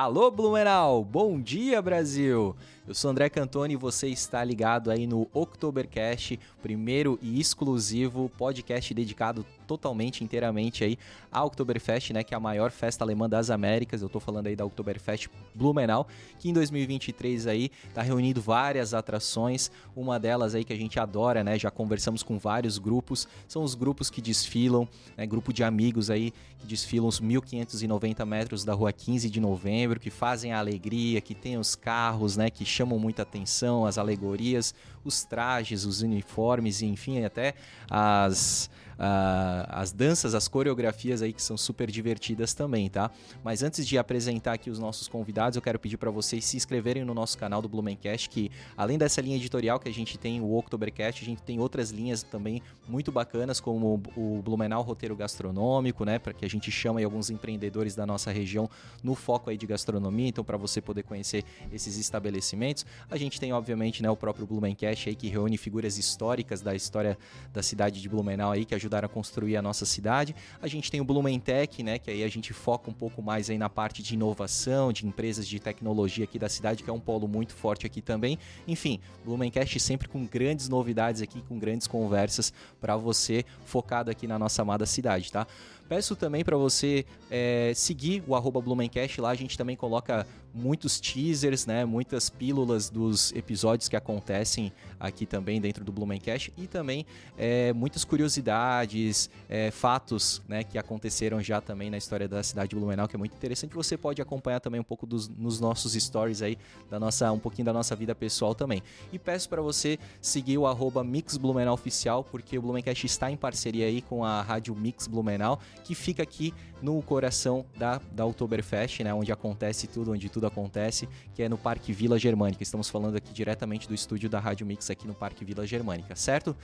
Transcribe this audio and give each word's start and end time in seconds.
Alô 0.00 0.30
Blumenau, 0.30 1.02
bom 1.02 1.40
dia 1.40 1.82
Brasil! 1.82 2.54
Eu 2.88 2.94
sou 2.94 3.10
André 3.10 3.28
Cantoni 3.28 3.74
e 3.74 3.76
você 3.76 4.08
está 4.08 4.42
ligado 4.42 4.90
aí 4.90 5.06
no 5.06 5.28
Oktobercast, 5.34 6.40
primeiro 6.62 7.18
e 7.20 7.38
exclusivo 7.38 8.30
podcast 8.38 8.94
dedicado 8.94 9.44
totalmente, 9.66 10.24
inteiramente 10.24 10.82
aí 10.82 10.98
à 11.30 11.44
Oktoberfest, 11.44 12.14
né, 12.14 12.24
que 12.24 12.32
é 12.32 12.36
a 12.38 12.40
maior 12.40 12.70
festa 12.70 13.04
alemã 13.04 13.28
das 13.28 13.50
Américas. 13.50 14.00
Eu 14.00 14.08
tô 14.08 14.18
falando 14.18 14.46
aí 14.46 14.56
da 14.56 14.64
Oktoberfest 14.64 15.28
Blumenau, 15.54 16.08
que 16.38 16.48
em 16.48 16.52
2023 16.54 17.46
aí 17.46 17.70
tá 17.92 18.00
reunindo 18.00 18.40
várias 18.40 18.94
atrações. 18.94 19.70
Uma 19.94 20.18
delas 20.18 20.54
aí 20.54 20.64
que 20.64 20.72
a 20.72 20.76
gente 20.76 20.98
adora, 20.98 21.44
né, 21.44 21.58
já 21.58 21.70
conversamos 21.70 22.22
com 22.22 22.38
vários 22.38 22.78
grupos, 22.78 23.28
são 23.46 23.62
os 23.62 23.74
grupos 23.74 24.08
que 24.08 24.22
desfilam, 24.22 24.88
né, 25.14 25.26
grupo 25.26 25.52
de 25.52 25.62
amigos 25.62 26.08
aí 26.08 26.32
que 26.58 26.66
desfilam 26.66 27.06
os 27.06 27.20
1590 27.20 28.24
metros 28.24 28.64
da 28.64 28.72
Rua 28.72 28.92
15 28.92 29.30
de 29.30 29.40
Novembro, 29.40 30.00
que 30.00 30.10
fazem 30.10 30.52
a 30.52 30.58
alegria, 30.58 31.20
que 31.20 31.34
tem 31.34 31.58
os 31.58 31.76
carros, 31.76 32.36
né, 32.36 32.50
que 32.50 32.64
chamam 32.78 32.98
muita 32.98 33.22
atenção, 33.22 33.84
as 33.84 33.98
alegorias, 33.98 34.74
os 35.04 35.24
trajes, 35.24 35.84
os 35.84 36.00
uniformes, 36.00 36.80
e 36.80 36.86
enfim, 36.86 37.24
até 37.24 37.54
as 37.90 38.70
as 38.98 39.92
danças, 39.92 40.34
as 40.34 40.48
coreografias 40.48 41.22
aí 41.22 41.32
que 41.32 41.42
são 41.42 41.56
super 41.56 41.90
divertidas 41.90 42.52
também, 42.52 42.90
tá? 42.90 43.10
Mas 43.44 43.62
antes 43.62 43.86
de 43.86 43.96
apresentar 43.96 44.54
aqui 44.54 44.70
os 44.70 44.78
nossos 44.78 45.06
convidados, 45.06 45.56
eu 45.56 45.62
quero 45.62 45.78
pedir 45.78 45.96
para 45.96 46.10
vocês 46.10 46.44
se 46.44 46.56
inscreverem 46.56 47.04
no 47.04 47.14
nosso 47.14 47.38
canal 47.38 47.62
do 47.62 47.68
Blumencast, 47.68 48.28
que 48.28 48.50
além 48.76 48.98
dessa 48.98 49.20
linha 49.20 49.36
editorial 49.36 49.78
que 49.78 49.88
a 49.88 49.94
gente 49.94 50.18
tem, 50.18 50.40
o 50.40 50.56
Oktobercast, 50.56 51.22
a 51.22 51.26
gente 51.26 51.42
tem 51.42 51.60
outras 51.60 51.90
linhas 51.90 52.22
também 52.22 52.60
muito 52.88 53.12
bacanas, 53.12 53.60
como 53.60 54.02
o 54.16 54.42
Blumenau 54.42 54.82
Roteiro 54.82 55.14
Gastronômico, 55.14 56.04
né? 56.04 56.18
Para 56.18 56.32
que 56.32 56.44
a 56.44 56.50
gente 56.50 56.70
chama 56.70 56.98
aí 56.98 57.04
alguns 57.04 57.30
empreendedores 57.30 57.94
da 57.94 58.04
nossa 58.04 58.32
região 58.32 58.68
no 59.02 59.14
foco 59.14 59.50
aí 59.50 59.56
de 59.56 59.66
gastronomia, 59.66 60.28
então 60.28 60.42
para 60.42 60.56
você 60.56 60.80
poder 60.80 61.04
conhecer 61.04 61.44
esses 61.72 61.96
estabelecimentos. 61.96 62.84
A 63.10 63.16
gente 63.16 63.38
tem, 63.38 63.52
obviamente, 63.52 64.02
né, 64.02 64.10
o 64.10 64.16
próprio 64.16 64.46
Blumencast 64.46 65.08
aí, 65.08 65.14
que 65.14 65.28
reúne 65.28 65.56
figuras 65.56 65.98
históricas 65.98 66.60
da 66.60 66.74
história 66.74 67.16
da 67.52 67.62
cidade 67.62 68.00
de 68.00 68.08
Blumenau 68.08 68.52
aí, 68.52 68.64
que 68.64 68.74
ajuda 68.74 68.87
ajudaram 68.88 69.06
a 69.06 69.08
construir 69.08 69.56
a 69.56 69.62
nossa 69.62 69.84
cidade. 69.84 70.34
A 70.60 70.66
gente 70.66 70.90
tem 70.90 71.00
o 71.00 71.04
Blumentech, 71.04 71.82
né, 71.82 71.98
que 71.98 72.10
aí 72.10 72.24
a 72.24 72.28
gente 72.28 72.52
foca 72.52 72.90
um 72.90 72.94
pouco 72.94 73.22
mais 73.22 73.50
aí 73.50 73.58
na 73.58 73.68
parte 73.68 74.02
de 74.02 74.14
inovação, 74.14 74.92
de 74.92 75.06
empresas 75.06 75.46
de 75.46 75.60
tecnologia 75.60 76.24
aqui 76.24 76.38
da 76.38 76.48
cidade, 76.48 76.82
que 76.82 76.90
é 76.90 76.92
um 76.92 76.98
polo 76.98 77.28
muito 77.28 77.52
forte 77.52 77.86
aqui 77.86 78.00
também. 78.00 78.38
Enfim, 78.66 78.98
Blumencast 79.24 79.78
sempre 79.78 80.08
com 80.08 80.24
grandes 80.24 80.68
novidades 80.68 81.20
aqui, 81.20 81.42
com 81.42 81.58
grandes 81.58 81.86
conversas 81.86 82.52
para 82.80 82.96
você 82.96 83.44
focado 83.64 84.10
aqui 84.10 84.26
na 84.26 84.38
nossa 84.38 84.62
amada 84.62 84.86
cidade, 84.86 85.30
tá? 85.30 85.46
Peço 85.88 86.14
também 86.14 86.44
para 86.44 86.56
você 86.56 87.04
é, 87.30 87.72
seguir 87.74 88.22
o 88.26 88.34
arroba 88.34 88.60
Blumencast 88.60 89.20
lá, 89.20 89.30
a 89.30 89.34
gente 89.34 89.56
também 89.56 89.74
coloca 89.74 90.26
muitos 90.54 91.00
teasers, 91.00 91.66
né, 91.66 91.84
muitas 91.84 92.28
pílulas 92.28 92.90
dos 92.90 93.32
episódios 93.32 93.88
que 93.88 93.96
acontecem 93.96 94.72
aqui 94.98 95.26
também 95.26 95.60
dentro 95.60 95.84
do 95.84 95.92
Blumencast 95.92 96.52
e 96.56 96.66
também 96.66 97.06
é, 97.36 97.72
muitas 97.72 98.04
curiosidades, 98.04 99.30
é, 99.48 99.70
fatos 99.70 100.42
né, 100.48 100.64
que 100.64 100.78
aconteceram 100.78 101.40
já 101.40 101.60
também 101.60 101.90
na 101.90 101.96
história 101.96 102.26
da 102.26 102.42
cidade 102.42 102.70
de 102.70 102.76
Blumenau, 102.76 103.06
que 103.06 103.16
é 103.16 103.18
muito 103.18 103.34
interessante. 103.34 103.74
Você 103.74 103.96
pode 103.96 104.20
acompanhar 104.20 104.60
também 104.60 104.80
um 104.80 104.84
pouco 104.84 105.06
dos, 105.06 105.28
nos 105.28 105.60
nossos 105.60 105.92
stories 105.92 106.42
aí, 106.42 106.58
da 106.90 106.98
nossa, 106.98 107.30
um 107.32 107.38
pouquinho 107.38 107.66
da 107.66 107.72
nossa 107.72 107.94
vida 107.94 108.14
pessoal 108.14 108.54
também. 108.54 108.82
E 109.12 109.18
peço 109.18 109.48
para 109.48 109.62
você 109.62 109.98
seguir 110.20 110.58
o 110.58 110.66
arroba 110.66 111.04
Mix 111.04 111.36
Blumenau 111.36 111.74
Oficial, 111.74 112.24
porque 112.24 112.58
o 112.58 112.62
Blumencast 112.62 113.06
está 113.06 113.30
em 113.30 113.36
parceria 113.36 113.86
aí 113.86 114.02
com 114.02 114.24
a 114.24 114.42
Rádio 114.42 114.74
Mix 114.74 115.06
Blumenau 115.06 115.60
que 115.84 115.94
fica 115.94 116.22
aqui 116.22 116.52
no 116.82 117.00
coração 117.02 117.64
da, 117.76 118.00
da 118.12 118.24
Oktoberfest, 118.24 119.02
né, 119.02 119.12
onde 119.12 119.32
acontece 119.32 119.86
tudo, 119.86 120.12
onde 120.12 120.28
tudo 120.28 120.37
acontece, 120.46 121.08
que 121.34 121.42
é 121.42 121.48
no 121.48 121.58
Parque 121.58 121.92
Vila 121.92 122.18
Germânica. 122.18 122.62
Estamos 122.62 122.88
falando 122.88 123.16
aqui 123.16 123.32
diretamente 123.32 123.88
do 123.88 123.94
estúdio 123.94 124.28
da 124.28 124.38
Rádio 124.38 124.66
Mix 124.66 124.90
aqui 124.90 125.06
no 125.06 125.14
Parque 125.14 125.44
Vila 125.44 125.66
Germânica, 125.66 126.14
certo? 126.14 126.56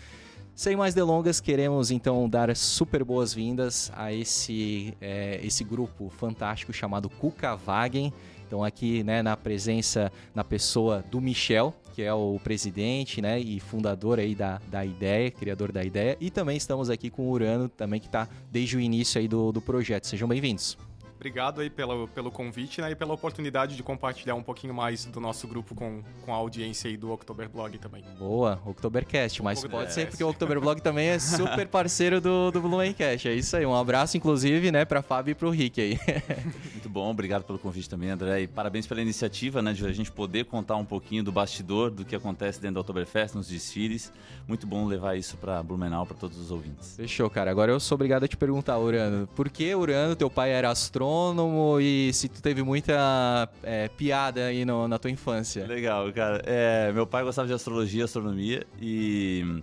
Sem 0.54 0.76
mais 0.76 0.94
delongas, 0.94 1.40
queremos 1.40 1.90
então 1.90 2.28
dar 2.28 2.54
super 2.54 3.02
boas-vindas 3.02 3.90
a 3.96 4.12
esse, 4.12 4.94
é, 5.00 5.40
esse 5.42 5.64
grupo 5.64 6.08
fantástico 6.10 6.72
chamado 6.72 7.10
Kuka 7.10 7.56
Wagen. 7.56 8.12
Então 8.46 8.62
aqui, 8.62 9.02
né, 9.02 9.20
na 9.20 9.36
presença, 9.36 10.12
na 10.32 10.44
pessoa 10.44 11.04
do 11.10 11.20
Michel, 11.20 11.74
que 11.92 12.02
é 12.02 12.14
o 12.14 12.38
presidente, 12.42 13.20
né, 13.20 13.40
e 13.40 13.58
fundador 13.58 14.20
aí 14.20 14.32
da, 14.32 14.60
da 14.68 14.84
ideia, 14.84 15.28
criador 15.28 15.72
da 15.72 15.82
ideia, 15.82 16.16
e 16.20 16.30
também 16.30 16.56
estamos 16.56 16.88
aqui 16.88 17.10
com 17.10 17.22
o 17.22 17.30
Urano, 17.30 17.68
também 17.68 17.98
que 17.98 18.06
está 18.06 18.28
desde 18.52 18.76
o 18.76 18.80
início 18.80 19.20
aí 19.20 19.26
do, 19.26 19.50
do 19.50 19.60
projeto. 19.60 20.06
Sejam 20.06 20.28
bem-vindos. 20.28 20.78
Obrigado 21.16 21.60
aí 21.60 21.70
pelo, 21.70 22.08
pelo 22.08 22.30
convite 22.30 22.80
né, 22.80 22.90
e 22.90 22.94
pela 22.94 23.14
oportunidade 23.14 23.76
de 23.76 23.82
compartilhar 23.82 24.34
um 24.34 24.42
pouquinho 24.42 24.74
mais 24.74 25.04
do 25.04 25.20
nosso 25.20 25.46
grupo 25.48 25.74
com, 25.74 26.02
com 26.24 26.32
a 26.32 26.36
audiência 26.36 26.90
aí 26.90 26.96
do 26.96 27.10
Oktoberblog 27.12 27.78
também. 27.78 28.04
Boa, 28.18 28.60
Oktobercast, 28.66 29.42
mas 29.42 29.64
pode 29.64 29.92
ser 29.92 30.08
porque 30.08 30.22
o 30.22 30.28
Oktoberblog 30.28 30.80
também 30.82 31.08
é 31.08 31.18
super 31.18 31.66
parceiro 31.68 32.20
do, 32.20 32.50
do 32.50 32.60
Blumencast. 32.60 33.28
É 33.28 33.34
isso 33.34 33.56
aí, 33.56 33.64
um 33.64 33.74
abraço 33.74 34.16
inclusive, 34.16 34.70
né, 34.70 34.84
pra 34.84 35.02
Fábio 35.02 35.32
e 35.32 35.34
pro 35.34 35.50
Rick 35.50 35.80
aí. 35.80 35.98
Muito 36.72 36.88
bom, 36.88 37.10
obrigado 37.10 37.44
pelo 37.44 37.58
convite 37.58 37.88
também, 37.88 38.10
André, 38.10 38.42
e 38.42 38.46
parabéns 38.46 38.86
pela 38.86 39.00
iniciativa, 39.00 39.62
né, 39.62 39.72
de 39.72 39.86
a 39.86 39.92
gente 39.92 40.12
poder 40.12 40.44
contar 40.44 40.76
um 40.76 40.84
pouquinho 40.84 41.22
do 41.24 41.32
bastidor 41.32 41.90
do 41.90 42.04
que 42.04 42.14
acontece 42.14 42.60
dentro 42.60 42.74
do 42.74 42.80
Oktoberfest, 42.80 43.34
nos 43.34 43.48
desfiles. 43.48 44.12
Muito 44.46 44.66
bom 44.66 44.86
levar 44.86 45.16
isso 45.16 45.36
pra 45.36 45.62
Blumenau, 45.62 46.04
para 46.04 46.16
todos 46.16 46.38
os 46.38 46.50
ouvintes. 46.50 46.96
Fechou, 46.96 47.30
cara. 47.30 47.50
Agora 47.50 47.72
eu 47.72 47.80
sou 47.80 47.94
obrigado 47.94 48.24
a 48.24 48.28
te 48.28 48.36
perguntar, 48.36 48.78
Urano, 48.78 49.26
por 49.28 49.48
que, 49.48 49.74
Urano, 49.74 50.14
teu 50.14 50.28
pai 50.28 50.50
era 50.50 50.70
astrônomo, 50.70 51.03
astrônomo 51.04 51.78
e 51.80 52.12
se 52.12 52.28
tu 52.28 52.40
teve 52.42 52.62
muita 52.62 53.48
é, 53.62 53.88
piada 53.88 54.46
aí 54.46 54.64
no, 54.64 54.88
na 54.88 54.98
tua 54.98 55.10
infância. 55.10 55.66
Legal, 55.66 56.10
cara. 56.12 56.42
É, 56.46 56.90
meu 56.92 57.06
pai 57.06 57.22
gostava 57.22 57.46
de 57.46 57.54
astrologia 57.54 58.00
e 58.00 58.04
astronomia 58.04 58.66
e 58.80 59.62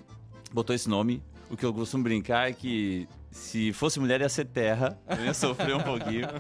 botou 0.54 0.76
esse 0.76 0.88
nome. 0.88 1.22
O 1.50 1.58
que 1.58 1.66
eu 1.66 1.74
costumo 1.74 2.04
brincar 2.04 2.50
é 2.50 2.54
que 2.54 3.08
se 3.30 3.74
fosse 3.74 4.00
mulher 4.00 4.22
ia 4.22 4.30
ser 4.30 4.46
terra, 4.46 4.98
eu 5.10 5.26
ia 5.26 5.34
sofrer 5.34 5.76
um 5.76 5.82
pouquinho. 5.82 6.28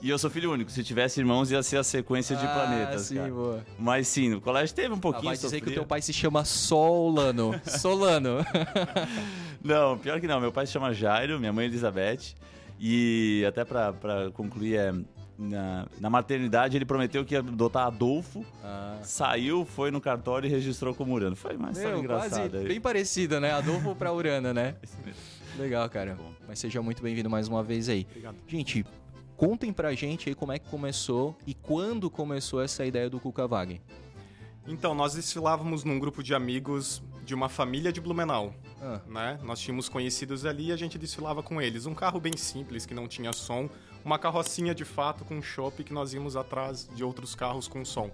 E 0.00 0.10
eu 0.10 0.16
sou 0.16 0.30
filho 0.30 0.52
único, 0.52 0.70
se 0.70 0.84
tivesse 0.84 1.18
irmãos 1.18 1.50
ia 1.50 1.60
ser 1.60 1.76
a 1.76 1.82
sequência 1.82 2.36
de 2.36 2.46
ah, 2.46 2.48
planetas, 2.48 3.02
sim, 3.02 3.16
cara. 3.16 3.30
Boa. 3.30 3.66
Mas 3.76 4.06
sim, 4.06 4.28
no 4.28 4.40
colégio 4.40 4.72
teve 4.72 4.94
um 4.94 4.98
pouquinho. 5.00 5.32
Ah, 5.32 5.34
vai 5.34 5.36
dizer 5.36 5.60
que 5.60 5.70
o 5.70 5.74
teu 5.74 5.84
pai 5.84 6.00
se 6.00 6.12
chama 6.12 6.44
Solano. 6.44 7.60
Solano. 7.66 8.46
não, 9.60 9.98
pior 9.98 10.20
que 10.20 10.28
não, 10.28 10.40
meu 10.40 10.52
pai 10.52 10.66
se 10.66 10.72
chama 10.72 10.94
Jairo, 10.94 11.40
minha 11.40 11.52
mãe 11.52 11.64
é 11.64 11.68
Elizabeth. 11.68 12.36
E 12.78 13.44
até 13.46 13.64
para 13.64 13.92
concluir, 14.32 14.76
é, 14.76 14.92
na, 15.38 15.86
na, 16.00 16.10
maternidade 16.10 16.76
ele 16.76 16.84
prometeu 16.84 17.24
que 17.24 17.34
ia 17.34 17.40
adotar 17.40 17.86
Adolfo, 17.86 18.44
ah. 18.62 18.98
saiu, 19.02 19.64
foi 19.64 19.90
no 19.90 20.00
cartório 20.00 20.46
e 20.46 20.50
registrou 20.50 20.94
como 20.94 21.14
Urano. 21.14 21.36
Foi 21.36 21.56
uma 21.56 21.70
história 21.70 21.96
engraçada. 21.96 22.60
Bem 22.60 22.80
parecida, 22.80 23.40
né? 23.40 23.52
Adolfo 23.52 23.94
para 23.94 24.12
Urana, 24.12 24.52
né? 24.52 24.76
Legal, 25.58 25.88
cara. 25.88 26.16
Mas 26.46 26.58
seja 26.58 26.80
muito 26.80 27.02
bem-vindo 27.02 27.28
mais 27.28 27.48
uma 27.48 27.62
vez 27.62 27.88
aí. 27.88 28.06
Obrigado. 28.08 28.36
Gente, 28.46 28.84
contem 29.36 29.72
pra 29.72 29.92
gente 29.94 30.28
aí 30.28 30.34
como 30.34 30.52
é 30.52 30.58
que 30.58 30.68
começou 30.68 31.36
e 31.46 31.54
quando 31.54 32.08
começou 32.10 32.62
essa 32.62 32.84
ideia 32.84 33.10
do 33.10 33.18
Cuca 33.18 33.46
Wagen. 33.46 33.80
Então, 34.66 34.94
nós 34.94 35.14
desfilávamos 35.14 35.82
num 35.82 35.98
grupo 35.98 36.22
de 36.22 36.34
amigos 36.34 37.02
de 37.28 37.34
uma 37.34 37.50
família 37.50 37.92
de 37.92 38.00
Blumenau. 38.00 38.54
Ah. 38.80 39.00
Né? 39.06 39.38
Nós 39.42 39.60
tínhamos 39.60 39.86
conhecidos 39.86 40.46
ali 40.46 40.68
e 40.68 40.72
a 40.72 40.76
gente 40.76 40.98
desfilava 40.98 41.42
com 41.42 41.60
eles. 41.60 41.84
Um 41.84 41.94
carro 41.94 42.18
bem 42.18 42.34
simples, 42.38 42.86
que 42.86 42.94
não 42.94 43.06
tinha 43.06 43.34
som. 43.34 43.68
Uma 44.02 44.18
carrocinha 44.18 44.74
de 44.74 44.84
fato 44.84 45.26
com 45.26 45.42
chopp 45.42 45.84
que 45.84 45.92
nós 45.92 46.14
íamos 46.14 46.36
atrás 46.36 46.88
de 46.94 47.04
outros 47.04 47.34
carros 47.34 47.68
com 47.68 47.84
som. 47.84 48.10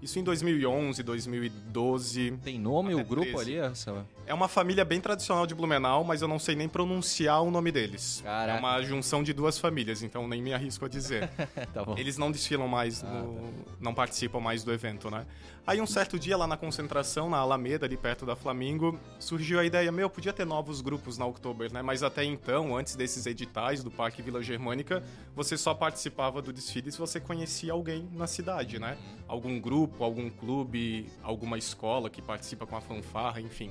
Isso 0.00 0.18
em 0.18 0.22
2011, 0.22 1.02
2012. 1.02 2.38
Tem 2.42 2.58
nome 2.58 2.94
o 2.94 3.04
grupo 3.04 3.32
13. 3.32 3.40
ali? 3.40 3.56
Essa? 3.56 4.06
É 4.26 4.32
uma 4.32 4.48
família 4.48 4.84
bem 4.84 5.00
tradicional 5.00 5.46
de 5.46 5.54
Blumenau, 5.54 6.04
mas 6.04 6.22
eu 6.22 6.28
não 6.28 6.38
sei 6.38 6.54
nem 6.54 6.68
pronunciar 6.68 7.42
o 7.42 7.50
nome 7.50 7.70
deles. 7.70 8.22
Caraca. 8.24 8.56
É 8.56 8.58
uma 8.58 8.82
junção 8.82 9.22
de 9.22 9.32
duas 9.32 9.58
famílias, 9.58 10.02
então 10.02 10.26
nem 10.26 10.40
me 10.40 10.54
arrisco 10.54 10.84
a 10.84 10.88
dizer. 10.88 11.28
tá 11.74 11.84
Eles 11.96 12.16
não 12.16 12.30
desfilam 12.30 12.66
mais, 12.66 13.04
ah, 13.04 13.08
no... 13.08 13.34
tá. 13.34 13.72
não 13.80 13.92
participam 13.94 14.40
mais 14.40 14.64
do 14.64 14.72
evento, 14.72 15.10
né? 15.10 15.26
Aí 15.64 15.80
um 15.80 15.86
certo 15.86 16.18
dia 16.18 16.36
lá 16.36 16.46
na 16.46 16.56
concentração, 16.56 17.30
na 17.30 17.36
Alameda, 17.36 17.86
ali 17.86 17.96
perto 17.96 18.26
da 18.26 18.34
Flamingo, 18.34 18.98
surgiu 19.20 19.60
a 19.60 19.64
ideia, 19.64 19.92
meu, 19.92 20.10
podia 20.10 20.32
ter 20.32 20.44
novos 20.44 20.80
grupos 20.80 21.18
na 21.18 21.26
Oktober, 21.26 21.72
né? 21.72 21.82
Mas 21.82 22.02
até 22.02 22.24
então, 22.24 22.76
antes 22.76 22.96
desses 22.96 23.26
editais 23.26 23.84
do 23.84 23.90
Parque 23.90 24.22
Vila 24.22 24.42
Germânica, 24.42 25.02
você 25.36 25.56
só 25.56 25.72
participava 25.72 26.42
do 26.42 26.52
desfile 26.52 26.90
se 26.90 26.98
você 26.98 27.20
conhecia 27.20 27.72
alguém 27.72 28.08
na 28.12 28.26
cidade, 28.26 28.80
né? 28.80 28.98
Algum 29.28 29.60
grupo 29.60 29.72
grupo, 29.72 30.04
algum 30.04 30.28
clube, 30.30 31.06
alguma 31.22 31.56
escola 31.56 32.10
que 32.10 32.20
participa 32.20 32.66
com 32.66 32.76
a 32.76 32.80
fanfarra, 32.80 33.40
enfim. 33.40 33.70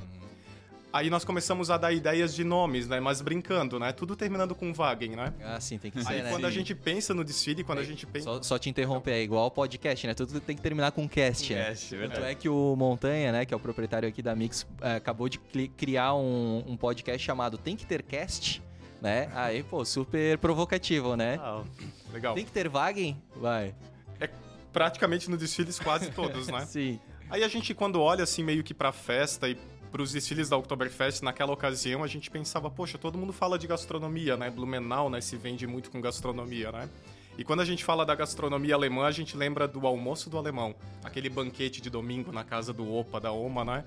Aí 0.94 1.10
nós 1.10 1.24
começamos 1.24 1.72
a 1.72 1.78
dar 1.78 1.94
ideias 1.94 2.36
de 2.36 2.44
nomes, 2.44 2.88
né? 2.88 3.00
Mas 3.00 3.22
brincando, 3.22 3.80
né? 3.80 3.94
Tudo 3.94 4.14
terminando 4.16 4.54
com 4.54 4.74
Wagen, 4.74 5.16
né? 5.16 5.34
Ah, 5.42 5.60
sim, 5.60 5.78
tem 5.78 5.90
que 5.90 6.04
ser, 6.04 6.12
Aí 6.12 6.22
né? 6.22 6.30
quando 6.30 6.46
a 6.46 6.52
gente 6.52 6.76
pensa 6.76 7.14
no 7.14 7.24
desfile, 7.24 7.64
quando 7.64 7.80
é, 7.80 7.82
a 7.82 7.86
gente 7.86 8.06
pensa... 8.06 8.26
Só, 8.26 8.44
só 8.44 8.60
te 8.60 8.70
interromper, 8.70 9.12
é 9.12 9.22
igual 9.22 9.50
podcast, 9.50 10.06
né? 10.06 10.14
Tudo 10.14 10.42
tem 10.42 10.56
que 10.56 10.62
terminar 10.62 10.92
com 10.92 11.08
cast, 11.08 11.54
né? 11.54 11.66
Cast, 11.66 11.96
Tanto 11.96 12.24
é 12.26 12.36
que 12.36 12.50
o 12.50 12.76
Montanha, 12.76 13.32
né? 13.32 13.46
Que 13.46 13.54
é 13.54 13.58
o 13.58 13.60
proprietário 13.60 14.08
aqui 14.08 14.22
da 14.22 14.36
Mix, 14.36 14.68
é, 14.82 14.96
acabou 14.96 15.30
de 15.30 15.40
criar 15.78 16.14
um, 16.16 16.64
um 16.68 16.76
podcast 16.76 17.26
chamado 17.26 17.58
Tem 17.58 17.78
que 17.78 17.86
ter 17.86 18.04
cast, 18.04 18.62
né? 19.02 19.32
Aí, 19.34 19.64
pô, 19.64 19.86
super 19.86 20.38
provocativo, 20.40 21.16
né? 21.16 21.40
Ah, 21.42 21.64
legal. 22.12 22.36
Tem 22.36 22.44
que 22.44 22.52
ter 22.52 22.68
Wagen? 22.68 23.22
Vai. 23.38 23.74
é 24.20 24.30
praticamente 24.74 25.30
no 25.30 25.38
desfiles 25.38 25.80
quase 25.80 26.12
todos, 26.12 26.48
né? 26.48 26.66
Sim. 26.68 27.00
Aí 27.30 27.46
a 27.46 27.48
gente, 27.48 27.74
quando 27.74 28.02
olha 28.02 28.26
assim 28.26 28.44
meio 28.44 28.62
que 28.62 28.74
pra 28.74 28.92
festa 28.92 29.48
e 29.48 29.58
para 29.92 30.02
os 30.02 30.14
desfiles 30.14 30.48
da 30.48 30.56
Oktoberfest, 30.56 31.22
naquela 31.22 31.52
ocasião 31.52 32.04
a 32.04 32.08
gente 32.08 32.32
pensava, 32.32 32.70
poxa, 32.70 32.98
todo 32.98 33.18
mundo 33.18 33.34
fala 33.34 33.60
de 33.60 33.68
gastronomia, 33.68 34.38
né? 34.38 34.50
Blumenau, 34.50 35.10
né, 35.10 35.20
se 35.20 35.36
vende 35.36 35.68
muito 35.68 35.92
com 35.92 36.00
gastronomia, 36.00 36.72
né? 36.72 36.90
E 37.38 37.44
quando 37.44 37.62
a 37.62 37.66
gente 37.66 37.84
fala 37.84 38.06
da 38.06 38.16
gastronomia 38.16 38.76
alemã, 38.76 39.06
a 39.06 39.12
gente 39.12 39.36
lembra 39.36 39.68
do 39.68 39.86
almoço 39.86 40.30
do 40.30 40.38
alemão, 40.38 40.76
aquele 41.04 41.30
banquete 41.30 41.82
de 41.82 41.90
domingo 41.90 42.32
na 42.32 42.44
casa 42.44 42.72
do 42.72 42.94
Opa, 42.94 43.20
da 43.20 43.32
Oma, 43.32 43.66
né? 43.66 43.84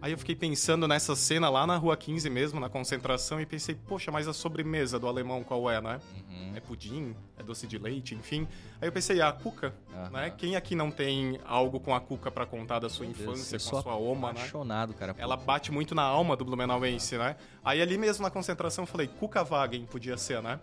Aí 0.00 0.12
eu 0.12 0.18
fiquei 0.18 0.36
pensando 0.36 0.86
nessa 0.86 1.16
cena 1.16 1.50
lá 1.50 1.66
na 1.66 1.76
Rua 1.76 1.96
15 1.96 2.30
mesmo, 2.30 2.60
na 2.60 2.68
concentração, 2.68 3.40
e 3.40 3.46
pensei, 3.46 3.74
poxa, 3.74 4.12
mas 4.12 4.28
a 4.28 4.32
sobremesa 4.32 4.98
do 4.98 5.08
alemão 5.08 5.42
qual 5.42 5.68
é, 5.68 5.80
né? 5.80 6.00
Uhum. 6.30 6.52
É 6.54 6.60
pudim? 6.60 7.16
É 7.36 7.42
doce 7.42 7.66
de 7.66 7.78
leite? 7.78 8.14
Enfim. 8.14 8.46
Aí 8.80 8.86
eu 8.88 8.92
pensei, 8.92 9.20
ah, 9.20 9.28
a 9.28 9.32
cuca, 9.32 9.74
uhum. 9.92 10.10
né? 10.10 10.30
Quem 10.30 10.54
aqui 10.54 10.76
não 10.76 10.90
tem 10.90 11.40
algo 11.44 11.80
com 11.80 11.92
a 11.92 12.00
cuca 12.00 12.30
para 12.30 12.46
contar 12.46 12.78
da 12.78 12.88
sua 12.88 13.06
Meu 13.06 13.10
infância, 13.10 13.58
Deus, 13.58 13.68
com 13.68 13.78
a 13.78 13.82
sua 13.82 13.96
oma, 13.96 14.28
né? 14.28 14.38
apaixonado, 14.38 14.94
cara. 14.94 15.16
Ela 15.18 15.36
bate 15.36 15.72
muito 15.72 15.94
na 15.94 16.02
alma 16.02 16.36
do 16.36 16.44
Blumenauense, 16.44 17.18
né? 17.18 17.34
Aí 17.64 17.82
ali 17.82 17.98
mesmo 17.98 18.22
na 18.22 18.30
concentração 18.30 18.84
eu 18.84 18.86
falei, 18.86 19.08
Cuca 19.08 19.42
Wagen 19.42 19.84
podia 19.84 20.16
ser, 20.16 20.40
né? 20.40 20.60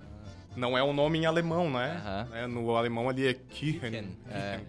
Não 0.56 0.78
é 0.78 0.84
um 0.84 0.94
nome 0.94 1.20
em 1.20 1.26
alemão, 1.26 1.70
né? 1.70 2.02
Uhum. 2.32 2.48
No 2.48 2.76
alemão 2.76 3.10
ali 3.10 3.28
é 3.28 3.34
Kirchen. 3.34 4.18
É, 4.30 4.60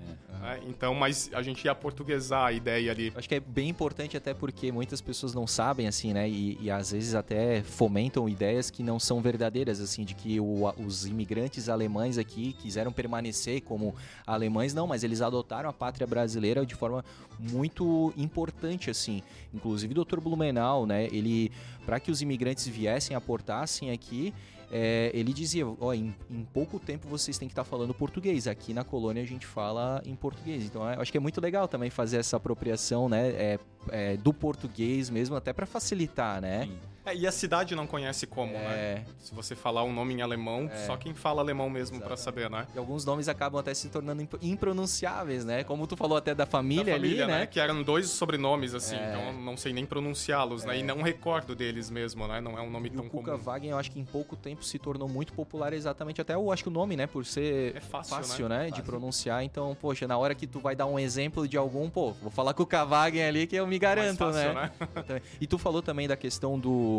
é, 0.42 0.60
então, 0.68 0.94
mas 0.94 1.30
a 1.32 1.42
gente 1.42 1.64
ia 1.64 1.74
portuguesar 1.74 2.46
a 2.46 2.52
ideia 2.52 2.90
ali. 2.90 3.12
Acho 3.16 3.28
que 3.28 3.34
é 3.34 3.40
bem 3.40 3.68
importante 3.68 4.16
até 4.16 4.34
porque 4.34 4.70
muitas 4.70 5.00
pessoas 5.00 5.34
não 5.34 5.46
sabem, 5.46 5.86
assim, 5.86 6.12
né? 6.12 6.28
E, 6.28 6.58
e 6.60 6.70
às 6.70 6.92
vezes 6.92 7.14
até 7.14 7.62
fomentam 7.62 8.28
ideias 8.28 8.70
que 8.70 8.82
não 8.82 8.98
são 8.98 9.20
verdadeiras, 9.20 9.80
assim, 9.80 10.04
de 10.04 10.14
que 10.14 10.38
o, 10.38 10.72
os 10.78 11.06
imigrantes 11.06 11.68
alemães 11.68 12.18
aqui 12.18 12.52
quiseram 12.52 12.92
permanecer 12.92 13.62
como 13.62 13.94
alemães. 14.26 14.74
Não, 14.74 14.86
mas 14.86 15.02
eles 15.02 15.20
adotaram 15.20 15.68
a 15.68 15.72
pátria 15.72 16.06
brasileira 16.06 16.66
de 16.66 16.74
forma 16.74 17.04
muito 17.38 18.12
importante, 18.16 18.90
assim. 18.90 19.22
Inclusive 19.52 19.98
o 19.98 20.04
Dr. 20.04 20.20
Blumenau, 20.20 20.86
né? 20.86 21.06
Ele, 21.06 21.50
para 21.84 21.98
que 21.98 22.10
os 22.10 22.20
imigrantes 22.22 22.66
viessem, 22.66 23.16
aportassem 23.16 23.90
aqui 23.90 24.34
é, 24.70 25.10
ele 25.14 25.32
dizia: 25.32 25.66
ó, 25.66 25.92
em, 25.92 26.14
em, 26.30 26.44
pouco 26.44 26.78
tempo 26.78 27.08
vocês 27.08 27.38
têm 27.38 27.48
que 27.48 27.52
estar 27.52 27.64
tá 27.64 27.68
falando 27.68 27.94
português. 27.94 28.46
Aqui 28.46 28.74
na 28.74 28.84
colônia 28.84 29.22
a 29.22 29.26
gente 29.26 29.46
fala 29.46 30.02
em 30.04 30.14
português. 30.14 30.64
Então 30.64 30.82
eu 30.90 31.00
acho 31.00 31.10
que 31.10 31.18
é 31.18 31.20
muito 31.20 31.40
legal 31.40 31.68
também 31.68 31.90
fazer 31.90 32.18
essa 32.18 32.36
apropriação 32.36 33.08
né, 33.08 33.28
é, 33.28 33.58
é, 33.90 34.16
do 34.16 34.32
português 34.32 35.08
mesmo, 35.10 35.36
até 35.36 35.52
para 35.52 35.66
facilitar, 35.66 36.40
né? 36.40 36.64
Sim. 36.66 36.78
É, 37.06 37.14
e 37.14 37.24
a 37.24 37.30
cidade 37.30 37.76
não 37.76 37.86
conhece 37.86 38.26
como, 38.26 38.52
né? 38.52 38.58
é... 38.58 38.94
né? 38.96 39.04
Se 39.20 39.32
você 39.32 39.54
falar 39.54 39.84
um 39.84 39.92
nome 39.92 40.14
em 40.14 40.22
alemão, 40.22 40.68
é... 40.72 40.86
só 40.86 40.96
quem 40.96 41.14
fala 41.14 41.40
alemão 41.40 41.70
mesmo 41.70 42.00
para 42.00 42.16
saber, 42.16 42.50
né? 42.50 42.66
E 42.74 42.78
alguns 42.78 43.04
nomes 43.04 43.28
acabam 43.28 43.60
até 43.60 43.72
se 43.72 43.88
tornando 43.88 44.26
impronunciáveis, 44.42 45.44
né? 45.44 45.62
Como 45.62 45.86
tu 45.86 45.96
falou 45.96 46.18
até 46.18 46.34
da 46.34 46.44
família, 46.44 46.84
da 46.84 46.92
família 46.92 47.24
ali, 47.24 47.32
né? 47.32 47.38
né? 47.40 47.46
Que 47.46 47.60
eram 47.60 47.80
dois 47.84 48.10
sobrenomes, 48.10 48.74
assim, 48.74 48.96
é... 48.96 49.10
então 49.10 49.40
não 49.40 49.56
sei 49.56 49.72
nem 49.72 49.86
pronunciá-los, 49.86 50.64
né? 50.64 50.78
E 50.78 50.80
é. 50.80 50.82
não 50.82 51.00
recordo 51.00 51.54
deles 51.54 51.90
mesmo, 51.90 52.26
né? 52.26 52.40
Não 52.40 52.58
é 52.58 52.60
um 52.60 52.70
nome 52.70 52.88
e 52.88 52.90
tão 52.90 53.06
o 53.06 53.10
comum. 53.10 53.22
Kuka 53.22 53.36
Wagen, 53.36 53.70
eu 53.70 53.78
acho 53.78 53.92
que 53.92 54.00
em 54.00 54.04
pouco 54.04 54.34
tempo 54.34 54.64
se 54.64 54.76
tornou 54.76 55.08
muito 55.08 55.32
popular 55.32 55.72
exatamente 55.72 56.20
até 56.20 56.34
eu 56.34 56.50
acho 56.50 56.64
que 56.64 56.68
o 56.68 56.72
nome, 56.72 56.96
né? 56.96 57.06
Por 57.06 57.24
ser 57.24 57.76
é 57.76 57.80
fácil, 57.80 58.16
fácil 58.16 58.48
né? 58.48 58.64
né? 58.64 58.70
De 58.72 58.82
pronunciar. 58.82 59.44
Então, 59.44 59.76
poxa, 59.80 60.08
na 60.08 60.18
hora 60.18 60.34
que 60.34 60.46
tu 60.46 60.58
vai 60.58 60.74
dar 60.74 60.86
um 60.86 60.98
exemplo 60.98 61.46
de 61.46 61.56
algum, 61.56 61.88
pô, 61.88 62.12
vou 62.20 62.32
falar 62.32 62.52
Kuka 62.52 62.84
Wagen 62.84 63.22
ali 63.22 63.46
que 63.46 63.54
eu 63.54 63.66
me 63.66 63.78
garanto, 63.78 64.18
fácil, 64.18 64.54
né? 64.54 64.72
né? 65.08 65.22
e 65.40 65.46
tu 65.46 65.56
falou 65.56 65.80
também 65.80 66.08
da 66.08 66.16
questão 66.16 66.58
do 66.58 66.95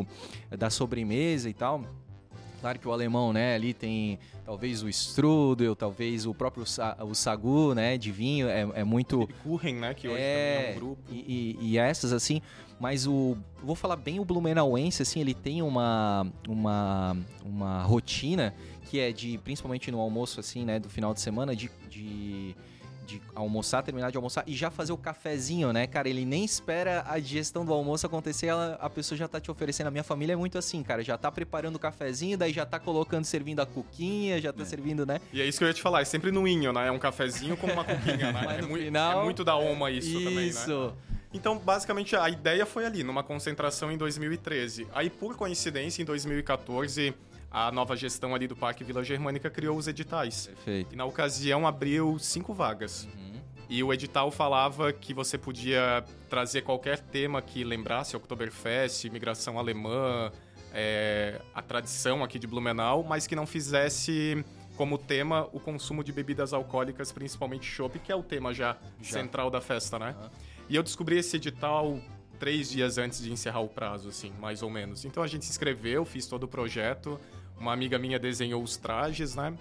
da 0.58 0.70
sobremesa 0.70 1.50
e 1.50 1.54
tal. 1.54 1.84
Claro 2.60 2.80
que 2.80 2.88
o 2.88 2.92
alemão, 2.92 3.32
né, 3.32 3.56
ali 3.56 3.74
tem 3.74 4.18
talvez 4.44 4.82
o 4.82 4.90
strudel, 4.90 5.76
talvez 5.76 6.26
o 6.26 6.34
próprio 6.34 6.64
o 6.64 7.14
sagu, 7.14 7.76
né, 7.76 7.98
de 7.98 8.12
vinho, 8.12 8.48
é, 8.48 8.68
é 8.76 8.84
muito... 8.84 9.30
Kuchen, 9.44 9.76
né, 9.76 9.94
que 9.94 10.08
hoje 10.08 10.20
é, 10.20 10.56
também 10.56 10.70
é 10.70 10.72
um 10.72 10.80
grupo. 10.80 11.02
E, 11.12 11.56
e, 11.62 11.72
e, 11.74 11.78
essas, 11.78 12.12
assim, 12.12 12.42
mas 12.80 13.06
o... 13.06 13.38
Vou 13.62 13.76
falar 13.76 13.96
bem 13.96 14.20
o 14.20 14.26
blumenauense, 14.26 15.02
assim, 15.02 15.20
ele 15.20 15.34
tem 15.34 15.62
uma, 15.62 16.26
uma, 16.48 17.16
uma 17.46 17.84
rotina 17.84 18.56
que 18.90 19.00
é 19.00 19.12
de, 19.12 19.38
principalmente 19.40 19.92
no 19.92 20.00
almoço, 20.00 20.40
assim, 20.40 20.66
né, 20.66 20.80
do 20.80 20.90
final 20.90 21.14
de 21.14 21.22
semana, 21.22 21.56
de, 21.56 21.70
de 21.90 22.56
de 23.08 23.22
almoçar, 23.34 23.82
terminar 23.82 24.12
de 24.12 24.18
almoçar 24.18 24.44
e 24.46 24.56
já 24.56 24.70
fazer 24.70 24.92
o 24.92 24.98
cafezinho, 24.98 25.72
né, 25.72 25.88
cara? 25.88 26.10
Ele 26.10 26.26
nem 26.26 26.44
espera 26.44 27.06
a 27.08 27.18
digestão 27.18 27.66
do 27.66 27.74
almoço 27.74 28.06
acontecer, 28.06 28.48
ela, 28.48 28.78
a 28.82 28.90
pessoa 28.90 29.18
já 29.18 29.28
tá 29.28 29.40
te 29.40 29.50
oferecendo. 29.50 29.88
A 29.88 29.92
minha 29.92 30.04
família 30.04 30.34
é 30.34 30.36
muito 30.36 30.58
assim, 30.58 30.84
cara. 30.84 31.02
Já 31.04 31.18
tá 31.18 31.32
preparando 31.32 31.78
o 31.78 31.80
cafezinho, 31.80 32.38
daí 32.38 32.52
já 32.52 32.66
tá 32.66 32.80
colocando, 32.80 33.24
servindo 33.24 33.62
a 33.62 33.66
cuquinha, 33.66 34.42
já 34.42 34.52
tá 34.52 34.64
é. 34.64 34.66
servindo, 34.66 35.06
né? 35.06 35.22
E 35.32 35.42
é 35.42 35.46
isso 35.46 35.58
que 35.58 35.64
eu 35.64 35.70
ia 35.70 35.74
te 35.74 35.82
falar, 35.82 36.02
é 36.02 36.06
sempre 36.06 36.32
no 36.32 36.48
inho, 36.48 36.74
né? 36.74 36.88
É 36.88 36.92
um 36.92 37.00
cafezinho 37.00 37.56
com 37.56 37.68
uma 37.68 37.84
cuquinha, 37.84 38.32
né? 38.32 38.48
É, 38.58 38.62
mu 38.62 38.78
final... 38.78 39.22
é, 39.22 39.24
muito 39.24 39.44
da 39.44 39.56
Oma 39.56 39.90
isso, 39.92 40.10
isso. 40.10 40.24
também, 40.24 40.52
né? 40.52 40.94
Então, 41.34 41.58
basicamente, 41.58 42.16
a 42.16 42.30
ideia 42.30 42.66
foi 42.66 42.86
ali, 42.86 43.04
numa 43.04 43.24
concentração 43.24 43.92
em 43.92 43.98
2013. 43.98 44.88
Aí, 44.94 45.10
por 45.10 45.36
coincidência, 45.36 46.02
em 46.02 46.06
2014 46.06 47.14
a 47.50 47.72
nova 47.72 47.96
gestão 47.96 48.36
ali 48.36 48.48
do 48.48 48.56
Parque 48.56 48.84
Vila 48.84 49.04
Germânica 49.04 49.50
criou 49.50 49.78
os 49.78 49.88
editais. 49.88 50.48
Perfeito. 50.48 50.94
E 50.94 50.96
na 50.96 51.06
ocasião 51.06 51.66
abriu 51.66 52.18
cinco 52.20 52.54
vagas. 52.54 53.06
Uhum. 53.06 53.42
E 53.70 53.84
o 53.84 53.94
edital 53.94 54.32
falava 54.32 54.94
que 54.94 55.14
você 55.14 55.38
podia 55.38 56.04
trazer 56.30 56.62
qualquer 56.62 57.00
tema 57.00 57.42
que 57.42 57.64
lembrasse 57.64 58.16
Oktoberfest, 58.16 59.06
imigração 59.06 59.60
alemã, 59.60 60.32
é, 60.74 61.42
a 61.54 61.62
tradição 61.62 62.24
aqui 62.24 62.40
de 62.40 62.48
Blumenau, 62.48 63.04
mas 63.04 63.28
que 63.28 63.36
não 63.36 63.46
fizesse 63.46 64.44
como 64.78 64.98
tema 64.98 65.50
o 65.52 65.60
consumo 65.60 66.04
de 66.04 66.12
bebidas 66.12 66.54
alcoólicas, 66.54 67.12
principalmente 67.12 67.66
chopp, 67.66 67.98
que 68.00 68.12
é 68.12 68.16
o 68.16 68.24
tema 68.24 68.54
já, 68.54 68.78
já. 69.02 69.20
central 69.20 69.50
da 69.50 69.60
festa, 69.60 69.98
né? 69.98 70.16
Uhum. 70.18 70.30
E 70.70 70.76
eu 70.76 70.84
descobri 70.84 71.18
esse 71.18 71.36
edital 71.36 72.00
três 72.38 72.70
dias 72.70 72.98
antes 72.98 73.22
de 73.22 73.32
encerrar 73.32 73.62
o 73.62 73.68
prazo, 73.68 74.10
assim, 74.10 74.32
mais 74.40 74.62
ou 74.62 74.70
menos. 74.70 75.04
Então 75.04 75.24
a 75.24 75.28
gente 75.28 75.46
se 75.46 75.52
inscreveu, 75.52 76.06
fiz 76.06 76.28
todo 76.28 76.44
o 76.44 76.48
projeto. 76.48 77.20
Uma 77.60 77.74
amiga 77.74 77.98
minha 77.98 78.20
desenhou 78.20 78.62
os 78.62 78.78
trajes, 78.78 79.36
né? 79.36 79.54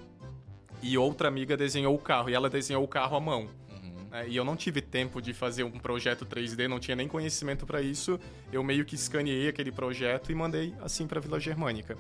E 0.83 0.97
outra 0.99 1.29
amiga 1.29 1.57
desenhou 1.57 1.95
o 1.95 1.99
carro. 1.99 2.29
E 2.31 2.35
ela 2.35 2.51
desenhou 2.51 2.85
o 2.85 2.89
carro 2.89 3.17
à 3.17 3.21
mão. 3.21 3.47
Uhum. 3.71 4.09
Né? 4.11 4.29
E 4.29 4.37
eu 4.37 4.45
não 4.45 4.57
tive 4.57 4.81
tempo 4.81 5.21
de 5.21 5.33
fazer 5.33 5.65
um 5.65 5.71
projeto 5.71 6.27
3D, 6.27 6.69
não 6.69 6.79
tinha 6.79 6.95
nem 6.95 7.09
conhecimento 7.09 7.67
para 7.67 7.81
isso. 7.81 8.21
Eu 8.53 8.63
meio 8.63 8.85
que 8.85 8.95
escaneei 8.95 9.49
aquele 9.49 9.73
projeto 9.73 10.31
e 10.31 10.35
mandei 10.35 10.75
assim 10.81 11.07
para 11.07 11.21
Vila 11.21 11.41
Germânica. 11.41 11.97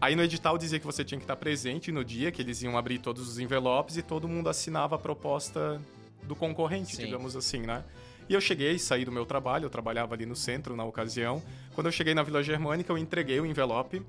Aí 0.00 0.16
no 0.16 0.22
edital 0.22 0.56
dizia 0.56 0.78
que 0.78 0.86
você 0.86 1.04
tinha 1.04 1.18
que 1.18 1.24
estar 1.24 1.36
presente 1.36 1.92
no 1.92 2.02
dia, 2.02 2.32
que 2.32 2.40
eles 2.40 2.62
iam 2.62 2.78
abrir 2.78 2.98
todos 2.98 3.28
os 3.28 3.38
envelopes 3.38 3.98
e 3.98 4.02
todo 4.02 4.26
mundo 4.26 4.48
assinava 4.48 4.96
a 4.96 4.98
proposta 4.98 5.80
do 6.22 6.34
concorrente, 6.34 6.96
Sim. 6.96 7.04
digamos 7.04 7.36
assim, 7.36 7.60
né? 7.60 7.84
E 8.26 8.32
eu 8.32 8.40
cheguei, 8.40 8.78
saí 8.78 9.04
do 9.04 9.12
meu 9.12 9.26
trabalho, 9.26 9.66
eu 9.66 9.70
trabalhava 9.70 10.14
ali 10.14 10.24
no 10.24 10.36
centro 10.36 10.74
na 10.74 10.84
ocasião. 10.84 11.42
Quando 11.74 11.88
eu 11.88 11.92
cheguei 11.92 12.14
na 12.14 12.22
Vila 12.22 12.42
Germânica, 12.42 12.90
eu 12.90 12.96
entreguei 12.96 13.40
o 13.40 13.44
envelope 13.44 14.02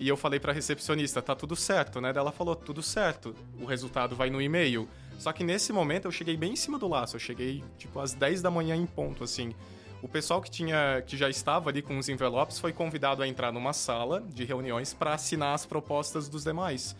e 0.00 0.08
eu 0.08 0.16
falei 0.16 0.40
pra 0.40 0.50
recepcionista, 0.50 1.20
tá 1.20 1.34
tudo 1.36 1.54
certo, 1.54 2.00
né? 2.00 2.10
Daí 2.10 2.22
ela 2.22 2.32
falou, 2.32 2.56
tudo 2.56 2.82
certo, 2.82 3.34
o 3.60 3.66
resultado 3.66 4.16
vai 4.16 4.30
no 4.30 4.40
e-mail. 4.40 4.88
Só 5.18 5.30
que 5.30 5.44
nesse 5.44 5.74
momento 5.74 6.06
eu 6.06 6.10
cheguei 6.10 6.38
bem 6.38 6.54
em 6.54 6.56
cima 6.56 6.78
do 6.78 6.88
laço, 6.88 7.16
eu 7.16 7.20
cheguei 7.20 7.62
tipo 7.76 8.00
às 8.00 8.14
10 8.14 8.40
da 8.40 8.50
manhã 8.50 8.74
em 8.74 8.86
ponto, 8.86 9.22
assim. 9.22 9.54
O 10.02 10.08
pessoal 10.08 10.40
que 10.40 10.50
tinha 10.50 11.02
que 11.06 11.18
já 11.18 11.28
estava 11.28 11.68
ali 11.68 11.82
com 11.82 11.98
os 11.98 12.08
envelopes 12.08 12.58
foi 12.58 12.72
convidado 12.72 13.22
a 13.22 13.28
entrar 13.28 13.52
numa 13.52 13.74
sala 13.74 14.24
de 14.32 14.44
reuniões 14.44 14.94
para 14.94 15.12
assinar 15.12 15.54
as 15.54 15.66
propostas 15.66 16.26
dos 16.26 16.44
demais. 16.44 16.96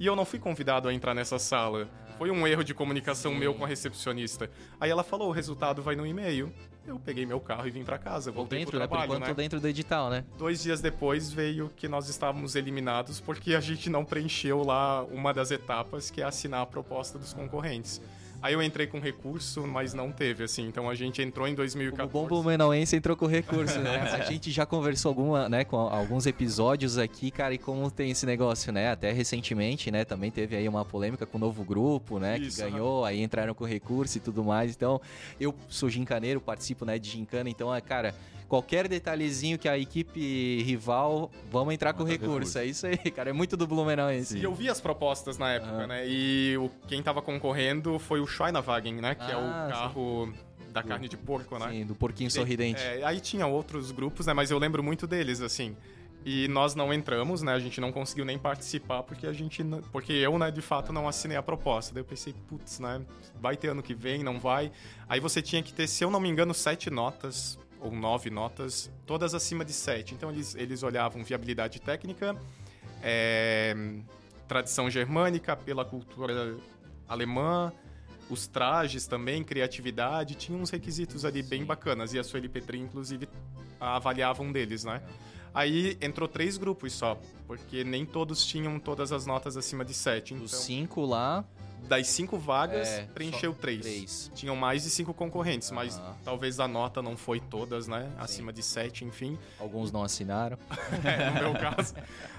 E 0.00 0.06
eu 0.06 0.16
não 0.16 0.24
fui 0.24 0.38
convidado 0.38 0.88
a 0.88 0.94
entrar 0.94 1.12
nessa 1.12 1.38
sala. 1.38 1.86
Foi 2.16 2.30
um 2.30 2.46
erro 2.46 2.64
de 2.64 2.72
comunicação 2.72 3.32
Sim. 3.32 3.38
meu 3.38 3.52
com 3.52 3.64
a 3.64 3.68
recepcionista. 3.68 4.50
Aí 4.80 4.90
ela 4.90 5.04
falou: 5.04 5.28
o 5.28 5.32
resultado 5.32 5.82
vai 5.82 5.94
no 5.94 6.06
e-mail. 6.06 6.50
Eu 6.88 6.98
peguei 6.98 7.26
meu 7.26 7.38
carro 7.38 7.68
e 7.68 7.70
vim 7.70 7.84
para 7.84 7.98
casa. 7.98 8.32
Voltei 8.32 8.60
dentro, 8.60 8.70
pro 8.70 8.78
trabalho, 8.78 9.02
né? 9.02 9.08
Por 9.08 9.16
enquanto, 9.16 9.36
né? 9.36 9.42
dentro 9.42 9.60
do 9.60 9.68
edital, 9.68 10.08
né? 10.08 10.24
Dois 10.38 10.62
dias 10.62 10.80
depois 10.80 11.30
veio 11.30 11.70
que 11.76 11.86
nós 11.86 12.08
estávamos 12.08 12.54
eliminados 12.54 13.20
porque 13.20 13.54
a 13.54 13.60
gente 13.60 13.90
não 13.90 14.06
preencheu 14.06 14.62
lá 14.62 15.04
uma 15.04 15.34
das 15.34 15.50
etapas, 15.50 16.10
que 16.10 16.22
é 16.22 16.24
assinar 16.24 16.62
a 16.62 16.66
proposta 16.66 17.18
dos 17.18 17.34
concorrentes. 17.34 18.00
Aí 18.40 18.54
eu 18.54 18.62
entrei 18.62 18.86
com 18.86 19.00
recurso, 19.00 19.66
mas 19.66 19.92
não 19.92 20.12
teve, 20.12 20.44
assim. 20.44 20.66
Então 20.66 20.88
a 20.88 20.94
gente 20.94 21.20
entrou 21.20 21.48
em 21.48 21.54
2014. 21.54 22.08
O 22.08 22.12
bom 22.12 22.26
blumenauense 22.26 22.94
entrou 22.94 23.16
com 23.16 23.26
recurso, 23.26 23.78
né? 23.80 23.96
a 24.14 24.20
gente 24.20 24.50
já 24.52 24.64
conversou 24.64 25.08
alguma, 25.08 25.48
né, 25.48 25.64
com 25.64 25.76
alguns 25.76 26.24
episódios 26.26 26.98
aqui, 26.98 27.30
cara, 27.30 27.54
e 27.54 27.58
como 27.58 27.90
tem 27.90 28.10
esse 28.10 28.24
negócio, 28.24 28.72
né? 28.72 28.90
Até 28.90 29.10
recentemente, 29.10 29.90
né, 29.90 30.04
também 30.04 30.30
teve 30.30 30.54
aí 30.54 30.68
uma 30.68 30.84
polêmica 30.84 31.26
com 31.26 31.36
o 31.36 31.40
novo 31.40 31.64
grupo, 31.64 32.18
né, 32.18 32.38
Isso, 32.38 32.62
que 32.62 32.70
ganhou, 32.70 33.04
aí 33.04 33.22
entraram 33.22 33.54
com 33.54 33.64
recurso 33.64 34.18
e 34.18 34.20
tudo 34.20 34.44
mais. 34.44 34.74
Então, 34.74 35.00
eu 35.40 35.54
sou 35.68 35.90
gincaneiro, 35.90 36.40
participo, 36.40 36.84
né, 36.84 36.98
de 36.98 37.10
gincana, 37.10 37.50
então, 37.50 37.74
é, 37.74 37.80
cara, 37.80 38.14
qualquer 38.48 38.88
detalhezinho 38.88 39.58
que 39.58 39.68
a 39.68 39.78
equipe 39.78 40.62
rival, 40.62 41.30
vamos 41.50 41.74
entrar 41.74 41.92
com 41.92 42.02
recurso. 42.02 42.32
recurso. 42.32 42.58
É 42.58 42.64
isso 42.64 42.86
aí, 42.86 42.96
cara. 43.12 43.30
É 43.30 43.32
muito 43.32 43.56
do 43.56 43.66
Blumenauense. 43.66 44.38
E 44.38 44.42
eu 44.42 44.54
vi 44.54 44.68
as 44.68 44.80
propostas 44.80 45.36
na 45.36 45.52
época, 45.52 45.86
né? 45.86 46.08
E 46.08 46.56
o, 46.56 46.70
quem 46.88 47.02
tava 47.02 47.20
concorrendo 47.20 47.98
foi 47.98 48.20
o 48.20 48.26
Schweinewagen, 48.26 48.94
né? 48.94 49.14
Que 49.14 49.24
ah, 49.24 49.30
é 49.30 49.36
o 49.36 49.40
ah, 49.40 49.68
carro... 49.70 50.26
Sim 50.26 50.48
da 50.70 50.82
carne 50.82 51.08
de 51.08 51.16
porco, 51.16 51.58
né? 51.58 51.70
Sim, 51.70 51.86
do 51.86 51.94
porquinho 51.94 52.30
sorridente. 52.30 52.82
É, 52.82 53.02
aí 53.02 53.20
tinha 53.20 53.46
outros 53.46 53.90
grupos, 53.90 54.26
né? 54.26 54.34
Mas 54.34 54.50
eu 54.50 54.58
lembro 54.58 54.82
muito 54.82 55.06
deles, 55.06 55.40
assim. 55.40 55.74
E 56.24 56.46
nós 56.48 56.74
não 56.74 56.92
entramos, 56.92 57.42
né? 57.42 57.54
A 57.54 57.58
gente 57.58 57.80
não 57.80 57.90
conseguiu 57.90 58.24
nem 58.24 58.38
participar 58.38 59.02
porque 59.02 59.26
a 59.26 59.32
gente 59.32 59.64
porque 59.90 60.12
eu, 60.12 60.38
né, 60.38 60.50
de 60.50 60.60
fato 60.60 60.92
não 60.92 61.08
assinei 61.08 61.38
a 61.38 61.42
proposta. 61.42 61.94
Daí 61.94 62.02
eu 62.02 62.04
pensei, 62.04 62.34
putz, 62.46 62.80
né, 62.80 63.00
vai 63.40 63.56
ter 63.56 63.68
ano 63.68 63.82
que 63.82 63.94
vem, 63.94 64.22
não 64.22 64.38
vai. 64.38 64.70
Aí 65.08 65.20
você 65.20 65.40
tinha 65.40 65.62
que 65.62 65.72
ter, 65.72 65.86
se 65.86 66.04
eu 66.04 66.10
não 66.10 66.20
me 66.20 66.28
engano, 66.28 66.52
sete 66.52 66.90
notas 66.90 67.58
ou 67.80 67.90
nove 67.92 68.30
notas, 68.30 68.90
todas 69.06 69.34
acima 69.34 69.64
de 69.64 69.72
sete. 69.72 70.14
Então 70.14 70.30
eles, 70.30 70.54
eles 70.54 70.82
olhavam 70.82 71.22
viabilidade 71.22 71.80
técnica, 71.80 72.36
é, 73.02 73.74
tradição 74.46 74.90
germânica, 74.90 75.56
pela 75.56 75.84
cultura 75.84 76.56
alemã, 77.06 77.72
os 78.28 78.46
trajes 78.46 79.06
também, 79.06 79.42
criatividade, 79.42 80.34
tinha 80.34 80.56
uns 80.56 80.70
requisitos 80.70 81.24
ali 81.24 81.42
Sim. 81.42 81.48
bem 81.48 81.64
bacanas. 81.64 82.12
E 82.12 82.18
a 82.18 82.24
Sueli 82.24 82.48
Petri, 82.48 82.78
inclusive, 82.78 83.28
avaliava 83.80 84.42
um 84.42 84.52
deles, 84.52 84.84
né? 84.84 85.02
Aí 85.54 85.96
entrou 86.00 86.28
três 86.28 86.58
grupos 86.58 86.92
só, 86.92 87.18
porque 87.46 87.82
nem 87.82 88.04
todos 88.04 88.44
tinham 88.44 88.78
todas 88.78 89.12
as 89.12 89.26
notas 89.26 89.56
acima 89.56 89.84
de 89.84 89.94
sete. 89.94 90.34
Então... 90.34 90.44
Os 90.44 90.52
cinco 90.52 91.04
lá 91.04 91.44
das 91.88 92.06
cinco 92.06 92.38
vagas, 92.38 92.88
é, 92.88 93.02
preencheu 93.14 93.54
três. 93.54 93.80
três. 93.80 94.30
Tinham 94.34 94.54
mais 94.54 94.84
de 94.84 94.90
cinco 94.90 95.12
concorrentes, 95.14 95.70
mas 95.70 96.00
talvez 96.24 96.60
a 96.60 96.68
nota 96.68 97.02
não 97.02 97.16
foi 97.16 97.40
todas, 97.40 97.88
né? 97.88 98.04
Sim. 98.04 98.14
Acima 98.18 98.52
de 98.52 98.62
sete, 98.62 99.04
enfim. 99.04 99.38
Alguns 99.58 99.90
não 99.90 100.02
assinaram. 100.04 100.58
é, 101.04 101.30
no 101.30 101.50
meu 101.50 101.60
caso. 101.60 101.94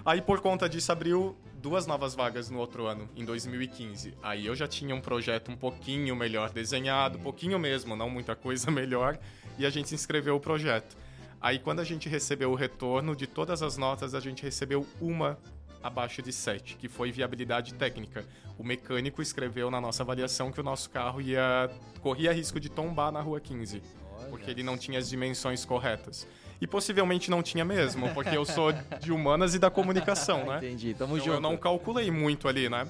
Aí, 0.06 0.22
por 0.22 0.40
conta 0.40 0.70
disso, 0.70 0.92
abriu 0.92 1.36
duas 1.62 1.86
novas 1.86 2.16
vagas 2.16 2.50
no 2.50 2.60
outro 2.60 2.86
ano, 2.88 3.10
em 3.16 3.26
2015. 3.26 4.14
Aí 4.24 4.46
eu 4.46 4.56
já 4.56 4.68
tinha 4.68 4.96
um 4.96 5.02
projeto 5.02 5.52
um 5.52 5.58
pouquinho 5.58 6.16
melhor 6.16 6.52
desenhado, 6.52 7.18
um 7.18 7.22
pouquinho 7.22 7.60
mesmo, 7.60 7.96
não 7.96 8.10
muita 8.10 8.36
coisa 8.36 8.70
melhor, 8.72 9.20
e 9.58 9.66
a 9.66 9.70
gente 9.70 9.94
inscreveu 9.94 10.36
o 10.36 10.40
projeto. 10.40 10.96
Aí, 11.42 11.58
quando 11.58 11.80
a 11.80 11.86
gente 11.86 12.10
recebeu 12.10 12.52
o 12.52 12.56
retorno 12.56 13.16
de 13.16 13.26
todas 13.26 13.62
as 13.62 13.78
notas, 13.78 14.14
a 14.14 14.20
gente 14.20 14.44
recebeu 14.44 14.86
uma 15.00 15.38
abaixo 15.82 16.22
de 16.22 16.32
7, 16.32 16.76
que 16.76 16.88
foi 16.88 17.12
viabilidade 17.12 17.74
técnica. 17.74 18.26
O 18.58 18.64
mecânico 18.64 19.22
escreveu 19.22 19.72
na 19.72 19.80
nossa 19.80 20.04
avaliação 20.04 20.52
que 20.52 20.60
o 20.60 20.64
nosso 20.64 20.90
carro 20.90 21.22
ia 21.22 21.70
corria 22.02 22.32
risco 22.34 22.60
de 22.60 22.70
tombar 22.70 23.12
na 23.12 23.22
rua 23.22 23.40
15, 23.40 23.82
Olha 24.18 24.30
porque 24.30 24.52
ele 24.52 24.64
não 24.64 24.78
tinha 24.78 25.00
as 25.00 25.10
dimensões 25.10 25.66
corretas. 25.66 26.28
E 26.62 26.68
possivelmente 26.68 27.32
não 27.32 27.42
tinha 27.42 27.64
mesmo, 27.64 28.10
porque 28.14 28.36
eu 28.36 28.44
sou 28.44 28.74
de 29.00 29.14
humanas 29.14 29.56
e 29.56 29.60
da 29.60 29.70
comunicação, 29.70 30.44
né? 30.52 30.58
Entendi, 30.58 30.94
tamo 30.94 31.16
então 31.16 31.26
junto. 31.26 31.38
Eu 31.38 31.42
não 31.42 31.56
calculei 31.56 32.12
muito 32.12 32.50
ali, 32.50 32.68
né? 32.68 32.86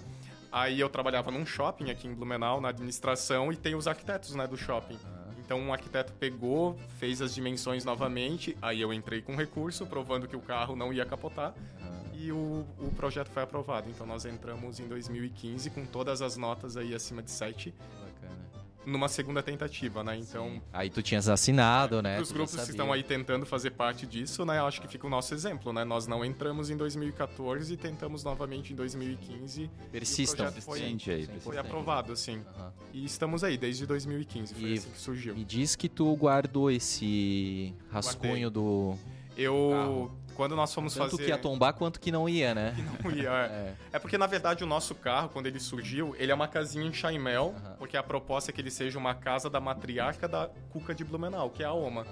Aí 0.51 0.79
eu 0.79 0.89
trabalhava 0.89 1.29
num 1.29 1.45
shopping 1.45 1.91
aqui 1.91 2.07
em 2.07 2.13
Blumenau, 2.13 2.59
na 2.59 2.69
administração, 2.69 3.51
e 3.53 3.55
tem 3.55 3.75
os 3.75 3.87
arquitetos, 3.87 4.33
né, 4.33 4.47
do 4.47 4.57
shopping. 4.57 4.97
Então 5.37 5.59
um 5.59 5.71
arquiteto 5.71 6.13
pegou, 6.13 6.75
fez 6.97 7.21
as 7.21 7.33
dimensões 7.33 7.85
novamente, 7.85 8.57
aí 8.59 8.81
eu 8.81 8.91
entrei 8.91 9.21
com 9.21 9.35
recurso, 9.35 9.85
provando 9.85 10.27
que 10.27 10.35
o 10.35 10.39
carro 10.41 10.75
não 10.75 10.91
ia 10.91 11.05
capotar 11.05 11.53
e 12.19 12.33
o, 12.33 12.65
o 12.79 12.91
projeto 12.91 13.29
foi 13.29 13.43
aprovado. 13.43 13.89
Então 13.89 14.05
nós 14.05 14.25
entramos 14.25 14.79
em 14.79 14.87
2015 14.87 15.69
com 15.69 15.85
todas 15.85 16.21
as 16.21 16.35
notas 16.35 16.75
aí 16.75 16.93
acima 16.93 17.23
de 17.23 17.31
7. 17.31 17.73
Bacana. 18.01 18.37
Numa 18.85 19.07
segunda 19.07 19.41
tentativa, 19.41 20.03
né? 20.03 20.17
Então. 20.17 20.49
Sim. 20.49 20.61
Aí 20.73 20.89
tu 20.89 21.01
tinhas 21.01 21.29
assinado, 21.29 22.01
né? 22.01 22.19
Os 22.19 22.31
grupos 22.31 22.55
que 22.55 22.71
estão 22.71 22.91
aí 22.91 23.03
tentando 23.03 23.45
fazer 23.45 23.71
parte 23.71 24.05
disso, 24.05 24.43
né? 24.43 24.59
Acho 24.59 24.81
que 24.81 24.87
fica 24.87 25.07
o 25.07 25.09
nosso 25.09 25.33
exemplo, 25.33 25.71
né? 25.71 25.85
Nós 25.85 26.07
não 26.07 26.25
entramos 26.25 26.69
em 26.69 26.75
2014 26.75 27.73
e 27.73 27.77
tentamos 27.77 28.23
novamente 28.23 28.73
em 28.73 28.75
2015. 28.75 29.71
Persistam. 29.91 30.45
E 30.53 30.59
o 30.59 30.61
foi, 30.61 30.81
aí, 30.81 31.29
foi 31.39 31.57
aprovado, 31.57 32.11
assim. 32.11 32.37
Uhum. 32.37 32.71
E 32.93 33.05
estamos 33.05 33.45
aí 33.45 33.57
desde 33.57 33.85
2015, 33.85 34.53
foi 34.55 34.63
e 34.63 34.73
assim 34.73 34.89
que 34.89 34.99
surgiu. 34.99 35.35
Me 35.35 35.45
diz 35.45 35.75
que 35.75 35.87
tu 35.87 36.13
guardou 36.15 36.69
esse 36.69 37.73
rascunho 37.89 38.49
Guardei. 38.49 38.49
do. 38.49 38.97
Eu. 39.37 39.69
Carro 39.71 40.28
quando 40.39 40.55
nós 40.55 40.73
fomos 40.73 40.93
Tanto 40.93 41.03
fazer... 41.03 41.17
Tanto 41.17 41.25
que 41.25 41.31
ia 41.31 41.37
tombar 41.37 41.73
quanto 41.73 41.99
que 41.99 42.13
não 42.13 42.29
ia, 42.29 42.55
né? 42.55 42.73
Que 42.73 43.03
não 43.03 43.11
ia, 43.11 43.29
é. 43.29 43.75
é. 43.91 43.97
é. 43.97 43.99
porque, 43.99 44.17
na 44.17 44.25
verdade, 44.25 44.63
o 44.63 44.67
nosso 44.67 44.95
carro, 44.95 45.27
quando 45.27 45.47
ele 45.47 45.59
surgiu, 45.59 46.15
ele 46.17 46.31
é 46.31 46.35
uma 46.35 46.47
casinha 46.47 46.85
em 46.85 46.93
Chaimel, 46.93 47.53
porque 47.77 47.97
a 47.97 48.01
proposta 48.01 48.49
é 48.49 48.53
que 48.53 48.61
ele 48.61 48.71
seja 48.71 48.97
uma 48.97 49.13
casa 49.13 49.49
da 49.49 49.59
matriarca 49.59 50.29
da 50.29 50.49
Cuca 50.69 50.95
de 50.95 51.03
Blumenau, 51.03 51.49
que 51.49 51.61
é 51.61 51.65
a 51.65 51.73
Oma. 51.73 52.05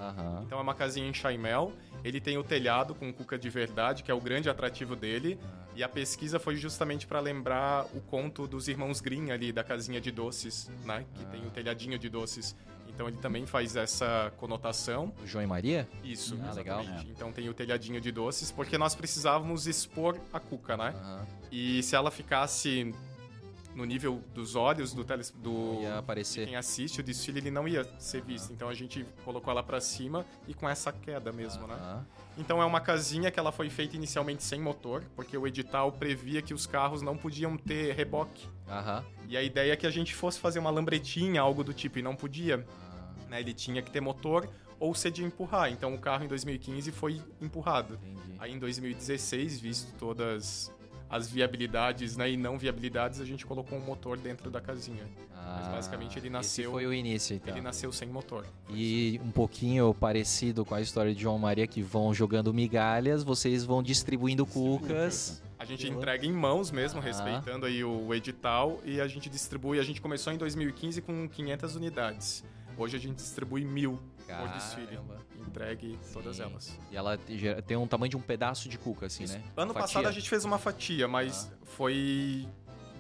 Então 0.46 0.60
é 0.60 0.62
uma 0.62 0.76
casinha 0.76 1.08
em 1.08 1.14
Chaimel, 1.14 1.72
ele 2.04 2.20
tem 2.20 2.38
o 2.38 2.44
telhado 2.44 2.94
com 2.94 3.14
cuca 3.14 3.38
de 3.38 3.50
verdade, 3.50 4.04
que 4.04 4.12
é 4.12 4.14
o 4.14 4.20
grande 4.20 4.50
atrativo 4.50 4.94
dele, 4.94 5.40
-huh. 5.42 5.78
e 5.78 5.82
a 5.82 5.88
pesquisa 5.88 6.38
foi 6.38 6.58
justamente 6.58 7.08
para 7.08 7.22
lembrar 7.22 7.86
o 7.94 8.02
conto 8.02 8.46
dos 8.46 8.68
irmãos 8.68 9.00
Green 9.00 9.32
ali, 9.32 9.54
da 9.54 9.64
casinha 9.64 10.02
de 10.02 10.12
doces, 10.12 10.70
né? 10.84 11.06
Que 11.16 11.26
tem 11.28 11.46
o 11.46 11.50
telhadinho 11.50 11.98
de 11.98 12.10
doces. 12.10 12.58
Então 12.98 13.08
ele 13.08 13.18
também 13.18 13.46
faz 13.46 13.76
essa 13.76 14.34
conotação. 14.38 15.14
O 15.24 15.28
João 15.28 15.44
e 15.44 15.46
Maria? 15.46 15.88
Isso, 16.04 16.36
ah, 16.44 16.52
legal. 16.52 16.82
É. 16.82 17.04
Então 17.12 17.32
tem 17.32 17.48
o 17.48 17.54
telhadinho 17.54 18.02
de 18.02 18.12
doces, 18.12 18.52
porque 18.52 18.76
nós 18.76 18.96
precisávamos 18.96 19.68
expor 19.68 20.20
a 20.34 20.40
cuca, 20.40 20.76
né? 20.76 20.96
Uhum. 21.00 21.26
E 21.52 21.84
se 21.84 21.96
ela 21.96 22.10
ficasse 22.10 22.92
no 23.76 23.86
nível 23.86 24.24
dos 24.34 24.56
olhos 24.56 24.96
do, 24.96 25.04
tele, 25.04 25.22
do 25.36 25.78
ia 25.80 26.00
aparecer. 26.00 26.48
quem 26.48 26.56
assiste 26.56 27.00
o 27.00 27.04
desfile, 27.04 27.38
ele 27.38 27.52
não 27.52 27.68
ia 27.68 27.88
ser 28.00 28.24
visto. 28.24 28.48
Uhum. 28.48 28.56
Então 28.56 28.68
a 28.68 28.74
gente 28.74 29.06
colocou 29.24 29.52
ela 29.52 29.62
para 29.62 29.80
cima 29.80 30.26
e 30.48 30.56
com 30.56 30.68
essa 30.68 30.92
queda 30.92 31.32
mesmo, 31.32 31.62
uhum. 31.62 31.68
né? 31.68 32.04
Então 32.36 32.60
é 32.60 32.66
uma 32.66 32.82
casinha 32.82 33.30
que 33.30 33.40
ela 33.40 33.52
foi 33.52 33.70
feita 33.70 33.96
inicialmente 33.96 34.44
sem 34.44 34.60
motor, 34.60 35.04
porque 35.16 35.38
o 35.38 35.46
edital 35.46 35.92
previa 35.92 36.42
que 36.42 36.54
os 36.54 36.66
carros 36.66 37.04
não 37.04 37.16
podiam 37.16 37.56
ter 37.58 37.94
reboque. 37.94 38.48
Uhum. 38.68 39.04
E 39.30 39.38
a 39.38 39.44
ideia 39.44 39.74
é 39.74 39.76
que 39.76 39.86
a 39.86 39.92
gente 39.92 40.16
fosse 40.16 40.40
fazer 40.40 40.58
uma 40.58 40.72
lambretinha, 40.72 41.42
algo 41.42 41.64
do 41.64 41.74
tipo, 41.74 42.00
e 42.00 42.02
não 42.02 42.16
podia. 42.16 42.66
Né? 43.30 43.40
Ele 43.40 43.54
tinha 43.54 43.82
que 43.82 43.92
ter 43.92 44.02
motor 44.02 44.48
ou 44.80 44.94
ser 44.94 45.12
de 45.12 45.24
empurrar. 45.24 45.72
Então 45.72 45.94
o 45.94 46.00
carro 46.00 46.24
em 46.24 46.28
2015 46.28 46.92
foi 46.92 47.22
empurrado. 47.42 48.00
Entendi. 48.04 48.36
Aí 48.40 48.54
em 48.54 48.60
2016, 48.60 49.60
visto 49.60 49.94
todas 49.98 50.72
as 51.10 51.30
viabilidades 51.30 52.18
né, 52.18 52.30
e 52.32 52.38
não 52.38 52.58
viabilidades, 52.58 53.22
a 53.22 53.26
gente 53.26 53.46
colocou 53.46 53.78
um 53.78 53.82
motor 53.82 54.18
dentro 54.18 54.52
da 54.52 54.60
casinha. 54.60 55.08
Ah, 55.34 55.60
Mas 55.60 55.68
basicamente 55.70 56.20
ele 56.20 56.30
nasceu. 56.30 56.72
Foi 56.72 56.86
o 56.86 56.94
início, 56.94 57.36
então. 57.36 57.54
Ele 57.54 57.62
nasceu 57.62 57.92
sem 57.92 58.10
motor. 58.10 58.46
E 58.70 59.20
um 59.24 59.32
pouquinho 59.32 59.94
parecido 59.94 60.66
com 60.66 60.76
a 60.76 60.82
história 60.82 61.16
de 61.16 61.22
João 61.22 61.40
Maria, 61.40 61.66
que 61.66 61.82
vão 61.82 62.14
jogando 62.14 62.54
migalhas, 62.54 63.24
vocês 63.24 63.64
vão 63.64 63.82
distribuindo 63.82 64.46
cucas. 64.46 65.42
A 65.58 65.66
gente 65.66 65.88
entrega 65.88 66.26
em 66.26 66.34
mãos 66.34 66.70
mesmo, 66.70 67.00
ah. 67.00 67.04
respeitando 67.04 67.66
aí 67.66 67.84
o 67.84 68.14
edital, 68.14 68.80
e 68.84 69.00
a 69.00 69.08
gente 69.08 69.30
distribui. 69.30 69.80
A 69.80 69.84
gente 69.84 70.02
começou 70.02 70.34
em 70.34 70.38
2015 70.38 71.02
com 71.02 71.28
500 71.28 71.76
unidades. 71.76 72.44
Hoje 72.78 72.96
a 72.96 73.00
gente 73.00 73.16
distribui 73.16 73.66
mil 73.66 74.00
Caramba. 74.28 74.50
por 74.50 74.58
desfile. 74.58 75.00
Entregue 75.48 75.98
Sim. 76.02 76.14
todas 76.14 76.40
elas. 76.40 76.78
E 76.92 76.98
ela 76.98 77.18
tem 77.66 77.78
um 77.78 77.88
tamanho 77.88 78.10
de 78.10 78.18
um 78.18 78.22
pedaço 78.22 78.70
de 78.70 78.78
cuca, 78.78 79.08
assim, 79.08 79.24
Isso. 79.24 79.38
né? 79.38 79.44
Ano 79.56 79.74
passado 79.74 80.08
a 80.08 80.12
gente 80.12 80.30
fez 80.30 80.46
uma 80.46 80.58
fatia, 80.58 81.08
mas 81.08 81.52
ah. 81.52 81.66
foi 81.66 82.48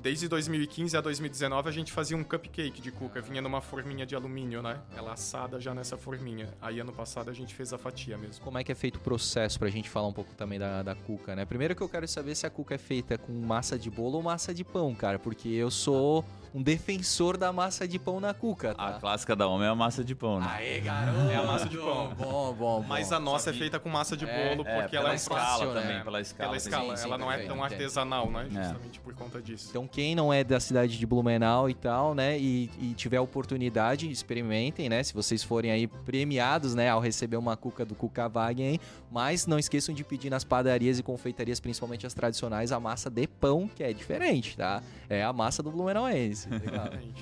desde 0.01 0.27
2015 0.27 0.95
a 0.95 1.01
2019 1.01 1.67
a 1.67 1.71
gente 1.71 1.91
fazia 1.91 2.15
um 2.15 2.23
cupcake 2.23 2.81
de 2.81 2.91
cuca, 2.91 3.19
vinha 3.21 3.41
numa 3.41 3.61
forminha 3.61 4.05
de 4.05 4.15
alumínio, 4.15 4.61
né? 4.61 4.79
Ela 4.95 5.13
assada 5.13 5.59
já 5.59 5.73
nessa 5.73 5.97
forminha. 5.97 6.49
Aí 6.61 6.79
ano 6.79 6.93
passado 6.93 7.29
a 7.29 7.33
gente 7.33 7.53
fez 7.53 7.73
a 7.73 7.77
fatia 7.77 8.17
mesmo. 8.17 8.43
Como 8.43 8.57
é 8.57 8.63
que 8.63 8.71
é 8.71 8.75
feito 8.75 8.95
o 8.95 8.99
processo 8.99 9.59
pra 9.59 9.69
gente 9.69 9.89
falar 9.89 10.07
um 10.07 10.13
pouco 10.13 10.33
também 10.35 10.57
da, 10.57 10.81
da 10.81 10.95
cuca, 10.95 11.35
né? 11.35 11.45
Primeiro 11.45 11.75
que 11.75 11.81
eu 11.81 11.89
quero 11.89 12.07
saber 12.07 12.35
se 12.35 12.45
a 12.45 12.49
cuca 12.49 12.75
é 12.75 12.77
feita 12.77 13.17
com 13.17 13.33
massa 13.33 13.77
de 13.77 13.89
bolo 13.89 14.17
ou 14.17 14.23
massa 14.23 14.53
de 14.53 14.63
pão, 14.63 14.95
cara, 14.95 15.19
porque 15.19 15.49
eu 15.49 15.69
sou 15.69 16.23
um 16.57 16.63
defensor 16.63 17.37
da 17.37 17.53
massa 17.53 17.87
de 17.87 17.99
pão 17.99 18.19
na 18.19 18.33
cuca, 18.33 18.73
tá? 18.73 18.87
A 18.87 18.93
clássica 18.93 19.35
da 19.35 19.47
homem 19.47 19.67
é 19.67 19.69
a 19.69 19.75
massa 19.75 20.03
de 20.03 20.15
pão, 20.15 20.39
né? 20.39 20.47
Aê, 20.49 20.79
garoto! 20.79 21.29
É 21.29 21.35
a 21.35 21.43
massa 21.43 21.69
de 21.69 21.77
pão. 21.77 22.15
Bom, 22.17 22.53
bom, 22.53 22.85
Mas 22.87 23.11
a 23.11 23.19
nossa 23.19 23.51
é 23.51 23.53
feita 23.53 23.79
com 23.79 23.89
massa 23.89 24.17
de 24.17 24.25
é, 24.25 24.55
bolo 24.55 24.67
é, 24.67 24.81
porque 24.81 24.97
ela 24.97 25.11
é 25.11 25.15
escala 25.15 25.71
também, 25.71 26.03
pela 26.03 26.19
escala. 26.19 26.49
Pela 26.49 26.57
escala, 26.57 26.97
sim, 26.97 27.03
sim, 27.03 27.07
ela 27.07 27.17
não 27.19 27.31
é 27.31 27.45
tão 27.45 27.63
artesanal, 27.63 28.31
né? 28.31 28.47
É. 28.49 28.63
Justamente 28.63 28.99
por 28.99 29.13
conta 29.13 29.39
disso. 29.39 29.67
Então 29.69 29.87
quem 29.87 30.15
não 30.15 30.33
é 30.33 30.43
da 30.43 30.59
cidade 30.59 30.97
de 30.97 31.05
Blumenau 31.05 31.69
e 31.69 31.75
tal, 31.75 32.15
né, 32.15 32.39
e, 32.39 32.71
e 32.79 32.93
tiver 32.95 33.19
oportunidade, 33.19 34.09
experimentem, 34.09 34.89
né? 34.89 35.03
Se 35.03 35.13
vocês 35.13 35.43
forem 35.43 35.69
aí 35.69 35.85
premiados, 35.85 36.73
né, 36.73 36.89
ao 36.89 36.99
receber 36.99 37.37
uma 37.37 37.55
cuca 37.55 37.85
do 37.85 37.93
Cuca 37.93 38.27
Wagen, 38.27 38.79
mas 39.11 39.45
não 39.45 39.59
esqueçam 39.59 39.93
de 39.93 40.03
pedir 40.03 40.31
nas 40.31 40.43
padarias 40.43 40.97
e 40.97 41.03
confeitarias, 41.03 41.59
principalmente 41.59 42.07
as 42.07 42.15
tradicionais, 42.15 42.71
a 42.71 42.79
massa 42.79 43.11
de 43.11 43.27
pão, 43.27 43.69
que 43.75 43.83
é 43.83 43.93
diferente, 43.93 44.57
tá? 44.57 44.81
É 45.07 45.23
a 45.23 45.31
massa 45.31 45.61
do 45.61 45.69
Blumenauense. 45.69 46.46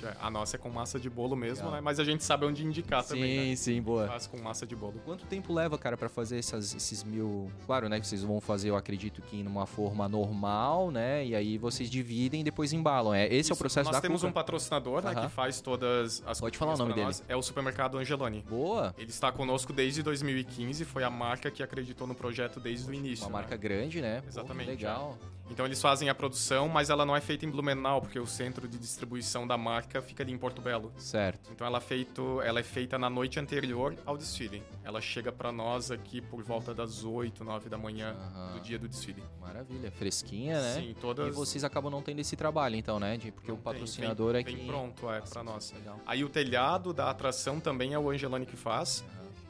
É, 0.02 0.16
a 0.20 0.30
nossa 0.30 0.56
é 0.56 0.58
com 0.58 0.68
massa 0.68 0.98
de 0.98 1.08
bolo 1.08 1.36
mesmo, 1.36 1.70
né? 1.70 1.80
Mas 1.80 1.98
a 1.98 2.04
gente 2.04 2.24
sabe 2.24 2.46
onde 2.46 2.64
indicar 2.64 3.02
sim, 3.02 3.14
também, 3.14 3.36
né? 3.36 3.56
Sim, 3.56 3.56
sim, 3.56 3.82
boa. 3.82 4.06
Faz 4.06 4.26
com 4.26 4.38
massa 4.38 4.66
de 4.66 4.76
bolo. 4.76 4.94
Quanto 5.04 5.26
tempo 5.26 5.52
leva, 5.52 5.78
cara, 5.78 5.96
para 5.96 6.08
fazer 6.08 6.38
essas, 6.38 6.74
esses 6.74 7.02
mil... 7.02 7.50
Claro, 7.66 7.88
né, 7.88 8.00
que 8.00 8.06
vocês 8.06 8.22
vão 8.22 8.40
fazer, 8.40 8.70
eu 8.70 8.76
acredito 8.76 9.22
que 9.22 9.42
numa 9.42 9.66
forma 9.66 10.08
normal, 10.08 10.90
né? 10.90 11.24
E 11.24 11.34
aí 11.34 11.58
vocês 11.58 11.90
dividem 11.90 12.40
e 12.40 12.44
depois 12.44 12.72
embalam. 12.72 13.14
É, 13.14 13.26
esse 13.26 13.40
Isso, 13.40 13.52
é 13.52 13.54
o 13.54 13.56
processo 13.56 13.86
nós 13.86 13.96
da 13.96 14.00
temos 14.00 14.20
cuca? 14.20 14.30
um 14.30 14.32
patrocinador, 14.32 15.02
né, 15.02 15.14
que 15.14 15.28
faz 15.28 15.60
todas 15.60 16.22
as 16.26 16.40
Pode 16.40 16.58
falar 16.58 16.74
o 16.74 16.78
nome 16.78 16.94
dele. 16.94 17.06
Nós. 17.06 17.22
É 17.28 17.36
o 17.36 17.42
supermercado 17.42 17.98
Angeloni. 17.98 18.44
Boa. 18.48 18.94
Ele 18.98 19.10
está 19.10 19.32
conosco 19.32 19.72
desde 19.72 20.02
2015, 20.02 20.84
foi 20.84 21.04
a 21.04 21.10
marca 21.10 21.50
que 21.50 21.62
acreditou 21.62 22.06
no 22.06 22.14
projeto 22.14 22.60
desde 22.60 22.90
o 22.90 22.94
início. 22.94 23.24
Uma 23.24 23.38
né? 23.38 23.42
marca 23.42 23.56
grande, 23.56 24.00
né? 24.00 24.22
Exatamente. 24.26 24.66
Pô, 24.66 24.72
legal. 24.72 25.18
É. 25.32 25.35
Então 25.50 25.64
eles 25.64 25.80
fazem 25.80 26.08
a 26.08 26.14
produção, 26.14 26.68
mas 26.68 26.90
ela 26.90 27.06
não 27.06 27.14
é 27.14 27.20
feita 27.20 27.46
em 27.46 27.50
Blumenau, 27.50 28.00
porque 28.00 28.18
o 28.18 28.26
centro 28.26 28.66
de 28.68 28.78
distribuição 28.78 29.46
da 29.46 29.56
marca 29.56 30.02
fica 30.02 30.22
ali 30.22 30.32
em 30.32 30.38
Porto 30.38 30.60
Belo. 30.60 30.92
Certo. 30.98 31.50
Então 31.52 31.66
ela 31.66 31.78
é, 31.78 31.80
feito, 31.80 32.40
ela 32.42 32.60
é 32.60 32.62
feita 32.62 32.98
na 32.98 33.08
noite 33.08 33.38
anterior 33.38 33.96
ao 34.04 34.16
desfile. 34.16 34.62
Ela 34.84 35.00
chega 35.00 35.30
para 35.30 35.52
nós 35.52 35.90
aqui 35.90 36.20
por 36.20 36.42
volta 36.42 36.74
das 36.74 37.04
8, 37.04 37.44
9 37.44 37.68
da 37.68 37.78
manhã 37.78 38.14
do 38.54 38.60
dia 38.60 38.78
do 38.78 38.88
desfile. 38.88 39.22
Maravilha, 39.40 39.90
fresquinha, 39.90 40.60
né? 40.60 40.74
Sim, 40.74 40.94
todas. 41.00 41.28
E 41.28 41.30
vocês 41.30 41.64
acabam 41.64 41.90
não 41.90 42.02
tendo 42.02 42.20
esse 42.20 42.36
trabalho, 42.36 42.76
então, 42.76 42.98
né? 42.98 43.16
De, 43.16 43.30
porque 43.30 43.50
não 43.50 43.58
o 43.58 43.60
patrocinador 43.60 44.32
tem, 44.32 44.40
é 44.40 44.44
que. 44.44 44.66
pronto, 44.66 45.10
é 45.10 45.20
para 45.20 45.42
nós. 45.42 45.72
Legal. 45.72 46.00
Aí 46.06 46.24
o 46.24 46.28
telhado 46.28 46.92
da 46.92 47.10
atração 47.10 47.60
também 47.60 47.94
é 47.94 47.98
o 47.98 48.10
Angelani 48.10 48.46
que 48.46 48.56
faz. 48.56 49.04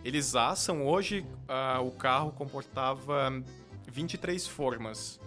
Eles 0.04 0.36
assam. 0.36 0.86
Hoje 0.86 1.26
uh, 1.48 1.84
o 1.84 1.90
carro 1.90 2.30
comportava 2.32 3.42
23 3.90 4.46
formas 4.46 5.18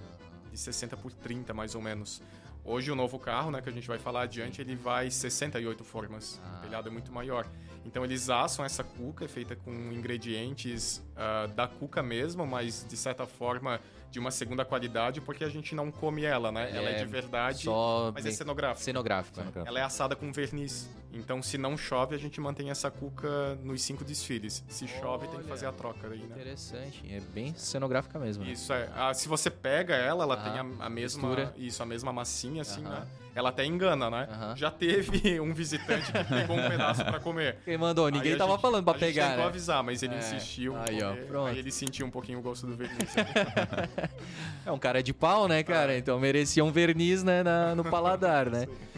de 0.51 0.57
60 0.57 0.97
por 0.97 1.11
30, 1.11 1.53
mais 1.53 1.75
ou 1.75 1.81
menos. 1.81 2.21
Hoje 2.63 2.91
o 2.91 2.95
novo 2.95 3.17
carro, 3.17 3.49
né, 3.49 3.61
que 3.61 3.69
a 3.69 3.71
gente 3.71 3.87
vai 3.87 3.97
falar 3.97 4.23
adiante, 4.23 4.61
ele 4.61 4.75
vai 4.75 5.09
68 5.09 5.83
formas. 5.83 6.39
Ah. 6.43 6.57
O 6.57 6.61
telhado 6.61 6.87
é 6.87 6.91
muito 6.91 7.11
maior. 7.11 7.47
Então 7.85 8.03
eles 8.03 8.29
assam 8.29 8.63
essa 8.63 8.83
cuca, 8.83 9.25
é 9.25 9.27
feita 9.27 9.55
com 9.55 9.71
ingredientes 9.71 11.03
uh, 11.15 11.47
da 11.53 11.67
cuca 11.67 12.03
mesmo, 12.03 12.45
mas 12.45 12.85
de 12.87 12.97
certa 12.97 13.25
forma 13.25 13.79
de 14.11 14.19
uma 14.19 14.31
segunda 14.31 14.65
qualidade, 14.65 15.21
porque 15.21 15.43
a 15.43 15.49
gente 15.49 15.75
não 15.75 15.91
come 15.91 16.23
ela, 16.23 16.51
né? 16.51 16.69
ela 16.73 16.89
é, 16.89 16.99
de 16.99 17.05
verdade, 17.05 17.63
só 17.63 18.11
mas 18.13 18.25
é 18.25 18.31
cenográfica. 18.31 18.83
Cenográfica. 18.83 19.43
Ela 19.65 19.79
é 19.79 19.83
assada 19.83 20.15
com 20.15 20.31
verniz. 20.31 20.89
Então, 21.11 21.41
se 21.41 21.57
não 21.57 21.75
chove, 21.75 22.15
a 22.15 22.19
gente 22.19 22.39
mantém 22.39 22.69
essa 22.69 22.91
cuca 22.91 23.55
nos 23.63 23.81
cinco 23.81 24.03
desfiles. 24.03 24.63
Se 24.67 24.85
Olha, 24.85 24.99
chove, 24.99 25.27
tem 25.27 25.39
que 25.39 25.47
fazer 25.47 25.65
a 25.65 25.71
troca 25.71 26.07
aí, 26.07 26.19
né? 26.19 26.35
Interessante. 26.35 27.03
É 27.09 27.19
bem 27.19 27.53
cenográfica 27.55 28.19
mesmo. 28.19 28.43
Né? 28.43 28.51
Isso, 28.51 28.71
é. 28.71 28.89
Ah, 28.95 29.13
se 29.13 29.27
você 29.27 29.49
pega 29.49 29.95
ela, 29.95 30.23
ela 30.23 30.37
tem 30.37 30.53
a, 30.53 30.85
a 30.85 30.89
mesma... 30.89 31.29
Mistura. 31.29 31.53
Isso, 31.57 31.81
a 31.81 31.85
mesma 31.85 32.13
massinha, 32.13 32.61
assim, 32.61 32.81
né? 32.81 33.07
Ela 33.35 33.49
até 33.49 33.65
engana, 33.65 34.09
né? 34.09 34.27
Já 34.55 34.69
teve 34.71 35.39
um 35.39 35.53
visitante 35.53 36.11
que 36.11 36.23
pegou 36.23 36.57
um 36.57 36.69
pedaço 36.69 37.03
para 37.03 37.19
comer. 37.19 37.57
Quem 37.63 37.77
mandou? 37.77 38.09
Ninguém 38.09 38.33
aí 38.33 38.37
tava 38.37 38.51
gente, 38.51 38.61
falando 38.61 38.83
para 38.83 38.97
pegar. 38.97 39.07
A 39.07 39.27
gente 39.27 39.35
tentou 39.35 39.45
né? 39.45 39.49
avisar, 39.49 39.83
mas 39.83 40.03
ele 40.03 40.15
é. 40.15 40.17
insistiu. 40.17 40.75
Aí, 40.75 41.01
ó, 41.01 41.15
pronto. 41.27 41.47
Aí 41.47 41.59
ele 41.59 41.71
sentiu 41.71 42.05
um 42.05 42.11
pouquinho 42.11 42.39
o 42.39 42.41
gosto 42.41 42.67
do 42.67 42.75
verniz. 42.75 43.09
é 44.65 44.71
um 44.71 44.77
cara 44.77 45.01
de 45.01 45.13
pau, 45.13 45.47
né, 45.47 45.63
cara? 45.63 45.97
Então 45.97 46.19
merecia 46.19 46.63
um 46.63 46.71
verniz 46.71 47.23
né, 47.23 47.43
na, 47.43 47.75
no 47.75 47.83
paladar, 47.83 48.49
né? 48.49 48.67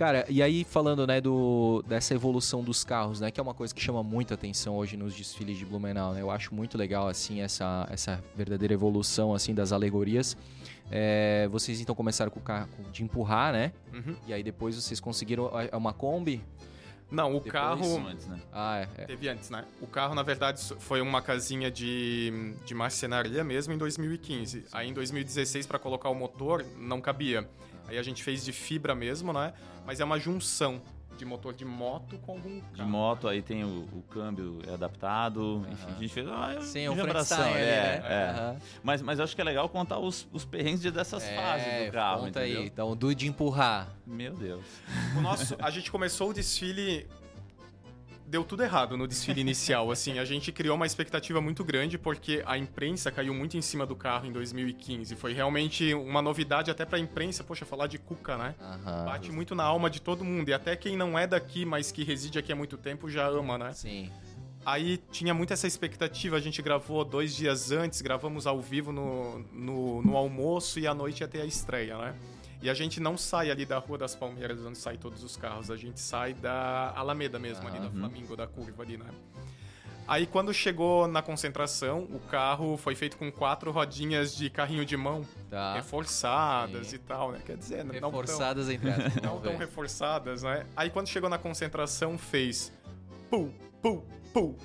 Cara, 0.00 0.24
e 0.30 0.42
aí 0.42 0.64
falando, 0.64 1.06
né, 1.06 1.20
do, 1.20 1.84
dessa 1.86 2.14
evolução 2.14 2.64
dos 2.64 2.82
carros, 2.82 3.20
né, 3.20 3.30
que 3.30 3.38
é 3.38 3.42
uma 3.42 3.52
coisa 3.52 3.74
que 3.74 3.82
chama 3.82 4.02
muita 4.02 4.32
atenção 4.32 4.74
hoje 4.78 4.96
nos 4.96 5.14
desfiles 5.14 5.58
de 5.58 5.66
Blumenau, 5.66 6.14
né? 6.14 6.22
Eu 6.22 6.30
acho 6.30 6.54
muito 6.54 6.78
legal, 6.78 7.06
assim, 7.06 7.42
essa, 7.42 7.86
essa 7.90 8.24
verdadeira 8.34 8.72
evolução, 8.72 9.34
assim, 9.34 9.54
das 9.54 9.72
alegorias. 9.72 10.38
É, 10.90 11.46
vocês 11.52 11.82
então 11.82 11.94
começaram 11.94 12.30
com 12.30 12.40
o 12.40 12.42
carro 12.42 12.70
de 12.90 13.04
empurrar, 13.04 13.52
né? 13.52 13.72
Uhum. 13.92 14.16
E 14.26 14.32
aí 14.32 14.42
depois 14.42 14.74
vocês 14.74 14.98
conseguiram 15.00 15.50
é 15.70 15.76
uma 15.76 15.92
Kombi? 15.92 16.42
Não, 17.10 17.30
o 17.30 17.34
depois, 17.34 17.52
carro. 17.52 18.06
Antes, 18.06 18.26
né? 18.26 18.40
Ah, 18.52 18.78
é, 18.78 19.02
é, 19.02 19.04
Teve 19.06 19.28
antes, 19.28 19.50
né? 19.50 19.64
O 19.80 19.86
carro, 19.86 20.14
na 20.14 20.22
verdade, 20.22 20.62
foi 20.78 21.00
uma 21.00 21.20
casinha 21.20 21.70
de, 21.70 22.54
de 22.64 22.74
marcenaria 22.74 23.42
mesmo 23.42 23.72
em 23.72 23.78
2015. 23.78 24.60
Sim. 24.60 24.66
Aí 24.72 24.88
em 24.88 24.94
2016, 24.94 25.66
para 25.66 25.78
colocar 25.78 26.08
o 26.08 26.14
motor, 26.14 26.64
não 26.78 27.00
cabia. 27.00 27.48
Aí 27.88 27.98
a 27.98 28.02
gente 28.02 28.22
fez 28.22 28.44
de 28.44 28.52
fibra 28.52 28.94
mesmo, 28.94 29.32
né? 29.32 29.52
Mas 29.84 29.98
é 29.98 30.04
uma 30.04 30.18
junção 30.18 30.80
de 31.20 31.24
motor 31.26 31.52
de 31.52 31.66
moto 31.66 32.18
com 32.18 32.32
algum 32.32 32.60
carro. 32.60 32.74
De 32.74 32.82
moto, 32.82 33.28
aí 33.28 33.42
tem 33.42 33.62
o, 33.62 33.86
o 33.92 34.02
câmbio 34.08 34.60
adaptado, 34.72 35.40
uhum. 35.40 35.66
enfim, 35.70 35.86
a 35.90 36.00
gente 36.00 36.08
fez 36.08 36.26
uma 36.26 36.60
Sim, 36.62 36.88
um 36.88 36.94
vibração. 36.94 37.44
É, 37.44 37.52
né? 37.52 38.02
é. 38.08 38.40
Uhum. 38.40 38.58
Mas, 38.82 39.02
mas 39.02 39.18
eu 39.18 39.24
acho 39.24 39.34
que 39.34 39.40
é 39.42 39.44
legal 39.44 39.68
contar 39.68 39.98
os, 39.98 40.26
os 40.32 40.46
perrengues 40.46 40.80
dessas 40.90 41.22
é, 41.22 41.36
fases 41.36 41.86
do 41.86 41.92
carro, 41.92 42.20
conta 42.24 42.40
entendeu? 42.40 42.62
aí, 42.62 42.66
então, 42.66 42.96
do 42.96 43.14
de 43.14 43.28
empurrar. 43.28 43.88
Meu 44.06 44.32
Deus. 44.32 44.64
O 45.14 45.20
nosso, 45.20 45.56
a 45.60 45.70
gente 45.70 45.90
começou 45.90 46.30
o 46.30 46.32
desfile 46.32 47.06
deu 48.30 48.44
tudo 48.44 48.62
errado 48.62 48.96
no 48.96 49.08
desfile 49.08 49.40
inicial. 49.40 49.90
Assim, 49.90 50.20
a 50.20 50.24
gente 50.24 50.52
criou 50.52 50.76
uma 50.76 50.86
expectativa 50.86 51.40
muito 51.40 51.64
grande 51.64 51.98
porque 51.98 52.42
a 52.46 52.56
imprensa 52.56 53.10
caiu 53.10 53.34
muito 53.34 53.56
em 53.56 53.60
cima 53.60 53.84
do 53.84 53.96
carro 53.96 54.24
em 54.26 54.32
2015. 54.32 55.16
Foi 55.16 55.32
realmente 55.32 55.92
uma 55.94 56.22
novidade 56.22 56.70
até 56.70 56.84
para 56.86 56.96
a 56.96 57.00
imprensa, 57.00 57.42
poxa, 57.42 57.66
falar 57.66 57.88
de 57.88 57.98
Cuca, 57.98 58.38
né? 58.38 58.54
Uhum. 58.60 59.04
Bate 59.04 59.32
muito 59.32 59.54
na 59.54 59.64
alma 59.64 59.90
de 59.90 60.00
todo 60.00 60.24
mundo 60.24 60.48
e 60.48 60.54
até 60.54 60.76
quem 60.76 60.96
não 60.96 61.18
é 61.18 61.26
daqui, 61.26 61.64
mas 61.64 61.90
que 61.90 62.04
reside 62.04 62.38
aqui 62.38 62.52
há 62.52 62.56
muito 62.56 62.78
tempo 62.78 63.10
já 63.10 63.26
ama, 63.26 63.58
né? 63.58 63.72
Sim. 63.72 64.08
Aí 64.64 64.98
tinha 65.10 65.34
muito 65.34 65.52
essa 65.52 65.66
expectativa, 65.66 66.36
a 66.36 66.40
gente 66.40 66.62
gravou 66.62 67.04
dois 67.04 67.34
dias 67.34 67.72
antes, 67.72 68.00
gravamos 68.00 68.46
ao 68.46 68.60
vivo 68.60 68.92
no, 68.92 69.38
no, 69.52 70.02
no 70.02 70.16
almoço 70.16 70.78
e 70.78 70.86
à 70.86 70.94
noite 70.94 71.22
ia 71.22 71.28
ter 71.28 71.40
a 71.40 71.46
estreia, 71.46 71.98
né? 71.98 72.14
E 72.62 72.68
a 72.68 72.74
gente 72.74 73.00
não 73.00 73.16
sai 73.16 73.50
ali 73.50 73.64
da 73.64 73.78
Rua 73.78 73.96
das 73.96 74.14
Palmeiras, 74.14 74.64
onde 74.64 74.76
saem 74.76 74.98
todos 74.98 75.24
os 75.24 75.36
carros. 75.36 75.70
A 75.70 75.76
gente 75.76 75.98
sai 75.98 76.34
da 76.34 76.92
Alameda 76.94 77.38
mesmo, 77.38 77.66
ali 77.66 77.78
da 77.78 77.90
Flamingo, 77.90 78.36
da 78.36 78.46
curva 78.46 78.82
ali, 78.82 78.98
né? 78.98 79.06
Aí 80.06 80.26
quando 80.26 80.52
chegou 80.52 81.06
na 81.06 81.22
concentração, 81.22 82.02
o 82.02 82.18
carro 82.18 82.76
foi 82.76 82.96
feito 82.96 83.16
com 83.16 83.30
quatro 83.30 83.70
rodinhas 83.70 84.34
de 84.34 84.50
carrinho 84.50 84.84
de 84.84 84.96
mão, 84.96 85.24
tá. 85.48 85.74
reforçadas 85.74 86.88
Sim. 86.88 86.96
e 86.96 86.98
tal, 86.98 87.30
né? 87.30 87.40
Quer 87.46 87.56
dizer, 87.56 87.86
reforçadas 87.86 88.66
não 88.66 88.78
tão, 88.78 88.90
entre 88.90 89.20
não 89.22 89.40
tão 89.40 89.56
reforçadas, 89.56 90.42
né? 90.42 90.66
Aí 90.76 90.90
quando 90.90 91.06
chegou 91.06 91.30
na 91.30 91.38
concentração, 91.38 92.18
fez 92.18 92.72
pu, 93.30 93.54
pu, 93.80 94.04
pu, 94.34 94.56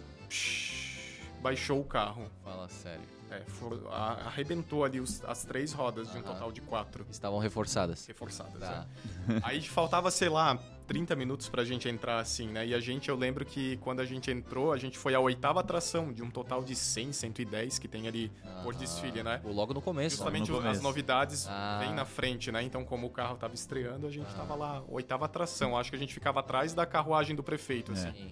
baixou 1.42 1.80
o 1.80 1.86
carro. 1.86 2.30
Fala 2.44 2.68
sério. 2.68 3.15
É, 3.36 3.42
for, 3.46 3.82
a, 3.92 4.28
arrebentou 4.28 4.84
ali 4.86 5.00
os, 5.00 5.24
as 5.26 5.44
três 5.44 5.74
rodas 5.74 6.12
de 6.12 6.18
um 6.18 6.22
total 6.22 6.52
de 6.52 6.62
quatro. 6.62 7.06
Estavam 7.10 7.40
reforçadas. 7.40 8.06
Reforçadas, 8.06 8.60
tá. 8.60 8.86
é. 9.30 9.42
Aí 9.44 9.62
faltava, 9.62 10.10
sei 10.10 10.30
lá, 10.30 10.58
30 10.88 11.16
minutos 11.16 11.50
pra 11.50 11.64
gente 11.64 11.90
entrar 11.90 12.20
assim, 12.20 12.48
né? 12.48 12.68
E 12.68 12.74
a 12.74 12.80
gente, 12.80 13.10
eu 13.10 13.16
lembro 13.16 13.46
que 13.46 13.78
quando 13.78 14.00
a 14.00 14.06
gente 14.06 14.32
entrou, 14.32 14.72
a 14.72 14.78
gente 14.78 14.98
foi 14.98 15.14
a 15.16 15.20
oitava 15.20 15.60
atração 15.60 16.14
de 16.14 16.22
um 16.24 16.30
total 16.30 16.64
de 16.64 16.76
100, 16.76 17.12
110 17.12 17.80
que 17.80 17.88
tem 17.88 18.08
ali 18.08 18.32
por 18.64 18.76
desfile, 18.76 19.24
né? 19.24 19.42
Logo 19.44 19.74
no 19.74 19.82
começo. 19.82 20.18
Justamente 20.18 20.52
no 20.52 20.58
começo. 20.58 20.78
as 20.78 20.82
novidades 20.82 21.48
ah. 21.48 21.80
vêm 21.82 21.94
na 21.94 22.06
frente, 22.06 22.52
né? 22.52 22.62
Então, 22.64 22.86
como 22.86 23.08
o 23.08 23.10
carro 23.10 23.36
tava 23.38 23.56
estreando, 23.56 24.08
a 24.08 24.12
gente 24.12 24.30
ah. 24.32 24.38
tava 24.38 24.56
lá, 24.56 24.84
oitava 24.88 25.26
atração. 25.26 25.78
Acho 25.78 25.90
que 25.90 25.96
a 25.96 26.00
gente 26.00 26.14
ficava 26.14 26.40
atrás 26.40 26.74
da 26.74 26.86
carruagem 26.86 27.36
do 27.36 27.44
prefeito, 27.44 27.92
é. 27.92 27.96
assim. 27.96 28.32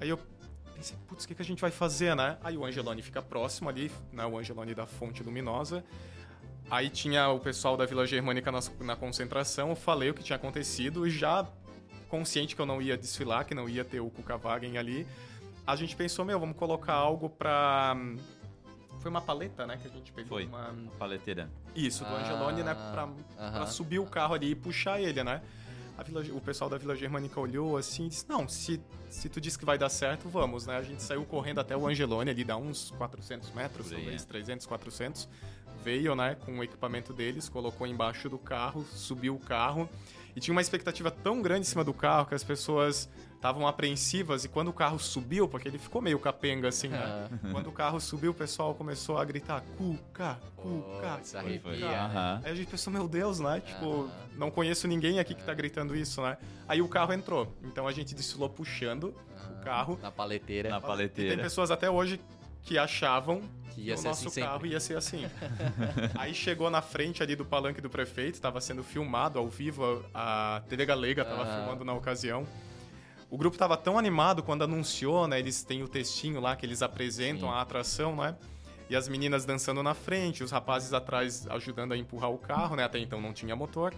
Aí 0.00 0.08
eu 0.08 0.18
pensei, 0.76 0.96
putz, 1.08 1.24
o 1.24 1.28
que, 1.28 1.34
que 1.34 1.42
a 1.42 1.44
gente 1.44 1.60
vai 1.60 1.70
fazer, 1.70 2.14
né? 2.14 2.36
Aí 2.44 2.56
o 2.56 2.64
Angeloni 2.64 3.02
fica 3.02 3.22
próximo 3.22 3.68
ali, 3.68 3.90
né? 4.12 4.24
O 4.26 4.38
Angeloni 4.38 4.74
da 4.74 4.86
Fonte 4.86 5.22
Luminosa. 5.22 5.82
Aí 6.70 6.90
tinha 6.90 7.28
o 7.28 7.38
pessoal 7.38 7.76
da 7.76 7.86
Vila 7.86 8.06
Germânica 8.06 8.50
na, 8.50 8.58
na 8.80 8.96
concentração, 8.96 9.70
eu 9.70 9.76
falei 9.76 10.10
o 10.10 10.14
que 10.14 10.22
tinha 10.22 10.36
acontecido, 10.36 11.08
já 11.08 11.46
consciente 12.08 12.54
que 12.54 12.60
eu 12.60 12.66
não 12.66 12.82
ia 12.82 12.96
desfilar, 12.96 13.44
que 13.44 13.54
não 13.54 13.68
ia 13.68 13.84
ter 13.84 14.00
o 14.00 14.10
Kukavagen 14.10 14.76
ali. 14.76 15.06
A 15.66 15.76
gente 15.76 15.96
pensou, 15.96 16.24
meu, 16.24 16.38
vamos 16.38 16.56
colocar 16.56 16.94
algo 16.94 17.28
pra... 17.28 17.96
Foi 19.00 19.10
uma 19.10 19.20
paleta, 19.20 19.66
né, 19.66 19.78
que 19.80 19.86
a 19.86 19.90
gente 19.90 20.12
pegou. 20.12 20.38
Foi, 20.38 20.46
uma 20.46 20.74
paleteira. 20.98 21.48
Isso, 21.74 22.04
do 22.04 22.10
ah, 22.10 22.20
Angeloni, 22.20 22.62
né, 22.62 22.74
pra, 22.74 23.04
uh 23.04 23.10
-huh. 23.10 23.52
pra 23.52 23.66
subir 23.66 24.00
o 24.00 24.06
carro 24.06 24.34
ali 24.34 24.50
e 24.50 24.54
puxar 24.54 25.00
ele, 25.00 25.22
né? 25.22 25.42
Vila, 26.02 26.22
o 26.32 26.40
pessoal 26.40 26.68
da 26.68 26.76
Vila 26.76 26.94
Germânica 26.94 27.40
olhou 27.40 27.76
assim 27.76 28.06
e 28.06 28.08
disse: 28.08 28.26
Não, 28.28 28.48
se, 28.48 28.80
se 29.08 29.28
tu 29.28 29.40
disse 29.40 29.58
que 29.58 29.64
vai 29.64 29.78
dar 29.78 29.88
certo, 29.88 30.28
vamos, 30.28 30.66
né? 30.66 30.76
A 30.76 30.82
gente 30.82 31.02
saiu 31.02 31.24
correndo 31.24 31.60
até 31.60 31.76
o 31.76 31.86
Angelone, 31.86 32.30
ali 32.30 32.44
dá 32.44 32.56
uns 32.56 32.90
400 32.92 33.50
metros, 33.52 33.90
talvez 33.90 34.22
é. 34.22 34.26
300, 34.26 34.66
400. 34.66 35.28
Veio, 35.82 36.14
né, 36.16 36.36
com 36.44 36.58
o 36.58 36.64
equipamento 36.64 37.12
deles, 37.12 37.48
colocou 37.48 37.86
embaixo 37.86 38.28
do 38.28 38.38
carro, 38.38 38.84
subiu 38.92 39.36
o 39.36 39.38
carro. 39.38 39.88
E 40.34 40.40
tinha 40.40 40.52
uma 40.52 40.60
expectativa 40.60 41.10
tão 41.10 41.40
grande 41.40 41.60
em 41.60 41.64
cima 41.70 41.84
do 41.84 41.94
carro 41.94 42.26
que 42.26 42.34
as 42.34 42.44
pessoas 42.44 43.08
estavam 43.46 43.66
apreensivas 43.66 44.44
e 44.44 44.48
quando 44.48 44.68
o 44.68 44.72
carro 44.72 44.98
subiu, 44.98 45.48
porque 45.48 45.68
ele 45.68 45.78
ficou 45.78 46.02
meio 46.02 46.18
capenga 46.18 46.68
assim, 46.68 46.88
né? 46.88 47.28
quando 47.52 47.68
o 47.68 47.72
carro 47.72 48.00
subiu, 48.00 48.32
o 48.32 48.34
pessoal 48.34 48.74
começou 48.74 49.18
a 49.18 49.24
gritar 49.24 49.60
Cuca, 49.78 50.38
Cuca, 50.56 51.20
oh, 51.22 51.40
Cuca. 51.62 52.40
Aí 52.44 52.50
a 52.50 52.54
gente 52.54 52.68
pensou, 52.68 52.92
meu 52.92 53.06
Deus, 53.06 53.38
né? 53.38 53.60
Tipo, 53.60 54.10
não 54.34 54.50
conheço 54.50 54.88
ninguém 54.88 55.20
aqui 55.20 55.34
que 55.34 55.44
tá 55.44 55.54
gritando 55.54 55.94
isso, 55.94 56.20
né? 56.22 56.36
Aí 56.66 56.82
o 56.82 56.88
carro 56.88 57.12
entrou. 57.12 57.54
Então 57.62 57.86
a 57.86 57.92
gente 57.92 58.14
desfilou 58.14 58.48
puxando 58.48 59.14
o 59.50 59.62
carro. 59.62 59.96
Na 60.02 60.10
paleteira. 60.10 60.68
Na 60.68 60.80
paleteira. 60.80 61.32
E 61.32 61.36
tem 61.36 61.44
pessoas 61.44 61.70
até 61.70 61.88
hoje 61.88 62.20
que 62.62 62.76
achavam 62.76 63.42
que, 63.76 63.84
que 63.84 63.92
o 63.92 64.02
nosso 64.02 64.28
assim 64.28 64.40
carro 64.40 64.54
sempre. 64.54 64.70
ia 64.70 64.80
ser 64.80 64.96
assim. 64.96 65.24
Aí 66.18 66.34
chegou 66.34 66.68
na 66.68 66.82
frente 66.82 67.22
ali 67.22 67.36
do 67.36 67.44
palanque 67.44 67.80
do 67.80 67.88
prefeito, 67.88 68.34
estava 68.34 68.60
sendo 68.60 68.82
filmado 68.82 69.38
ao 69.38 69.48
vivo, 69.48 70.04
a 70.12 70.62
TV 70.68 70.84
Galega 70.84 71.22
estava 71.22 71.44
ah. 71.44 71.58
filmando 71.58 71.84
na 71.84 71.94
ocasião. 71.94 72.44
O 73.30 73.36
grupo 73.36 73.56
estava 73.56 73.76
tão 73.76 73.98
animado 73.98 74.42
quando 74.42 74.62
anunciou, 74.62 75.26
né? 75.26 75.38
Eles 75.38 75.64
têm 75.64 75.82
o 75.82 75.88
textinho 75.88 76.40
lá 76.40 76.54
que 76.54 76.64
eles 76.64 76.80
apresentam 76.82 77.48
Sim. 77.48 77.54
a 77.54 77.60
atração, 77.60 78.14
né? 78.14 78.36
E 78.88 78.94
as 78.94 79.08
meninas 79.08 79.44
dançando 79.44 79.82
na 79.82 79.94
frente, 79.94 80.44
os 80.44 80.52
rapazes 80.52 80.92
atrás 80.92 81.46
ajudando 81.48 81.92
a 81.92 81.96
empurrar 81.96 82.30
o 82.30 82.38
carro, 82.38 82.76
né? 82.76 82.84
Até 82.84 82.98
então 82.98 83.20
não 83.20 83.32
tinha 83.32 83.56
motor. 83.56 83.92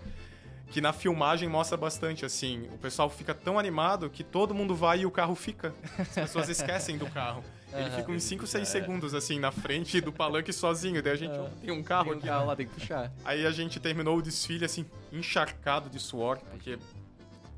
Que 0.71 0.81
na 0.81 0.93
filmagem 0.93 1.49
mostra 1.49 1.77
bastante, 1.77 2.25
assim. 2.25 2.69
O 2.73 2.79
pessoal 2.79 3.09
fica 3.09 3.35
tão 3.35 3.59
animado 3.59 4.09
que 4.09 4.25
todo 4.25 4.55
mundo 4.55 4.75
vai 4.75 5.01
e 5.01 5.07
o 5.07 5.11
carro 5.11 5.35
fica. 5.35 5.75
As 5.99 6.09
pessoas 6.09 6.49
esquecem 6.49 6.97
do 6.97 7.07
carro. 7.07 7.43
Ele 7.73 7.91
fica 7.91 8.11
uns 8.11 8.23
5, 8.23 8.47
6 8.47 8.63
é. 8.63 8.71
segundos, 8.71 9.15
assim, 9.15 9.39
na 9.39 9.53
frente 9.53 10.01
do 10.01 10.11
palanque 10.11 10.53
sozinho. 10.53 11.03
Daí 11.03 11.13
a 11.13 11.17
gente, 11.17 11.39
oh, 11.39 11.49
tem 11.61 11.71
um 11.71 11.83
carro 11.83 12.05
tem 12.05 12.15
um 12.15 12.19
aqui. 12.19 12.27
carro 12.27 12.47
lá, 12.47 12.57
tem 12.57 12.67
que 12.67 12.75
puxar. 12.75 13.13
Aí 13.25 13.47
a 13.47 13.51
gente 13.51 13.79
terminou 13.79 14.17
o 14.17 14.23
desfile, 14.23 14.65
assim, 14.65 14.87
encharcado 15.13 15.91
de 15.91 15.99
suor, 15.99 16.39
porque 16.51 16.79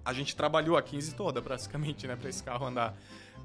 a 0.05 0.13
gente 0.13 0.35
trabalhou 0.35 0.77
a 0.77 0.83
15 0.83 1.15
toda, 1.15 1.41
praticamente, 1.43 2.07
né, 2.07 2.17
pra 2.17 2.29
esse 2.29 2.43
carro 2.43 2.67
andar. 2.67 2.95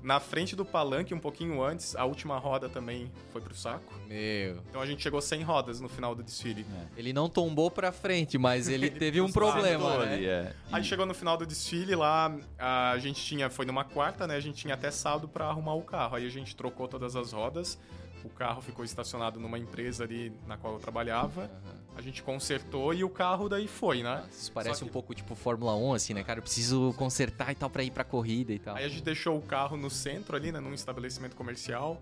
Na 0.04 0.20
frente 0.20 0.56
do 0.56 0.64
palanque, 0.64 1.16
um 1.16 1.20
pouquinho 1.20 1.64
antes, 1.64 1.96
a 1.96 2.06
última 2.06 2.38
roda 2.38 2.70
também 2.70 3.12
foi 3.32 3.42
pro 3.42 3.56
saco. 3.56 3.92
Meu. 4.08 4.62
Então 4.70 4.80
a 4.80 4.86
gente 4.86 5.02
chegou 5.02 5.20
sem 5.20 5.42
rodas 5.42 5.80
no 5.80 5.90
final 5.90 6.14
do 6.14 6.22
desfile. 6.22 6.64
É. 6.96 7.00
Ele 7.00 7.12
não 7.12 7.28
tombou 7.28 7.72
pra 7.72 7.92
frente, 7.92 8.38
mas 8.38 8.68
ele, 8.68 8.86
ele 8.88 9.00
teve 9.00 9.20
um 9.20 9.32
problema, 9.32 10.06
né? 10.06 10.24
é. 10.24 10.54
Aí 10.72 10.84
chegou 10.84 11.08
no 11.08 11.14
final 11.16 11.38
do 11.38 11.46
desfile 11.46 11.96
lá, 11.96 12.32
a 12.60 12.98
gente 13.00 13.24
tinha, 13.24 13.50
foi 13.50 13.66
numa 13.66 13.84
quarta, 13.84 14.28
né? 14.28 14.36
A 14.36 14.40
gente 14.40 14.58
tinha 14.58 14.76
até 14.76 14.92
sábado 14.92 15.28
para 15.28 15.48
arrumar 15.48 15.74
o 15.74 15.82
carro. 15.82 16.18
Aí 16.18 16.28
a 16.28 16.30
gente 16.30 16.56
trocou 16.56 16.88
todas 16.88 17.16
as 17.16 17.32
rodas 17.32 17.80
o 18.26 18.30
carro 18.30 18.62
ficou 18.62 18.84
estacionado 18.84 19.40
numa 19.40 19.60
empresa 19.60 20.04
ali 20.04 20.34
na 20.48 20.58
qual 20.58 20.74
eu 20.74 20.80
trabalhava. 20.80 21.44
Uhum. 21.44 21.86
A 21.96 22.02
gente 22.02 22.24
consertou 22.24 22.94
e 22.94 23.04
o 23.04 23.10
carro 23.10 23.48
daí 23.48 23.68
foi, 23.68 24.04
né? 24.04 24.24
Ah, 24.24 24.28
isso 24.30 24.52
parece 24.52 24.80
que... 24.80 24.86
um 24.86 24.92
pouco 24.92 25.14
tipo 25.14 25.36
Fórmula 25.36 25.76
1, 25.76 25.94
assim, 25.94 26.14
né, 26.14 26.24
cara? 26.24 26.40
Eu 26.40 26.44
preciso 26.44 26.94
consertar 26.98 27.52
e 27.52 27.56
tal 27.56 27.70
para 27.70 27.84
ir 27.84 27.92
pra 27.92 28.04
corrida 28.04 28.52
e 28.52 28.60
tal. 28.60 28.76
Aí 28.76 28.84
a 28.84 28.90
gente 28.90 29.04
deixou 29.04 29.38
o 29.38 29.42
carro 29.42 29.78
no 29.78 29.90
centro 29.90 30.36
ali, 30.36 30.52
né, 30.52 30.60
num 30.60 30.74
estabelecimento 30.74 31.36
comercial. 31.36 32.02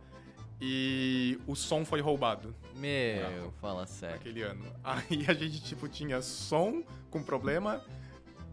E 0.61 1.37
o 1.45 1.55
som 1.55 1.83
foi 1.83 1.99
roubado. 1.99 2.55
Meu, 2.75 3.51
fala 3.59 3.85
sério. 3.85 4.15
Aquele 4.15 4.41
ano. 4.43 4.63
Aí 4.81 5.25
a 5.27 5.33
gente, 5.33 5.61
tipo, 5.61 5.89
tinha 5.89 6.21
som 6.21 6.83
com 7.11 7.21
problema 7.21 7.83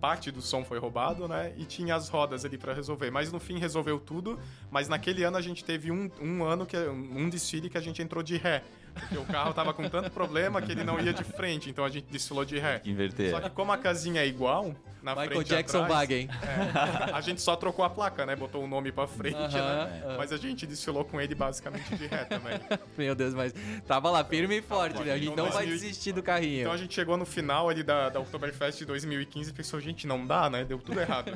parte 0.00 0.30
do 0.30 0.40
som 0.40 0.64
foi 0.64 0.78
roubado, 0.78 1.28
né? 1.28 1.52
E 1.56 1.64
tinha 1.64 1.94
as 1.94 2.08
rodas 2.08 2.44
ali 2.44 2.56
para 2.56 2.72
resolver. 2.72 3.10
Mas 3.10 3.30
no 3.30 3.38
fim 3.38 3.58
resolveu 3.58 4.00
tudo. 4.00 4.38
Mas 4.70 4.88
naquele 4.88 5.22
ano 5.22 5.36
a 5.36 5.42
gente 5.42 5.62
teve 5.62 5.90
um, 5.92 6.10
um 6.20 6.42
ano, 6.42 6.64
que 6.64 6.76
um 6.76 7.28
desfile 7.28 7.68
que 7.68 7.76
a 7.76 7.80
gente 7.80 8.00
entrou 8.02 8.22
de 8.22 8.36
ré. 8.36 8.64
Porque 8.94 9.16
o 9.16 9.24
carro 9.24 9.52
tava 9.52 9.72
com 9.72 9.88
tanto 9.88 10.10
problema 10.10 10.60
que 10.60 10.72
ele 10.72 10.84
não 10.84 11.00
ia 11.00 11.12
de 11.12 11.24
frente, 11.24 11.70
então 11.70 11.84
a 11.84 11.88
gente 11.88 12.06
desfilou 12.10 12.44
de 12.44 12.58
ré. 12.58 12.80
Inverter. 12.84 13.30
Só 13.30 13.40
que 13.40 13.50
como 13.50 13.72
a 13.72 13.78
casinha 13.78 14.22
é 14.22 14.26
igual, 14.26 14.74
na 15.02 15.12
Michael 15.12 15.30
frente 15.30 15.48
Jackson 15.48 15.82
atrás, 15.82 16.00
Wagen. 16.00 16.28
É, 16.30 17.12
a 17.12 17.20
gente 17.20 17.40
só 17.40 17.56
trocou 17.56 17.84
a 17.84 17.90
placa, 17.90 18.26
né? 18.26 18.36
Botou 18.36 18.62
o 18.62 18.66
nome 18.66 18.92
pra 18.92 19.06
frente, 19.06 19.36
uh 19.36 19.48
-huh, 19.48 19.52
né? 19.52 20.02
Uh 20.04 20.08
-huh. 20.10 20.16
Mas 20.18 20.32
a 20.32 20.36
gente 20.36 20.66
desfilou 20.66 21.04
com 21.04 21.20
ele 21.20 21.34
basicamente 21.34 21.96
de 21.96 22.06
ré 22.06 22.24
também. 22.24 22.60
Meu 22.96 23.14
Deus, 23.14 23.34
mas 23.34 23.54
tava 23.86 24.10
lá 24.10 24.24
firme 24.24 24.58
e 24.58 24.62
forte, 24.62 25.02
né? 25.02 25.12
A 25.12 25.18
gente 25.18 25.32
então, 25.32 25.46
não 25.46 25.52
vai 25.52 25.66
desistir 25.66 26.12
do 26.12 26.22
carrinho. 26.22 26.60
Então 26.60 26.72
a 26.72 26.76
gente 26.76 26.94
chegou 26.94 27.16
no 27.16 27.24
final 27.24 27.68
ali 27.68 27.82
da, 27.82 28.08
da 28.08 28.20
Oktoberfest 28.20 28.78
de 28.78 28.84
2015 28.84 29.50
e 29.50 29.52
pensou, 29.52 29.80
gente, 29.80 30.06
não 30.06 30.26
dá, 30.26 30.50
né? 30.50 30.64
Deu 30.64 30.78
tudo 30.78 31.00
errado. 31.00 31.32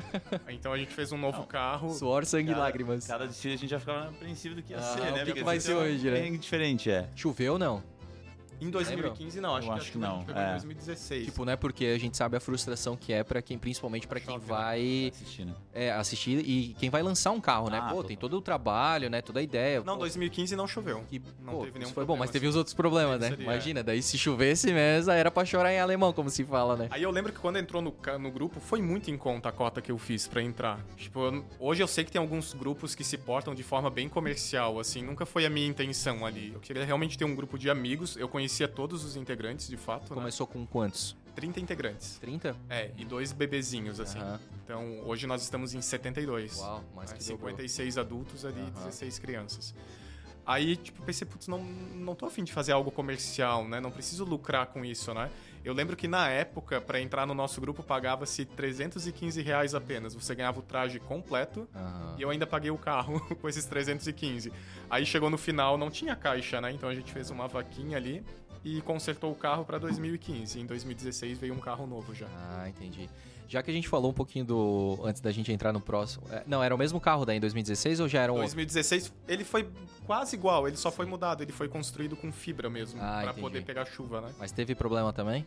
então 0.49 0.71
a 0.71 0.77
gente 0.77 0.93
fez 0.93 1.11
um 1.11 1.17
novo 1.17 1.39
não. 1.39 1.45
carro. 1.45 1.91
Suor, 1.93 2.25
sangue 2.25 2.51
e 2.51 2.55
lágrimas. 2.55 3.07
Cada 3.07 3.25
desfile 3.25 3.55
a 3.55 3.57
gente 3.57 3.69
já 3.69 3.79
ficava 3.79 4.09
apreensivo 4.09 4.55
do 4.55 4.61
que 4.61 4.73
ia 4.73 4.79
ah, 4.79 4.81
ser, 4.81 5.11
né? 5.11 5.23
O 5.23 5.25
que, 5.25 5.33
que 5.33 5.43
vai 5.43 5.59
ser 5.59 5.73
hoje, 5.73 6.09
né? 6.09 6.21
Bem 6.21 6.37
diferente, 6.37 6.91
é. 6.91 7.07
Choveu 7.15 7.44
ou 7.49 7.59
não? 7.59 7.94
Em 8.61 8.69
2015 8.69 9.41
não, 9.41 9.55
acho, 9.55 9.67
eu 9.67 9.73
acho 9.73 9.85
que, 9.85 9.91
que 9.93 9.97
não. 9.97 10.25
É. 10.33 10.49
Em 10.49 10.51
2016. 10.51 11.25
Tipo, 11.25 11.45
né? 11.45 11.55
Porque 11.55 11.85
a 11.85 11.97
gente 11.97 12.15
sabe 12.15 12.37
a 12.37 12.39
frustração 12.39 12.95
que 12.95 13.13
é 13.13 13.23
para 13.23 13.41
quem, 13.41 13.57
principalmente 13.57 14.07
para 14.07 14.19
quem 14.19 14.37
vai 14.39 15.11
assistir, 15.11 15.45
né? 15.45 15.53
É, 15.73 15.91
assistir 15.91 16.39
e 16.39 16.75
quem 16.79 16.89
vai 16.89 17.03
lançar 17.03 17.31
um 17.31 17.41
carro, 17.41 17.69
né? 17.69 17.79
Ah, 17.81 17.93
pô, 17.93 18.03
tem 18.03 18.17
todo 18.17 18.37
o 18.37 18.41
trabalho, 18.41 19.09
né? 19.09 19.21
Toda 19.21 19.39
a 19.39 19.43
ideia. 19.43 19.81
Não, 19.83 19.95
pô. 19.95 19.99
2015 20.01 20.55
não 20.55 20.67
choveu. 20.67 21.03
Que, 21.09 21.21
não 21.41 21.53
pô, 21.53 21.65
teve 21.65 21.79
nenhum 21.79 21.91
foi 21.91 22.05
bom, 22.05 22.17
mas 22.17 22.29
teve 22.29 22.47
os 22.47 22.55
outros 22.55 22.73
problemas, 22.73 23.19
né? 23.19 23.29
Seria, 23.29 23.43
Imagina, 23.43 23.83
daí 23.83 24.01
se 24.01 24.17
chovesse 24.17 24.71
mesmo, 24.71 25.11
era 25.11 25.31
para 25.31 25.45
chorar 25.45 25.73
em 25.73 25.79
alemão, 25.79 26.13
como 26.13 26.29
se 26.29 26.43
fala, 26.43 26.75
né? 26.75 26.87
Aí 26.91 27.03
eu 27.03 27.11
lembro 27.11 27.31
que 27.31 27.39
quando 27.39 27.57
entrou 27.57 27.81
no, 27.81 27.93
no 28.19 28.31
grupo, 28.31 28.59
foi 28.59 28.81
muito 28.81 29.09
em 29.11 29.17
conta 29.17 29.49
a 29.49 29.51
cota 29.51 29.81
que 29.81 29.91
eu 29.91 29.97
fiz 29.97 30.27
para 30.27 30.41
entrar. 30.41 30.79
Tipo, 30.97 31.25
eu, 31.25 31.45
hoje 31.59 31.81
eu 31.83 31.87
sei 31.87 32.03
que 32.03 32.11
tem 32.11 32.19
alguns 32.19 32.53
grupos 32.53 32.95
que 32.95 33.03
se 33.03 33.17
portam 33.17 33.53
de 33.53 33.63
forma 33.63 33.89
bem 33.89 34.07
comercial, 34.07 34.79
assim, 34.79 35.01
nunca 35.01 35.25
foi 35.25 35.45
a 35.45 35.49
minha 35.49 35.67
intenção 35.67 36.25
ali. 36.25 36.51
Eu 36.53 36.59
queria 36.59 36.85
realmente 36.85 37.17
ter 37.17 37.25
um 37.25 37.35
grupo 37.35 37.57
de 37.57 37.69
amigos, 37.69 38.15
eu 38.17 38.27
conhecia 38.45 38.67
todos 38.67 39.03
os 39.03 39.15
integrantes, 39.15 39.67
de 39.67 39.77
fato. 39.77 40.03
Né? 40.03 40.21
Começou 40.21 40.47
né? 40.47 40.53
com 40.53 40.65
quantos? 40.65 41.15
30 41.35 41.59
integrantes. 41.59 42.17
30? 42.19 42.55
É, 42.69 42.91
e 42.97 43.03
dois 43.03 43.33
bebezinhos, 43.33 43.99
assim. 43.99 44.19
Uhum. 44.19 44.39
Então, 44.63 45.01
hoje 45.05 45.27
nós 45.27 45.41
estamos 45.41 45.73
em 45.73 45.81
72. 45.81 46.59
Uau, 46.59 46.83
mais 46.95 47.11
que 47.11 47.23
56 47.23 47.95
dobrou. 47.95 48.19
adultos 48.19 48.45
ali, 48.45 48.61
uhum. 48.61 48.69
16 48.69 49.19
crianças. 49.19 49.75
Aí, 50.45 50.75
tipo, 50.77 51.01
pensei, 51.01 51.27
putz, 51.27 51.47
não, 51.47 51.63
não 51.63 52.13
tô 52.13 52.27
afim 52.27 52.43
de 52.43 52.53
fazer 52.53 52.71
algo 52.71 52.91
comercial, 52.91 53.67
né? 53.67 53.81
Não 53.81 53.91
preciso 53.91 54.23
lucrar 54.23 54.67
com 54.67 54.85
isso, 54.85 55.13
né? 55.13 55.29
Eu 55.65 55.73
lembro 55.73 55.97
que 55.97 56.07
na 56.07 56.29
época, 56.29 56.79
para 56.79 57.01
entrar 57.01 57.25
no 57.25 57.33
nosso 57.33 57.59
grupo, 57.59 57.81
pagava-se 57.81 58.45
315 58.45 59.41
reais 59.41 59.73
apenas. 59.73 60.13
Você 60.13 60.35
ganhava 60.35 60.59
o 60.59 60.61
traje 60.61 60.99
completo 60.99 61.67
uhum. 61.73 62.15
e 62.19 62.21
eu 62.21 62.29
ainda 62.29 62.45
paguei 62.45 62.69
o 62.69 62.77
carro 62.77 63.19
com 63.41 63.49
esses 63.49 63.65
315. 63.65 64.53
Aí 64.87 65.07
chegou 65.07 65.27
no 65.27 65.39
final, 65.39 65.75
não 65.75 65.89
tinha 65.89 66.15
caixa, 66.15 66.61
né? 66.61 66.71
Então 66.71 66.87
a 66.87 66.93
gente 66.93 67.11
fez 67.11 67.31
uma 67.31 67.47
vaquinha 67.47 67.97
ali 67.97 68.23
e 68.63 68.79
consertou 68.81 69.31
o 69.31 69.35
carro 69.35 69.65
para 69.65 69.79
2015. 69.79 70.59
Em 70.59 70.67
2016 70.67 71.39
veio 71.39 71.55
um 71.55 71.59
carro 71.59 71.87
novo 71.87 72.13
já. 72.13 72.27
Ah, 72.27 72.69
entendi. 72.69 73.09
Já 73.47 73.61
que 73.61 73.69
a 73.71 73.73
gente 73.73 73.87
falou 73.87 74.11
um 74.11 74.13
pouquinho 74.13 74.45
do. 74.45 74.99
Antes 75.03 75.21
da 75.21 75.31
gente 75.31 75.51
entrar 75.51 75.71
no 75.71 75.79
próximo. 75.79 76.25
É, 76.31 76.43
não, 76.47 76.63
era 76.63 76.73
o 76.73 76.77
mesmo 76.77 76.99
carro 76.99 77.25
daí 77.25 77.37
em 77.37 77.39
2016 77.39 77.99
ou 77.99 78.07
já 78.07 78.21
era 78.21 78.33
um. 78.33 78.37
2016, 78.37 79.13
ele 79.27 79.43
foi 79.43 79.69
quase 80.05 80.35
igual, 80.35 80.67
ele 80.67 80.77
só 80.77 80.91
foi 80.91 81.05
mudado. 81.05 81.41
Ele 81.43 81.51
foi 81.51 81.67
construído 81.67 82.15
com 82.15 82.31
fibra 82.31 82.69
mesmo, 82.69 82.99
ah, 83.01 83.21
para 83.23 83.33
poder 83.33 83.63
pegar 83.63 83.85
chuva, 83.85 84.21
né? 84.21 84.33
Mas 84.39 84.51
teve 84.51 84.73
problema 84.75 85.13
também? 85.13 85.45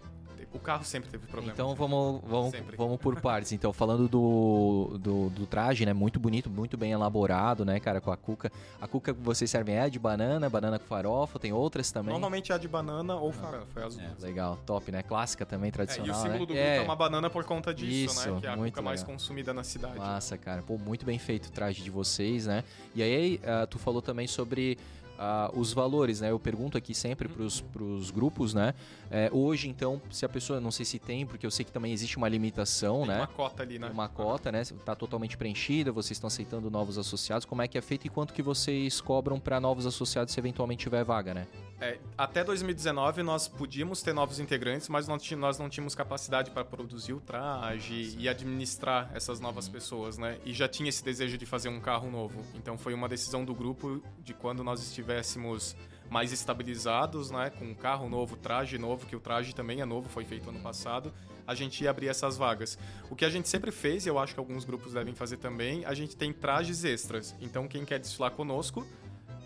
O 0.53 0.59
carro 0.59 0.83
sempre 0.83 1.11
teve 1.11 1.27
problema. 1.27 1.53
Então 1.53 1.75
vamos, 1.75 2.23
vamos, 2.27 2.53
vamos 2.77 2.97
por 2.99 3.21
partes. 3.21 3.53
Então, 3.53 3.71
falando 3.73 4.09
do, 4.09 4.99
do, 4.99 5.29
do, 5.31 5.47
traje, 5.47 5.85
né? 5.85 5.93
Muito 5.93 6.19
bonito, 6.19 6.49
muito 6.49 6.77
bem 6.77 6.93
elaborado, 6.93 7.65
né, 7.67 7.79
cara, 7.79 8.01
com 8.01 8.11
a 8.11 8.17
cuca. 8.17 8.51
A 8.81 8.89
cuca 8.89 9.13
que 9.13 9.21
vocês 9.21 9.51
servem 9.51 9.77
é 9.77 9.91
de 9.91 9.99
banana, 9.99 10.49
banana 10.49 10.79
com 10.79 10.87
farofa, 10.87 11.39
tem 11.39 11.53
outras 11.53 11.93
também? 11.93 12.13
Normalmente 12.13 12.51
é 12.51 12.59
de 12.59 12.67
banana 12.67 13.17
ou 13.17 13.31
farofa, 13.31 13.81
é 13.81 13.85
as 13.85 13.97
duas. 13.97 14.23
É, 14.23 14.27
legal, 14.27 14.59
top, 14.65 14.91
né? 14.91 15.03
Clássica 15.03 15.45
também, 15.45 15.71
tradicional. 15.71 16.07
É, 16.07 16.09
e 16.09 16.13
o 16.13 16.23
símbolo 16.23 16.33
né? 16.33 16.39
do 16.39 16.47
grupo 16.47 16.61
é. 16.61 16.77
é 16.79 16.81
uma 16.81 16.97
banana 16.97 17.29
por 17.29 17.45
conta 17.45 17.75
disso, 17.75 18.15
né? 18.15 18.21
Isso, 18.23 18.31
né? 18.35 18.41
Que 18.41 18.47
é 18.47 18.51
a 18.51 18.57
cuca 18.57 18.83
mais 18.83 19.03
consumida 19.03 19.53
na 19.53 19.63
cidade. 19.63 19.99
Massa, 19.99 20.39
cara. 20.39 20.63
Pô, 20.63 20.79
muito 20.79 21.05
bem 21.05 21.19
feito 21.19 21.47
o 21.47 21.53
traje 21.53 21.83
de 21.83 21.91
vocês, 21.91 22.47
né? 22.47 22.65
E 22.95 23.03
aí, 23.03 23.41
uh, 23.45 23.67
tu 23.67 23.79
falou 23.79 24.01
também 24.01 24.27
sobre 24.27 24.79
uh, 25.19 25.59
os 25.59 25.73
valores, 25.73 26.21
né? 26.21 26.31
Eu 26.31 26.39
pergunto 26.39 26.79
aqui 26.79 26.95
sempre 26.95 27.29
para 27.29 27.43
os 27.43 28.11
grupos, 28.11 28.55
né? 28.55 28.75
É, 29.11 29.29
hoje, 29.33 29.69
então, 29.69 30.01
se 30.11 30.25
a 30.25 30.29
pessoa, 30.29 30.61
não 30.61 30.71
sei 30.71 30.85
se 30.85 30.99
tem, 30.99 31.27
porque 31.27 31.45
eu 31.45 31.51
sei 31.51 31.65
que 31.65 31.73
também 31.73 31.93
existe 31.93 32.17
uma 32.17 32.29
limitação, 32.29 33.01
tem 33.01 33.09
né? 33.09 33.19
uma 33.19 33.27
cota 33.27 33.63
ali, 33.63 33.79
né? 33.79 33.89
Uma 33.89 34.09
cota, 34.09 34.53
né? 34.53 34.63
Está 34.63 34.95
totalmente 34.95 35.37
preenchida, 35.37 35.91
vocês 35.91 36.13
estão 36.13 36.29
aceitando 36.29 36.71
novos 36.71 36.99
associados. 36.99 37.45
Como 37.45 37.63
é 37.63 37.69
que 37.69 37.77
é 37.77 37.83
feito 37.83 38.07
e 38.07 38.11
quanto 38.11 38.33
que 38.33 38.43
vocês 38.43 39.01
cobram 39.01 39.41
para 39.41 39.61
novos 39.61 39.87
associados 39.87 40.33
se 40.33 40.41
eventualmente 40.41 40.85
tiver 40.85 41.05
vaga, 41.05 41.35
né? 41.35 41.47
É, 41.81 41.97
até 42.17 42.43
2019 42.43 43.23
nós 43.23 43.47
podíamos 43.47 44.03
ter 44.03 44.13
novos 44.13 44.41
integrantes, 44.41 44.89
mas 44.89 45.07
nós, 45.07 45.31
nós 45.33 45.59
não 45.59 45.69
tínhamos 45.69 45.95
capacidade 45.95 46.51
para 46.51 46.65
produzir 46.65 47.13
o 47.13 47.21
traje 47.21 48.17
e 48.19 48.29
administrar 48.29 49.11
essas 49.15 49.39
novas 49.39 49.67
uhum. 49.67 49.73
pessoas, 49.73 50.19
né? 50.19 50.39
E 50.45 50.53
já 50.53 50.69
tinha 50.69 50.89
esse 50.89 51.05
desejo 51.05 51.39
de 51.39 51.47
fazer 51.47 51.69
um 51.69 51.81
carro 51.81 52.11
novo. 52.11 52.45
Então 52.55 52.77
foi 52.77 52.95
uma 52.95 53.09
decisão 53.09 53.45
do 53.45 53.55
grupo 53.55 54.03
de 54.25 54.35
quando 54.35 54.65
nós 54.65 54.83
estivéssemos 55.09 55.75
mais 56.11 56.33
estabilizados, 56.33 57.31
né? 57.31 57.51
Com 57.51 57.75
carro 57.75 58.09
novo, 58.09 58.37
traje 58.37 58.79
novo, 58.79 59.07
que 59.07 59.17
o 59.17 59.21
traje 59.21 59.55
também 59.55 59.81
é 59.81 59.85
novo, 59.85 60.09
foi 60.09 60.25
feito 60.25 60.49
ano 60.49 60.61
passado, 60.61 61.13
a 61.47 61.55
gente 61.55 61.83
ia 61.83 61.91
abrir 61.91 62.09
essas 62.09 62.37
vagas. 62.37 62.79
O 63.11 63.17
que 63.17 63.25
a 63.25 63.31
gente 63.31 63.49
sempre 63.49 63.71
fez, 63.71 64.07
e 64.07 64.09
eu 64.09 64.19
acho 64.19 64.35
que 64.35 64.41
alguns 64.41 64.65
grupos 64.65 64.93
devem 64.93 65.15
fazer 65.15 65.39
também, 65.39 65.85
a 65.85 65.95
gente 65.95 66.17
tem 66.17 66.33
trajes 66.33 66.85
extras. 66.85 67.35
Então 67.41 67.67
quem 67.69 67.85
quer 67.85 67.99
desfilar 67.99 68.31
conosco 68.31 68.87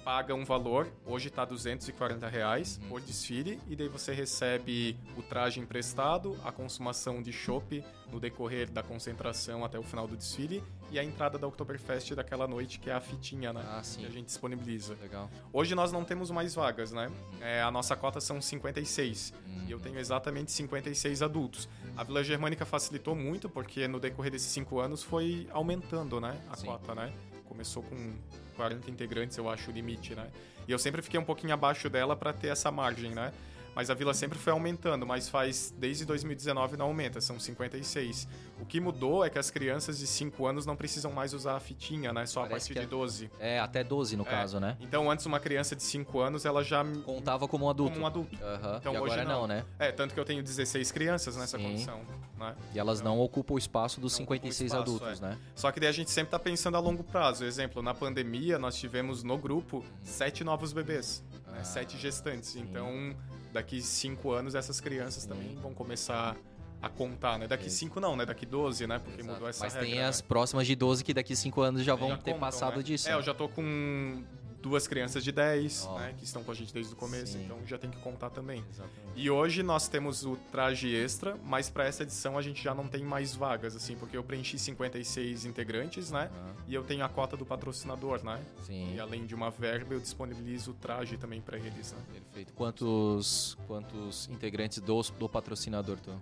paga 0.04 0.34
um 0.34 0.44
valor, 0.44 0.88
hoje 1.06 1.28
está 1.28 1.44
240 1.44 2.26
reais 2.28 2.78
uhum. 2.82 2.88
por 2.88 3.00
desfile, 3.00 3.60
e 3.68 3.76
daí 3.76 3.88
você 3.88 4.12
recebe 4.12 4.96
o 5.16 5.22
traje 5.22 5.60
emprestado, 5.60 6.36
a 6.44 6.50
consumação 6.50 7.22
de 7.22 7.32
chopp 7.32 7.84
no 8.10 8.18
decorrer 8.20 8.70
da 8.70 8.82
concentração 8.82 9.64
até 9.64 9.78
o 9.78 9.82
final 9.82 10.06
do 10.06 10.16
desfile 10.16 10.62
e 10.90 10.98
a 10.98 11.04
entrada 11.04 11.38
da 11.38 11.46
Oktoberfest 11.46 12.14
daquela 12.14 12.46
noite, 12.46 12.78
que 12.78 12.90
é 12.90 12.92
a 12.92 13.00
fitinha, 13.00 13.52
né? 13.52 13.64
Ah, 13.66 13.82
sim. 13.82 14.00
Que 14.00 14.06
a 14.06 14.10
gente 14.10 14.26
disponibiliza. 14.26 14.94
Legal. 15.00 15.30
Hoje 15.52 15.74
nós 15.74 15.90
não 15.90 16.04
temos 16.04 16.30
mais 16.30 16.54
vagas, 16.54 16.92
né? 16.92 17.06
Uhum. 17.06 17.42
É, 17.42 17.62
a 17.62 17.70
nossa 17.70 17.96
cota 17.96 18.20
são 18.20 18.40
56 18.40 19.32
uhum. 19.32 19.64
e 19.66 19.70
eu 19.70 19.80
tenho 19.80 19.98
exatamente 19.98 20.52
56 20.52 21.22
adultos. 21.22 21.68
A 21.96 22.04
Vila 22.04 22.22
Germânica 22.22 22.66
facilitou 22.66 23.14
muito 23.14 23.48
porque 23.48 23.88
no 23.88 23.98
decorrer 23.98 24.32
desses 24.32 24.48
cinco 24.48 24.80
anos 24.80 25.02
foi 25.02 25.48
aumentando, 25.50 26.20
né? 26.20 26.38
A 26.50 26.56
sim. 26.56 26.66
cota, 26.66 26.94
né? 26.94 27.12
Começou 27.48 27.82
com 27.82 28.14
40 28.62 28.90
integrantes, 28.90 29.36
eu 29.36 29.48
acho 29.48 29.70
o 29.70 29.74
limite, 29.74 30.14
né? 30.14 30.28
E 30.68 30.72
eu 30.72 30.78
sempre 30.78 31.02
fiquei 31.02 31.18
um 31.18 31.24
pouquinho 31.24 31.52
abaixo 31.52 31.90
dela 31.90 32.14
para 32.14 32.32
ter 32.32 32.48
essa 32.48 32.70
margem, 32.70 33.10
né? 33.10 33.32
Mas 33.74 33.90
a 33.90 33.94
vila 33.94 34.12
sempre 34.12 34.38
foi 34.38 34.52
aumentando, 34.52 35.06
mas 35.06 35.28
faz 35.28 35.74
desde 35.76 36.04
2019 36.04 36.76
não 36.76 36.86
aumenta, 36.86 37.20
são 37.20 37.38
56. 37.40 38.28
O 38.60 38.66
que 38.66 38.80
mudou 38.80 39.24
é 39.24 39.30
que 39.30 39.38
as 39.38 39.50
crianças 39.50 39.98
de 39.98 40.06
5 40.06 40.46
anos 40.46 40.66
não 40.66 40.76
precisam 40.76 41.10
mais 41.10 41.32
usar 41.32 41.56
a 41.56 41.60
fitinha, 41.60 42.12
né? 42.12 42.26
Só 42.26 42.42
Parece 42.42 42.72
a 42.72 42.74
partir 42.74 42.86
de 42.86 42.90
12. 42.90 43.30
É, 43.40 43.58
até 43.58 43.82
12 43.82 44.16
no 44.16 44.24
é. 44.24 44.26
caso, 44.26 44.60
né? 44.60 44.76
Então 44.80 45.10
antes 45.10 45.26
uma 45.26 45.40
criança 45.40 45.74
de 45.74 45.82
5 45.82 46.20
anos 46.20 46.44
ela 46.44 46.62
já 46.62 46.84
contava 47.04 47.48
como 47.48 47.66
um 47.66 47.70
adulto. 47.70 47.92
Como 47.92 48.04
um 48.04 48.06
adulto. 48.06 48.36
Uhum. 48.36 48.76
Então 48.76 48.94
e 48.94 48.98
hoje 48.98 49.14
agora 49.14 49.24
não. 49.24 49.40
não. 49.42 49.46
né? 49.46 49.64
É, 49.78 49.90
tanto 49.90 50.14
que 50.14 50.20
eu 50.20 50.24
tenho 50.24 50.42
16 50.42 50.92
crianças 50.92 51.36
nessa 51.36 51.56
Sim. 51.56 51.64
condição, 51.64 52.00
né? 52.38 52.54
E 52.74 52.78
elas 52.78 53.00
então, 53.00 53.16
não 53.16 53.22
ocupam 53.22 53.54
o 53.54 53.58
espaço 53.58 54.00
dos 54.00 54.12
56 54.12 54.70
espaço, 54.70 54.82
adultos, 54.82 55.22
é. 55.22 55.26
né? 55.26 55.38
Só 55.54 55.72
que 55.72 55.80
daí 55.80 55.88
a 55.88 55.92
gente 55.92 56.10
sempre 56.10 56.30
tá 56.30 56.38
pensando 56.38 56.76
a 56.76 56.80
longo 56.80 57.02
prazo. 57.02 57.44
Exemplo, 57.44 57.82
na 57.82 57.94
pandemia 57.94 58.58
nós 58.58 58.76
tivemos 58.76 59.22
no 59.22 59.38
grupo 59.38 59.84
sete 60.02 60.44
novos 60.44 60.72
bebês, 60.72 61.24
né? 61.32 61.40
ah, 61.46 61.52
né? 61.52 61.64
sete 61.64 61.96
gestantes. 61.96 62.50
Sim. 62.50 62.60
Então 62.60 63.16
daqui 63.52 63.80
cinco 63.82 64.32
anos 64.32 64.54
essas 64.54 64.80
crianças 64.80 65.24
Sim. 65.24 65.28
também 65.28 65.54
vão 65.56 65.74
começar 65.74 66.36
a 66.82 66.88
contar, 66.88 67.38
né? 67.38 67.46
Daqui 67.46 67.70
5 67.70 68.00
não, 68.00 68.16
né? 68.16 68.26
Daqui 68.26 68.44
12, 68.44 68.88
né? 68.88 68.98
Porque 68.98 69.20
Exato. 69.20 69.34
mudou 69.34 69.48
essa 69.48 69.64
Mas 69.64 69.74
regra, 69.74 69.88
tem 69.88 69.98
né? 70.00 70.04
as 70.04 70.20
próximas 70.20 70.66
de 70.66 70.74
12 70.74 71.04
que 71.04 71.14
daqui 71.14 71.36
5 71.36 71.60
anos 71.60 71.84
já 71.84 71.94
vão 71.94 72.08
já 72.08 72.16
ter 72.16 72.32
contam, 72.32 72.40
passado 72.40 72.78
né? 72.78 72.82
disso. 72.82 73.06
É, 73.08 73.12
né? 73.12 73.18
eu 73.18 73.22
já 73.22 73.32
tô 73.32 73.48
com 73.48 74.24
duas 74.62 74.86
crianças 74.86 75.24
de 75.24 75.32
10, 75.32 75.88
oh. 75.90 75.98
né? 75.98 76.14
Que 76.16 76.24
estão 76.24 76.44
com 76.44 76.52
a 76.52 76.54
gente 76.54 76.72
desde 76.72 76.92
o 76.92 76.96
começo, 76.96 77.32
Sim. 77.32 77.44
então 77.44 77.58
já 77.66 77.76
tem 77.76 77.90
que 77.90 77.98
contar 77.98 78.30
também. 78.30 78.64
Exatamente. 78.70 79.12
E 79.16 79.28
hoje 79.28 79.62
nós 79.62 79.88
temos 79.88 80.24
o 80.24 80.36
traje 80.50 80.94
extra, 80.94 81.36
mas 81.44 81.68
para 81.68 81.84
essa 81.84 82.04
edição 82.04 82.38
a 82.38 82.42
gente 82.42 82.62
já 82.62 82.74
não 82.74 82.86
tem 82.86 83.02
mais 83.02 83.34
vagas, 83.34 83.74
assim, 83.74 83.96
porque 83.96 84.16
eu 84.16 84.22
preenchi 84.22 84.58
56 84.58 85.44
integrantes, 85.44 86.10
né? 86.10 86.30
Uhum. 86.32 86.52
E 86.68 86.74
eu 86.74 86.84
tenho 86.84 87.04
a 87.04 87.08
cota 87.08 87.36
do 87.36 87.44
patrocinador, 87.44 88.24
né? 88.24 88.40
Sim. 88.64 88.94
E 88.94 89.00
além 89.00 89.26
de 89.26 89.34
uma 89.34 89.50
verba, 89.50 89.94
eu 89.94 90.00
disponibilizo 90.00 90.70
o 90.70 90.74
traje 90.74 91.16
também 91.16 91.40
para 91.40 91.58
eles, 91.58 91.92
né? 91.92 91.98
Perfeito. 92.12 92.52
Quantos, 92.54 93.58
quantos 93.66 94.28
integrantes 94.28 94.78
do, 94.78 95.02
do 95.18 95.28
patrocinador 95.28 95.98
tu? 95.98 96.12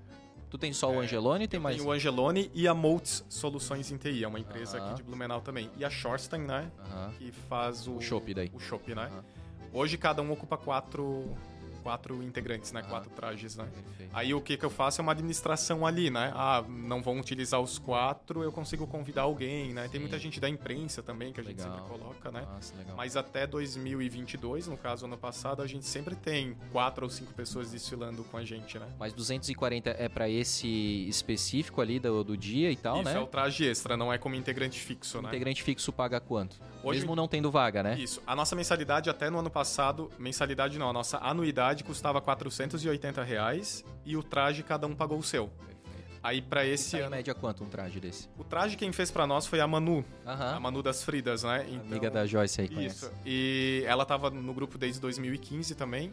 Tu 0.50 0.58
tem 0.58 0.72
só 0.72 0.90
o 0.90 0.94
é, 0.94 1.04
Angelone 1.04 1.46
tem 1.46 1.60
mais? 1.60 1.76
Tem 1.76 1.86
o 1.86 1.92
Angelone 1.92 2.50
e 2.52 2.66
a 2.66 2.74
Moltz 2.74 3.24
Soluções 3.28 3.90
em 3.92 3.96
TI, 3.96 4.24
é 4.24 4.28
uma 4.28 4.40
empresa 4.40 4.78
uh 4.78 4.80
-huh. 4.80 4.86
aqui 4.86 4.94
de 4.96 5.02
Blumenau 5.04 5.40
também. 5.40 5.70
E 5.76 5.84
a 5.84 5.90
Shorstein, 5.90 6.42
né? 6.42 6.70
Uh 6.78 6.82
-huh. 6.82 7.16
Que 7.16 7.32
faz 7.32 7.86
o... 7.86 7.96
O 7.96 8.00
Shop 8.00 8.34
daí. 8.34 8.50
O 8.52 8.58
Shop, 8.58 8.92
né? 8.92 9.06
Uh 9.06 9.18
-huh. 9.18 9.24
Hoje 9.72 9.96
cada 9.96 10.20
um 10.20 10.32
ocupa 10.32 10.56
quatro 10.56 11.24
quatro 11.82 12.22
integrantes, 12.22 12.72
né? 12.72 12.82
Ah, 12.84 12.88
quatro 12.88 13.10
trajes, 13.10 13.56
né? 13.56 13.64
Perfeito. 13.64 14.10
Aí 14.12 14.34
o 14.34 14.40
que, 14.40 14.56
que 14.56 14.64
eu 14.64 14.70
faço 14.70 15.00
é 15.00 15.02
uma 15.02 15.12
administração 15.12 15.86
ali, 15.86 16.10
né? 16.10 16.32
Ah, 16.34 16.64
não 16.68 17.02
vão 17.02 17.18
utilizar 17.18 17.60
os 17.60 17.78
quatro, 17.78 18.42
eu 18.42 18.52
consigo 18.52 18.86
convidar 18.86 19.22
alguém, 19.22 19.72
né? 19.72 19.84
Sim. 19.84 19.90
Tem 19.90 20.00
muita 20.00 20.18
gente 20.18 20.40
da 20.40 20.48
imprensa 20.48 21.02
também 21.02 21.32
que 21.32 21.40
a 21.40 21.44
gente 21.44 21.60
sempre 21.60 21.80
coloca, 21.82 22.30
né? 22.30 22.46
Nossa, 22.52 22.74
Mas 22.96 23.16
até 23.16 23.46
2022, 23.46 24.68
no 24.68 24.76
caso 24.76 25.06
ano 25.06 25.18
passado, 25.18 25.62
a 25.62 25.66
gente 25.66 25.86
sempre 25.86 26.14
tem 26.14 26.56
quatro 26.72 27.04
ou 27.04 27.10
cinco 27.10 27.32
pessoas 27.34 27.70
desfilando 27.70 28.24
com 28.24 28.36
a 28.36 28.44
gente, 28.44 28.78
né? 28.78 28.86
Mas 28.98 29.12
240 29.12 29.90
é 29.90 30.08
para 30.08 30.28
esse 30.28 31.08
específico 31.08 31.80
ali 31.80 31.98
do, 31.98 32.24
do 32.24 32.36
dia 32.36 32.70
e 32.70 32.76
tal, 32.76 32.96
Isso, 32.96 33.04
né? 33.04 33.10
Isso, 33.12 33.20
é 33.20 33.22
o 33.22 33.26
traje 33.26 33.66
extra, 33.66 33.96
não 33.96 34.12
é 34.12 34.18
como 34.18 34.34
integrante 34.34 34.78
fixo, 34.80 35.18
integrante 35.18 35.22
né? 35.22 35.36
Integrante 35.36 35.62
fixo 35.62 35.92
paga 35.92 36.20
quanto? 36.20 36.56
Hoje, 36.82 37.00
Mesmo 37.00 37.14
não 37.14 37.28
tendo 37.28 37.50
vaga, 37.50 37.82
né? 37.82 37.98
Isso. 37.98 38.22
A 38.26 38.34
nossa 38.34 38.56
mensalidade 38.56 39.10
até 39.10 39.28
no 39.28 39.38
ano 39.38 39.50
passado, 39.50 40.10
mensalidade 40.18 40.78
não, 40.78 40.88
a 40.88 40.92
nossa 40.92 41.18
anuidade 41.18 41.69
custava 41.82 42.20
480 42.20 43.22
reais 43.22 43.84
e 44.04 44.16
o 44.16 44.22
traje 44.22 44.62
cada 44.62 44.86
um 44.86 44.94
pagou 44.94 45.18
o 45.18 45.22
seu. 45.22 45.50
Aí 46.22 46.42
para 46.42 46.66
esse 46.66 46.96
ano... 46.96 47.06
em 47.06 47.10
média 47.10 47.34
quanto 47.34 47.64
um 47.64 47.68
traje 47.68 47.98
desse? 47.98 48.28
O 48.36 48.44
traje 48.44 48.76
quem 48.76 48.92
fez 48.92 49.10
para 49.10 49.26
nós 49.26 49.46
foi 49.46 49.60
a 49.60 49.66
Manu, 49.66 50.04
a 50.26 50.60
Manu 50.60 50.82
das 50.82 51.02
Fridas, 51.02 51.44
né? 51.44 51.64
Então, 51.68 51.86
Amiga 51.86 52.10
da 52.10 52.26
Joyce 52.26 52.60
aí, 52.60 52.66
Isso. 52.66 53.08
Conhece. 53.08 53.10
E 53.24 53.82
ela 53.86 54.04
tava 54.04 54.28
no 54.28 54.52
grupo 54.52 54.76
desde 54.76 55.00
2015 55.00 55.74
também. 55.74 56.12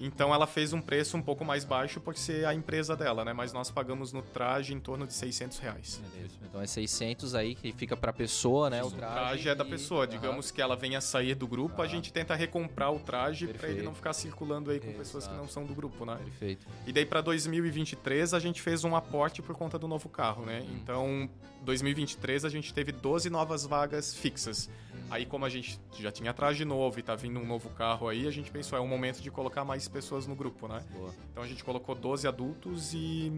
Então 0.00 0.34
ela 0.34 0.46
fez 0.46 0.72
um 0.72 0.80
preço 0.80 1.16
um 1.16 1.22
pouco 1.22 1.44
mais 1.44 1.64
baixo 1.64 2.00
por 2.00 2.16
ser 2.16 2.44
a 2.44 2.52
empresa 2.52 2.96
dela, 2.96 3.24
né? 3.24 3.32
Mas 3.32 3.52
nós 3.52 3.70
pagamos 3.70 4.12
no 4.12 4.20
traje 4.20 4.74
em 4.74 4.80
torno 4.80 5.06
de 5.06 5.14
600 5.14 5.58
reais. 5.58 6.02
Beleza. 6.12 6.34
Então 6.42 6.60
é 6.60 6.66
600 6.66 7.34
aí 7.34 7.54
que 7.54 7.72
fica 7.72 7.96
para 7.96 8.10
a 8.10 8.12
pessoa, 8.12 8.68
né? 8.68 8.82
O 8.82 8.90
traje, 8.90 9.12
o 9.12 9.14
traje 9.14 9.48
é 9.48 9.54
da 9.54 9.64
pessoa. 9.64 10.06
Digamos 10.06 10.48
uhum. 10.48 10.54
que 10.54 10.60
ela 10.60 10.74
venha 10.74 11.00
sair 11.00 11.34
do 11.34 11.46
grupo, 11.46 11.76
uhum. 11.76 11.82
a 11.82 11.86
gente 11.86 12.12
tenta 12.12 12.34
recomprar 12.34 12.92
o 12.92 12.98
traje 12.98 13.46
para 13.46 13.68
ele 13.68 13.82
não 13.82 13.94
ficar 13.94 14.12
circulando 14.12 14.70
aí 14.70 14.80
com 14.80 14.86
Exato. 14.86 14.98
pessoas 14.98 15.28
que 15.28 15.34
não 15.34 15.46
são 15.46 15.64
do 15.64 15.74
grupo, 15.74 16.04
né? 16.04 16.16
Perfeito. 16.16 16.66
E 16.86 16.92
daí 16.92 17.06
para 17.06 17.20
2023 17.20 18.34
a 18.34 18.40
gente 18.40 18.60
fez 18.60 18.84
um 18.84 18.96
aporte 18.96 19.40
por 19.40 19.54
conta 19.56 19.78
do 19.78 19.86
novo 19.86 20.08
carro, 20.08 20.44
né? 20.44 20.60
Uhum. 20.60 20.76
Então 20.82 21.30
2023 21.62 22.44
a 22.44 22.48
gente 22.48 22.74
teve 22.74 22.92
12 22.92 23.30
novas 23.30 23.64
vagas 23.64 24.14
fixas. 24.14 24.68
Aí, 25.12 25.26
como 25.26 25.44
a 25.44 25.50
gente 25.50 25.78
já 25.98 26.10
tinha 26.10 26.32
traje 26.32 26.64
novo 26.64 26.98
e 26.98 27.02
tá 27.02 27.14
vindo 27.14 27.38
um 27.38 27.44
novo 27.44 27.68
carro 27.68 28.08
aí, 28.08 28.26
a 28.26 28.30
gente 28.30 28.50
pensou, 28.50 28.78
é 28.78 28.80
o 28.80 28.86
momento 28.88 29.20
de 29.20 29.30
colocar 29.30 29.62
mais 29.62 29.86
pessoas 29.86 30.26
no 30.26 30.34
grupo, 30.34 30.66
né? 30.66 30.82
Boa. 30.90 31.14
Então 31.30 31.42
a 31.42 31.46
gente 31.46 31.62
colocou 31.62 31.94
12 31.94 32.26
adultos 32.26 32.94
e 32.94 33.30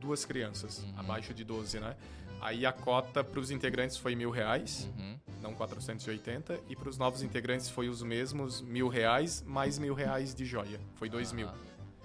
duas 0.00 0.24
crianças, 0.24 0.78
uhum. 0.78 0.94
abaixo 0.96 1.34
de 1.34 1.44
12, 1.44 1.78
né? 1.78 1.94
Aí 2.40 2.64
a 2.64 2.72
cota 2.72 3.22
para 3.22 3.38
os 3.38 3.50
integrantes 3.50 3.98
foi 3.98 4.14
mil 4.14 4.30
reais, 4.30 4.90
uhum. 4.96 5.18
não 5.42 5.52
480, 5.52 6.58
e 6.70 6.74
para 6.74 6.88
os 6.88 6.96
novos 6.96 7.22
integrantes 7.22 7.68
foi 7.68 7.90
os 7.90 8.02
mesmos 8.02 8.62
mil 8.62 8.88
reais 8.88 9.42
mais 9.42 9.78
mil 9.78 9.92
reais 9.92 10.34
de 10.34 10.46
joia, 10.46 10.80
foi 10.94 11.10
dois 11.10 11.32
mil. 11.32 11.48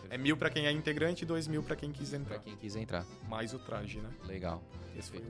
É 0.09 0.17
mil 0.17 0.37
para 0.37 0.49
quem 0.49 0.65
é 0.65 0.71
integrante 0.71 1.23
e 1.23 1.25
dois 1.25 1.47
mil 1.47 1.63
para 1.63 1.75
quem 1.75 1.91
quis 1.91 2.13
entrar. 2.13 2.35
Para 2.35 2.43
quem 2.43 2.55
quis 2.55 2.75
entrar. 2.75 3.05
Mais 3.27 3.53
o 3.53 3.59
traje, 3.59 3.99
né? 3.99 4.09
Legal. 4.25 4.63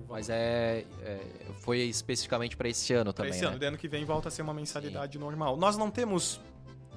Mas 0.08 0.30
é, 0.30 0.86
é, 1.02 1.20
foi 1.60 1.80
especificamente 1.80 2.56
para 2.56 2.70
esse 2.70 2.94
ano 2.94 3.12
também. 3.12 3.32
Para 3.32 3.38
esse 3.38 3.46
né? 3.46 3.56
ano, 3.56 3.66
ano 3.66 3.78
que 3.78 3.88
vem 3.88 4.06
volta 4.06 4.30
a 4.30 4.32
ser 4.32 4.42
uma 4.42 4.54
mensalidade 4.54 5.13
Sim. 5.13 5.20
normal. 5.20 5.58
Nós 5.58 5.76
não 5.76 5.92
temos 5.92 6.40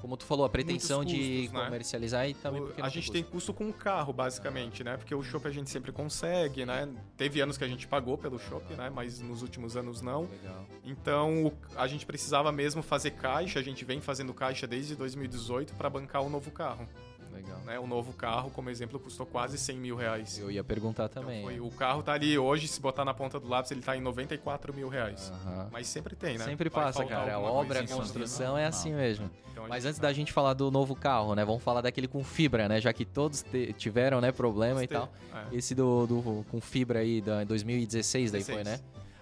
como 0.00 0.16
tu 0.16 0.24
falou, 0.24 0.46
a 0.46 0.48
pretensão 0.48 1.02
custos, 1.02 1.20
de 1.20 1.50
né? 1.52 1.64
comercializar 1.64 2.28
e 2.28 2.34
também 2.34 2.62
porque 2.62 2.80
A 2.80 2.88
gente 2.88 3.06
custo. 3.06 3.12
tem 3.12 3.22
custo 3.22 3.52
com 3.52 3.68
o 3.68 3.72
carro, 3.72 4.12
basicamente, 4.12 4.82
né? 4.82 4.96
Porque 4.96 5.14
o 5.14 5.22
shopping 5.22 5.48
a 5.48 5.52
gente 5.52 5.70
sempre 5.70 5.92
consegue, 5.92 6.64
né? 6.64 6.88
Teve 7.16 7.40
anos 7.40 7.58
que 7.58 7.64
a 7.64 7.68
gente 7.68 7.86
pagou 7.86 8.16
pelo 8.16 8.38
shopping, 8.38 8.74
né? 8.74 8.90
Mas 8.90 9.20
nos 9.20 9.42
últimos 9.42 9.76
anos 9.76 10.00
não. 10.00 10.22
Legal. 10.22 10.66
Então, 10.84 11.52
a 11.76 11.86
gente 11.86 12.06
precisava 12.06 12.50
mesmo 12.50 12.82
fazer 12.82 13.10
caixa, 13.12 13.58
a 13.58 13.62
gente 13.62 13.84
vem 13.84 14.00
fazendo 14.00 14.32
caixa 14.32 14.66
desde 14.66 14.96
2018 14.96 15.74
para 15.74 15.90
bancar 15.90 16.22
o 16.22 16.30
novo 16.30 16.50
carro. 16.50 16.88
Legal. 17.32 17.58
Né? 17.64 17.78
O 17.78 17.86
novo 17.86 18.12
carro, 18.12 18.50
como 18.50 18.70
exemplo, 18.70 18.98
custou 18.98 19.26
quase 19.26 19.56
100 19.58 19.78
mil 19.78 19.96
reais. 19.96 20.38
Eu 20.38 20.50
ia 20.50 20.64
perguntar 20.64 21.06
então 21.06 21.22
também. 21.22 21.40
Então 21.40 21.50
foi, 21.50 21.60
o 21.60 21.70
carro 21.70 22.02
tá 22.02 22.12
ali 22.12 22.38
hoje, 22.38 22.68
se 22.68 22.80
botar 22.80 23.04
na 23.04 23.14
ponta 23.14 23.38
do 23.38 23.48
lápis, 23.48 23.70
ele 23.70 23.82
tá 23.82 23.96
em 23.96 24.00
94 24.00 24.74
mil 24.74 24.88
reais. 24.88 25.32
Mas 25.70 25.86
sempre 25.86 26.16
tem, 26.16 26.38
né? 26.38 26.44
Sempre 26.44 26.68
Vai 26.68 26.84
passa, 26.84 27.04
cara. 27.04 27.34
A 27.34 27.40
obra, 27.40 27.80
a 27.80 27.86
construção 27.86 28.56
é 28.56 28.66
assim 28.66 28.92
mesmo. 28.92 29.30
Então, 29.52 29.66
Mas 29.68 29.84
antes 29.84 29.98
da 29.98 30.12
gente 30.12 30.32
falar 30.32 30.54
do 30.54 30.70
novo 30.70 30.94
carro, 30.94 31.34
né? 31.34 31.44
Vamos 31.44 31.62
falar 31.62 31.80
daquele 31.80 32.08
com 32.08 32.22
fibra, 32.24 32.68
né? 32.68 32.80
Já 32.80 32.92
que 32.92 33.04
todos 33.04 33.44
tiveram, 33.76 34.20
né, 34.20 34.32
problema 34.32 34.82
e 34.82 34.86
tal. 34.86 35.08
É. 35.34 35.56
Esse 35.56 35.74
do, 35.74 36.06
do, 36.06 36.46
com 36.50 36.60
fibra 36.60 37.00
aí, 37.00 37.20
da 37.20 37.44
2016 37.44 38.30
daí 38.30 38.40
16. 38.42 38.56
foi, 38.56 38.64
né? 38.64 38.80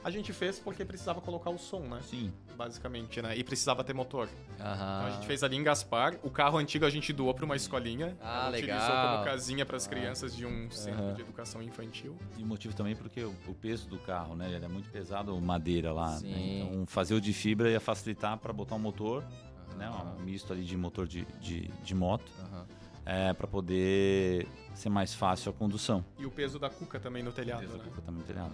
A 0.09 0.11
gente 0.11 0.33
fez 0.33 0.59
porque 0.59 0.87
precisava 0.87 1.21
colocar 1.21 1.51
o 1.51 1.59
som, 1.59 1.81
né? 1.81 2.01
Sim. 2.01 2.33
Basicamente, 2.57 3.21
né? 3.21 3.37
E 3.37 3.45
precisava 3.45 3.85
ter 3.85 3.93
motor. 3.93 4.27
Aham. 4.59 4.73
Então 4.73 5.07
a 5.07 5.11
gente 5.11 5.27
fez 5.27 5.43
ali 5.43 5.55
em 5.55 5.63
Gaspar. 5.63 6.19
O 6.23 6.31
carro 6.31 6.57
antigo 6.57 6.87
a 6.87 6.91
gente 6.91 7.13
doou 7.13 7.35
para 7.35 7.45
uma 7.45 7.55
escolinha. 7.55 8.17
Ah, 8.19 8.49
legal. 8.49 8.79
Utilizou 8.79 9.03
como 9.03 9.25
casinha 9.27 9.67
para 9.67 9.77
as 9.77 9.87
ah. 9.87 9.91
crianças 9.91 10.35
de 10.35 10.47
um 10.47 10.71
centro 10.71 11.05
uhum. 11.05 11.13
de 11.13 11.21
educação 11.21 11.63
infantil. 11.63 12.17
E 12.39 12.43
motivo 12.43 12.75
também 12.75 12.97
porque 12.97 13.23
o, 13.23 13.35
o, 13.47 13.53
peso 13.53 13.87
do 13.87 13.99
carro, 13.99 14.35
né? 14.35 14.51
Ele 14.51 14.65
é 14.65 14.69
muito 14.69 14.89
pesado, 14.89 15.39
madeira 15.43 15.93
lá. 15.93 16.13
Né? 16.13 16.19
Sim. 16.21 16.31
Né? 16.31 16.61
Então 16.61 16.87
fazer 16.87 17.13
o 17.13 17.21
de 17.21 17.35
fibra 17.35 17.71
ia 17.71 17.79
facilitar 17.79 18.39
para 18.39 18.51
botar 18.51 18.77
um 18.77 18.79
motor, 18.79 19.23
uhum. 19.23 19.77
né? 19.77 19.91
Um 19.91 20.23
misto 20.23 20.55
ali 20.55 20.65
de 20.65 20.75
motor 20.75 21.07
de, 21.07 21.27
de, 21.39 21.69
de 21.85 21.95
moto. 21.95 22.33
Uhum. 22.51 22.65
É, 23.05 23.35
para 23.35 23.47
poder 23.47 24.47
ser 24.75 24.89
mais 24.89 25.15
fácil 25.15 25.51
a 25.51 25.53
condução. 25.53 26.05
E 26.19 26.25
o 26.25 26.31
peso 26.31 26.59
da 26.59 26.71
cuca 26.71 26.99
também 26.99 27.23
no 27.23 27.33
telhado. 27.33 27.59
O 27.59 27.61
peso 27.61 27.73
né? 27.77 27.79
da 27.79 27.91
cuca 27.91 28.03
também 28.03 28.21
no 28.21 28.27
telhado. 28.27 28.53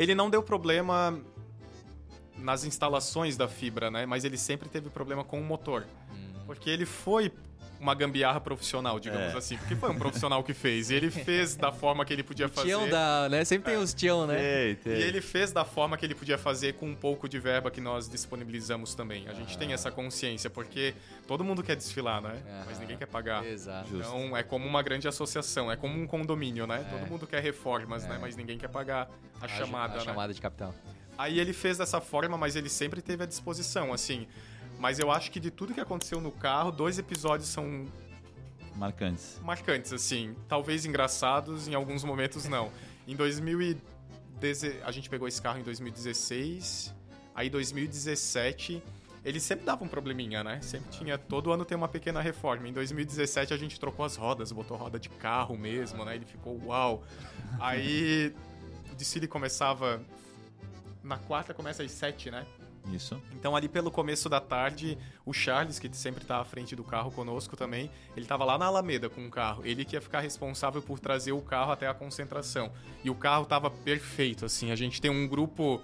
Ele 0.00 0.14
não 0.14 0.30
deu 0.30 0.42
problema 0.42 1.20
nas 2.38 2.64
instalações 2.64 3.36
da 3.36 3.46
fibra, 3.46 3.90
né? 3.90 4.06
Mas 4.06 4.24
ele 4.24 4.38
sempre 4.38 4.66
teve 4.66 4.88
problema 4.88 5.22
com 5.22 5.38
o 5.38 5.44
motor. 5.44 5.86
Hum. 6.10 6.42
Porque 6.46 6.70
ele 6.70 6.86
foi 6.86 7.30
uma 7.80 7.94
gambiarra 7.94 8.40
profissional, 8.40 9.00
digamos 9.00 9.34
é. 9.34 9.38
assim. 9.38 9.56
Porque 9.56 9.74
foi 9.74 9.90
um 9.90 9.98
profissional 9.98 10.44
que 10.44 10.52
fez. 10.52 10.90
E 10.90 10.94
ele 10.94 11.10
fez 11.10 11.56
da 11.56 11.72
forma 11.72 12.04
que 12.04 12.12
ele 12.12 12.22
podia 12.22 12.48
fazer. 12.48 12.68
Tião 12.68 12.88
da, 12.88 13.28
né? 13.28 13.44
Sempre 13.44 13.72
tem 13.72 13.80
é. 13.80 13.82
os 13.82 13.94
tião, 13.94 14.26
né? 14.26 14.36
Tem, 14.36 14.74
tem. 14.76 14.92
E 15.00 15.02
ele 15.02 15.20
fez 15.20 15.50
da 15.50 15.64
forma 15.64 15.96
que 15.96 16.04
ele 16.04 16.14
podia 16.14 16.36
fazer 16.36 16.74
com 16.74 16.86
um 16.86 16.94
pouco 16.94 17.28
de 17.28 17.38
verba 17.38 17.70
que 17.70 17.80
nós 17.80 18.08
disponibilizamos 18.08 18.94
também. 18.94 19.26
A 19.28 19.32
gente 19.32 19.54
ah. 19.54 19.58
tem 19.58 19.72
essa 19.72 19.90
consciência, 19.90 20.50
porque 20.50 20.94
todo 21.26 21.42
mundo 21.42 21.62
quer 21.62 21.74
desfilar, 21.74 22.20
né? 22.20 22.38
Ah. 22.46 22.64
Mas 22.66 22.78
ninguém 22.78 22.98
quer 22.98 23.06
pagar. 23.06 23.44
Exato. 23.44 23.88
Então 23.94 24.20
Justo. 24.20 24.36
é 24.36 24.42
como 24.42 24.66
uma 24.66 24.82
grande 24.82 25.08
associação, 25.08 25.72
é 25.72 25.76
como 25.76 25.98
um 25.98 26.06
condomínio, 26.06 26.66
né? 26.66 26.84
É. 26.86 26.98
Todo 26.98 27.08
mundo 27.08 27.26
quer 27.26 27.42
reformas, 27.42 28.04
né? 28.04 28.16
É. 28.16 28.18
Mas 28.18 28.36
ninguém 28.36 28.58
quer 28.58 28.68
pagar 28.68 29.08
a, 29.40 29.46
a 29.46 29.48
chamada, 29.48 29.94
a 29.94 29.96
né? 29.96 30.04
chamada 30.04 30.34
de 30.34 30.40
capital. 30.40 30.74
Aí 31.16 31.38
ele 31.38 31.52
fez 31.52 31.78
dessa 31.78 32.00
forma, 32.00 32.36
mas 32.36 32.56
ele 32.56 32.68
sempre 32.68 33.02
teve 33.02 33.24
à 33.24 33.26
disposição, 33.26 33.92
assim. 33.92 34.26
Mas 34.80 34.98
eu 34.98 35.10
acho 35.12 35.30
que 35.30 35.38
de 35.38 35.50
tudo 35.50 35.74
que 35.74 35.80
aconteceu 35.80 36.20
no 36.22 36.32
carro, 36.32 36.72
dois 36.72 36.98
episódios 36.98 37.50
são 37.50 37.84
Marcantes. 38.74 39.38
Marcantes, 39.42 39.92
assim. 39.92 40.34
Talvez 40.48 40.86
engraçados, 40.86 41.68
em 41.68 41.74
alguns 41.74 42.02
momentos 42.02 42.46
não. 42.46 42.72
Em 43.06 43.14
2010, 43.14 44.82
a 44.82 44.90
gente 44.90 45.10
pegou 45.10 45.28
esse 45.28 45.42
carro 45.42 45.58
em 45.58 45.62
2016, 45.62 46.94
aí 47.34 47.50
2017 47.50 48.82
Eles 49.22 49.42
sempre 49.42 49.66
davam 49.66 49.86
um 49.86 49.90
probleminha, 49.90 50.42
né? 50.42 50.62
Sempre 50.62 50.90
tinha, 50.90 51.18
todo 51.18 51.52
ano 51.52 51.62
tem 51.66 51.76
uma 51.76 51.88
pequena 51.88 52.22
reforma. 52.22 52.66
Em 52.66 52.72
2017 52.72 53.52
a 53.52 53.56
gente 53.58 53.78
trocou 53.78 54.04
as 54.04 54.16
rodas, 54.16 54.50
botou 54.50 54.78
roda 54.78 54.98
de 54.98 55.10
carro 55.10 55.58
mesmo, 55.58 56.02
né? 56.06 56.14
Ele 56.14 56.24
ficou 56.24 56.58
uau. 56.64 57.02
Aí 57.58 58.34
o 58.90 58.94
desfile 58.94 59.28
começava 59.28 60.00
na 61.02 61.18
quarta 61.18 61.52
começa 61.52 61.82
às 61.82 61.90
sete, 61.90 62.30
né? 62.30 62.46
Isso. 62.92 63.20
Então, 63.32 63.54
ali 63.54 63.68
pelo 63.68 63.90
começo 63.90 64.28
da 64.28 64.40
tarde, 64.40 64.98
o 65.24 65.32
Charles, 65.32 65.78
que 65.78 65.94
sempre 65.96 66.24
tá 66.24 66.40
à 66.40 66.44
frente 66.44 66.74
do 66.74 66.82
carro 66.82 67.10
conosco 67.10 67.56
também, 67.56 67.90
ele 68.16 68.26
tava 68.26 68.44
lá 68.44 68.58
na 68.58 68.66
Alameda 68.66 69.08
com 69.08 69.26
o 69.26 69.30
carro. 69.30 69.62
Ele 69.64 69.84
que 69.84 69.96
ia 69.96 70.00
ficar 70.00 70.20
responsável 70.20 70.82
por 70.82 70.98
trazer 70.98 71.32
o 71.32 71.40
carro 71.40 71.72
até 71.72 71.86
a 71.86 71.94
concentração. 71.94 72.72
E 73.04 73.10
o 73.10 73.14
carro 73.14 73.46
tava 73.46 73.70
perfeito, 73.70 74.44
assim. 74.44 74.70
A 74.70 74.76
gente 74.76 75.00
tem 75.00 75.10
um 75.10 75.26
grupo 75.26 75.80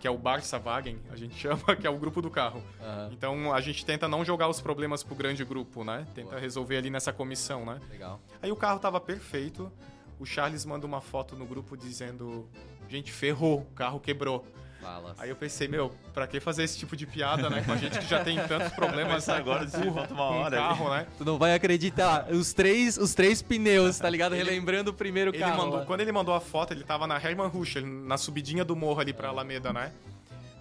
que 0.00 0.08
é 0.08 0.10
o 0.10 0.16
Barça 0.16 0.58
Wagen, 0.58 0.98
a 1.10 1.16
gente 1.16 1.36
chama, 1.38 1.76
que 1.76 1.86
é 1.86 1.90
o 1.90 1.98
grupo 1.98 2.22
do 2.22 2.30
carro. 2.30 2.62
Uhum. 2.80 3.12
Então 3.12 3.52
a 3.52 3.60
gente 3.60 3.84
tenta 3.84 4.08
não 4.08 4.24
jogar 4.24 4.48
os 4.48 4.60
problemas 4.60 5.02
pro 5.02 5.14
grande 5.14 5.44
grupo, 5.44 5.84
né? 5.84 6.06
Tenta 6.14 6.30
Boa. 6.30 6.40
resolver 6.40 6.78
ali 6.78 6.90
nessa 6.90 7.12
comissão, 7.12 7.64
né? 7.66 7.78
Legal. 7.90 8.20
Aí 8.42 8.50
o 8.50 8.56
carro 8.56 8.80
tava 8.80 8.98
perfeito. 8.98 9.70
O 10.18 10.24
Charles 10.24 10.64
manda 10.64 10.86
uma 10.86 11.00
foto 11.00 11.36
no 11.36 11.46
grupo 11.46 11.76
dizendo: 11.76 12.48
Gente, 12.88 13.12
ferrou, 13.12 13.60
o 13.60 13.74
carro 13.74 14.00
quebrou. 14.00 14.46
Fala. 14.80 15.14
Aí 15.18 15.28
eu 15.28 15.36
pensei, 15.36 15.68
meu, 15.68 15.92
pra 16.14 16.26
que 16.26 16.40
fazer 16.40 16.62
esse 16.64 16.78
tipo 16.78 16.96
de 16.96 17.06
piada, 17.06 17.50
né? 17.50 17.62
Com 17.62 17.72
a 17.72 17.76
gente 17.76 17.98
que 17.98 18.06
já 18.06 18.24
tem 18.24 18.36
tantos 18.46 18.72
problemas 18.72 19.28
agora 19.28 19.66
de 19.66 19.76
uma 19.76 20.22
hora. 20.22 20.56
Com 20.56 20.62
carro, 20.62 20.90
né? 20.90 21.06
Tu 21.18 21.24
não 21.24 21.38
vai 21.38 21.54
acreditar. 21.54 22.30
Os 22.30 22.52
três, 22.52 22.96
os 22.96 23.14
três 23.14 23.42
pneus, 23.42 23.98
tá 23.98 24.08
ligado? 24.08 24.34
Ele, 24.34 24.44
Relembrando 24.44 24.90
o 24.90 24.94
primeiro 24.94 25.30
ele 25.30 25.38
carro. 25.38 25.64
Mandou, 25.64 25.84
quando 25.84 26.00
ele 26.00 26.12
mandou 26.12 26.34
a 26.34 26.40
foto, 26.40 26.72
ele 26.72 26.84
tava 26.84 27.06
na 27.06 27.16
Hermann 27.16 27.48
Rusch, 27.48 27.76
na 27.76 28.16
subidinha 28.16 28.64
do 28.64 28.74
morro 28.74 29.00
ali 29.00 29.12
pra 29.12 29.28
Alameda, 29.28 29.72
né? 29.72 29.92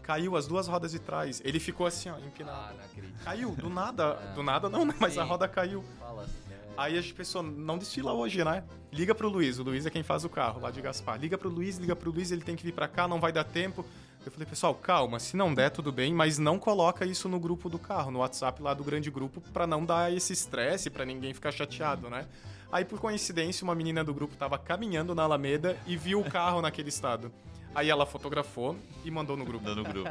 Caiu 0.04 0.36
as 0.36 0.48
duas 0.48 0.68
rodas 0.68 0.92
de 0.92 1.00
trás. 1.00 1.42
Ele 1.46 1.60
ficou 1.60 1.86
assim, 1.86 2.10
ó, 2.10 2.18
empinado. 2.18 2.58
Ah, 2.58 2.74
não 2.78 2.86
acredito. 2.86 3.24
Caiu, 3.24 3.52
do 3.52 3.70
nada. 3.70 4.20
É. 4.32 4.34
Do 4.34 4.44
nada 4.44 4.68
não, 4.68 4.84
né? 4.84 4.94
Mas 5.00 5.14
Sim. 5.14 5.20
a 5.20 5.24
roda 5.24 5.48
caiu. 5.48 5.84
Fala 6.00 6.24
assim. 6.24 6.50
Aí 6.80 6.98
a 6.98 7.02
gente 7.02 7.14
pensou, 7.14 7.44
não 7.44 7.78
desfila 7.78 8.14
hoje, 8.14 8.42
né? 8.42 8.64
Liga 8.90 9.14
pro 9.14 9.28
Luiz, 9.28 9.60
o 9.60 9.64
Luiz 9.64 9.86
é 9.86 9.90
quem 9.90 10.02
faz 10.02 10.24
o 10.24 10.30
carro 10.30 10.62
lá 10.62 10.72
de 10.72 10.82
Gaspar. 10.82 11.20
Liga 11.20 11.38
pro 11.38 11.50
Luiz, 11.50 11.78
liga 11.78 11.94
pro 11.94 12.10
Luiz, 12.10 12.32
ele 12.32 12.42
tem 12.42 12.56
que 12.56 12.64
vir 12.64 12.72
pra 12.72 12.88
cá, 12.88 13.06
não 13.06 13.20
vai 13.20 13.34
dar 13.34 13.44
tempo. 13.44 13.86
Eu 14.26 14.32
falei, 14.32 14.46
pessoal, 14.46 14.76
calma, 14.76 15.18
se 15.18 15.38
não 15.38 15.54
der, 15.54 15.70
tudo 15.70 15.92
bem, 15.92 16.14
mas 16.14 16.38
não 16.38 16.60
coloca 16.60 17.06
isso 17.06 17.30
no 17.30 17.40
grupo 17.40 17.70
do 17.70 17.80
carro, 17.80 18.12
no 18.12 18.20
WhatsApp 18.20 18.62
lá 18.62 18.74
do 18.74 18.84
grande 18.84 19.10
grupo, 19.10 19.42
para 19.54 19.66
não 19.66 19.86
dar 19.86 20.14
esse 20.14 20.34
estresse, 20.34 20.90
para 20.90 21.06
ninguém 21.06 21.34
ficar 21.34 21.52
chateado, 21.52 22.10
né? 22.10 22.28
Aí, 22.72 22.84
por 22.86 23.00
coincidência, 23.00 23.64
uma 23.64 23.74
menina 23.74 24.04
do 24.04 24.14
grupo 24.14 24.36
tava 24.36 24.58
caminhando 24.58 25.16
na 25.16 25.24
Alameda 25.24 25.78
e 25.88 25.96
viu 25.98 26.20
o 26.20 26.30
carro 26.30 26.62
naquele 26.62 26.90
estado. 26.90 27.32
Aí 27.74 27.90
ela 27.90 28.06
fotografou 28.06 28.76
e 29.06 29.12
mandou 29.12 29.38
no 29.38 29.46
grupo. 29.46 29.66
Mandou 29.66 29.84
no 29.84 29.90
grupo. 29.90 30.10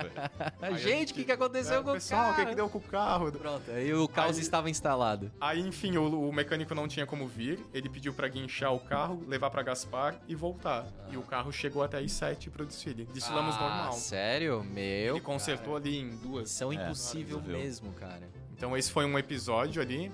É. 0.62 0.74
gente, 0.78 1.12
o 1.12 1.14
que, 1.14 1.24
que 1.24 1.32
aconteceu 1.32 1.80
é, 1.80 1.82
com 1.82 1.92
pessoal, 1.92 2.20
o 2.20 2.24
carro? 2.24 2.32
o 2.32 2.36
que, 2.36 2.46
que 2.50 2.54
deu 2.54 2.68
com 2.68 2.78
o 2.78 2.82
carro? 2.82 3.32
Pronto, 3.32 3.70
aí 3.70 3.92
o 3.92 4.08
caos 4.08 4.36
aí, 4.36 4.42
estava 4.42 4.70
instalado. 4.70 5.30
Aí, 5.40 5.60
enfim, 5.60 5.96
o, 5.96 6.28
o, 6.28 6.32
mecânico 6.32 6.74
não 6.74 6.86
tinha 6.86 7.06
como 7.06 7.26
vir. 7.26 7.60
Ele 7.74 7.88
pediu 7.88 8.12
para 8.14 8.28
guinchar 8.28 8.72
o 8.72 8.80
carro, 8.80 9.22
levar 9.26 9.50
para 9.50 9.62
Gaspar 9.62 10.20
e 10.28 10.34
voltar. 10.34 10.86
Ah. 10.86 11.08
E 11.10 11.16
o 11.16 11.22
carro 11.22 11.52
chegou 11.52 11.82
até 11.82 11.98
as 11.98 12.12
7 12.12 12.50
pro 12.50 12.64
desfile. 12.64 13.04
Desfilamos 13.12 13.56
ah, 13.56 13.60
normal. 13.60 13.92
Sério? 13.92 14.64
Meu. 14.64 15.16
Ele 15.16 15.20
consertou 15.20 15.74
cara. 15.74 15.84
ali 15.84 15.98
em 15.98 16.16
duas. 16.16 16.50
São 16.50 16.72
é, 16.72 16.76
impossível 16.76 17.40
mesmo, 17.40 17.92
cara. 17.92 18.28
Então 18.52 18.76
esse 18.76 18.90
foi 18.90 19.04
um 19.04 19.18
episódio 19.18 19.82
ali. 19.82 20.10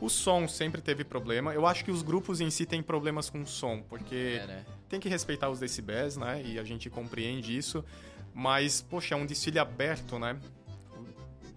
O 0.00 0.08
som 0.08 0.48
sempre 0.48 0.82
teve 0.82 1.04
problema. 1.04 1.54
Eu 1.54 1.64
acho 1.64 1.84
que 1.84 1.90
os 1.90 2.02
grupos 2.02 2.40
em 2.40 2.50
si 2.50 2.66
têm 2.66 2.82
problemas 2.82 3.30
com 3.30 3.42
o 3.42 3.46
som, 3.46 3.80
porque 3.82 4.40
é, 4.42 4.46
né? 4.48 4.64
Tem 4.92 5.00
que 5.00 5.08
respeitar 5.08 5.48
os 5.48 5.58
decibéis, 5.58 6.18
né? 6.18 6.42
E 6.44 6.58
a 6.58 6.64
gente 6.64 6.90
compreende 6.90 7.56
isso. 7.56 7.82
Mas, 8.34 8.82
poxa, 8.82 9.14
é 9.14 9.16
um 9.16 9.24
desfile 9.24 9.58
aberto, 9.58 10.18
né? 10.18 10.38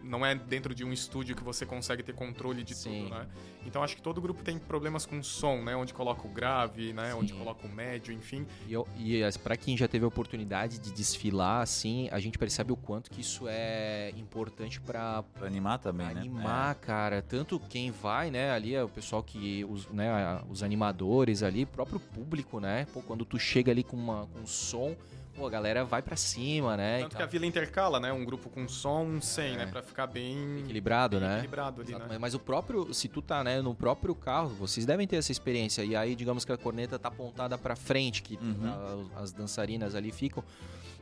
Não 0.05 0.25
é 0.25 0.35
dentro 0.35 0.73
de 0.73 0.83
um 0.83 0.93
estúdio 0.93 1.35
que 1.35 1.43
você 1.43 1.65
consegue 1.65 2.03
ter 2.03 2.13
controle 2.13 2.63
de 2.63 2.75
Sim. 2.75 3.03
tudo, 3.03 3.15
né? 3.15 3.27
Então 3.65 3.83
acho 3.83 3.95
que 3.95 4.01
todo 4.01 4.21
grupo 4.21 4.43
tem 4.43 4.57
problemas 4.59 5.05
com 5.05 5.21
som, 5.23 5.63
né? 5.63 5.75
Onde 5.75 5.93
coloca 5.93 6.27
o 6.27 6.29
grave, 6.29 6.93
né? 6.93 7.11
Sim. 7.11 7.17
Onde 7.17 7.33
coloca 7.33 7.65
o 7.65 7.69
médio, 7.69 8.13
enfim. 8.13 8.45
E, 8.67 8.75
e 8.97 9.39
para 9.39 9.57
quem 9.57 9.75
já 9.75 9.87
teve 9.87 10.05
a 10.05 10.07
oportunidade 10.07 10.79
de 10.79 10.91
desfilar, 10.91 11.61
assim, 11.61 12.07
a 12.11 12.19
gente 12.19 12.37
percebe 12.37 12.71
o 12.71 12.75
quanto 12.75 13.09
que 13.09 13.21
isso 13.21 13.45
é 13.47 14.11
importante 14.15 14.79
para 14.79 15.23
animar 15.41 15.79
também, 15.79 16.05
pra 16.05 16.15
né? 16.15 16.21
Animar, 16.21 16.71
é. 16.71 16.85
cara. 16.85 17.21
Tanto 17.21 17.59
quem 17.59 17.91
vai, 17.91 18.29
né? 18.29 18.51
Ali 18.51 18.75
é 18.75 18.83
o 18.83 18.89
pessoal 18.89 19.23
que 19.23 19.65
os, 19.65 19.87
né? 19.89 20.41
Os 20.49 20.61
animadores 20.61 21.41
ali, 21.41 21.65
próprio 21.65 21.99
público, 21.99 22.59
né? 22.59 22.85
Pô, 22.93 23.01
quando 23.01 23.25
tu 23.25 23.39
chega 23.39 23.71
ali 23.71 23.83
com 23.83 23.97
uma 23.97 24.27
com 24.27 24.45
som 24.45 24.95
pô, 25.35 25.47
a 25.47 25.49
galera 25.49 25.83
vai 25.83 26.01
para 26.01 26.15
cima, 26.15 26.77
né? 26.77 27.01
Tanto 27.01 27.17
que 27.17 27.23
a 27.23 27.25
vila 27.25 27.45
intercala, 27.45 27.99
né? 27.99 28.11
Um 28.13 28.23
grupo 28.23 28.49
com 28.49 28.67
som, 28.67 29.03
um 29.03 29.21
sem, 29.21 29.53
é. 29.53 29.57
né? 29.57 29.65
Pra 29.67 29.81
ficar 29.81 30.07
bem... 30.07 30.59
Equilibrado, 30.59 31.19
bem 31.19 31.27
né? 31.27 31.35
Equilibrado 31.35 31.81
ali, 31.81 31.93
né? 31.93 32.17
Mas 32.19 32.33
o 32.33 32.39
próprio, 32.39 32.93
se 32.93 33.07
tu 33.07 33.21
tá, 33.21 33.43
né, 33.43 33.61
no 33.61 33.75
próprio 33.75 34.15
carro, 34.15 34.49
vocês 34.49 34.85
devem 34.85 35.05
ter 35.05 35.17
essa 35.17 35.31
experiência. 35.31 35.83
E 35.83 35.95
aí, 35.95 36.15
digamos 36.15 36.45
que 36.45 36.51
a 36.51 36.57
corneta 36.57 36.97
tá 36.97 37.09
apontada 37.09 37.57
para 37.57 37.75
frente, 37.75 38.21
que 38.21 38.39
uhum. 38.41 39.09
a, 39.15 39.21
as 39.21 39.31
dançarinas 39.31 39.95
ali 39.95 40.11
ficam... 40.11 40.43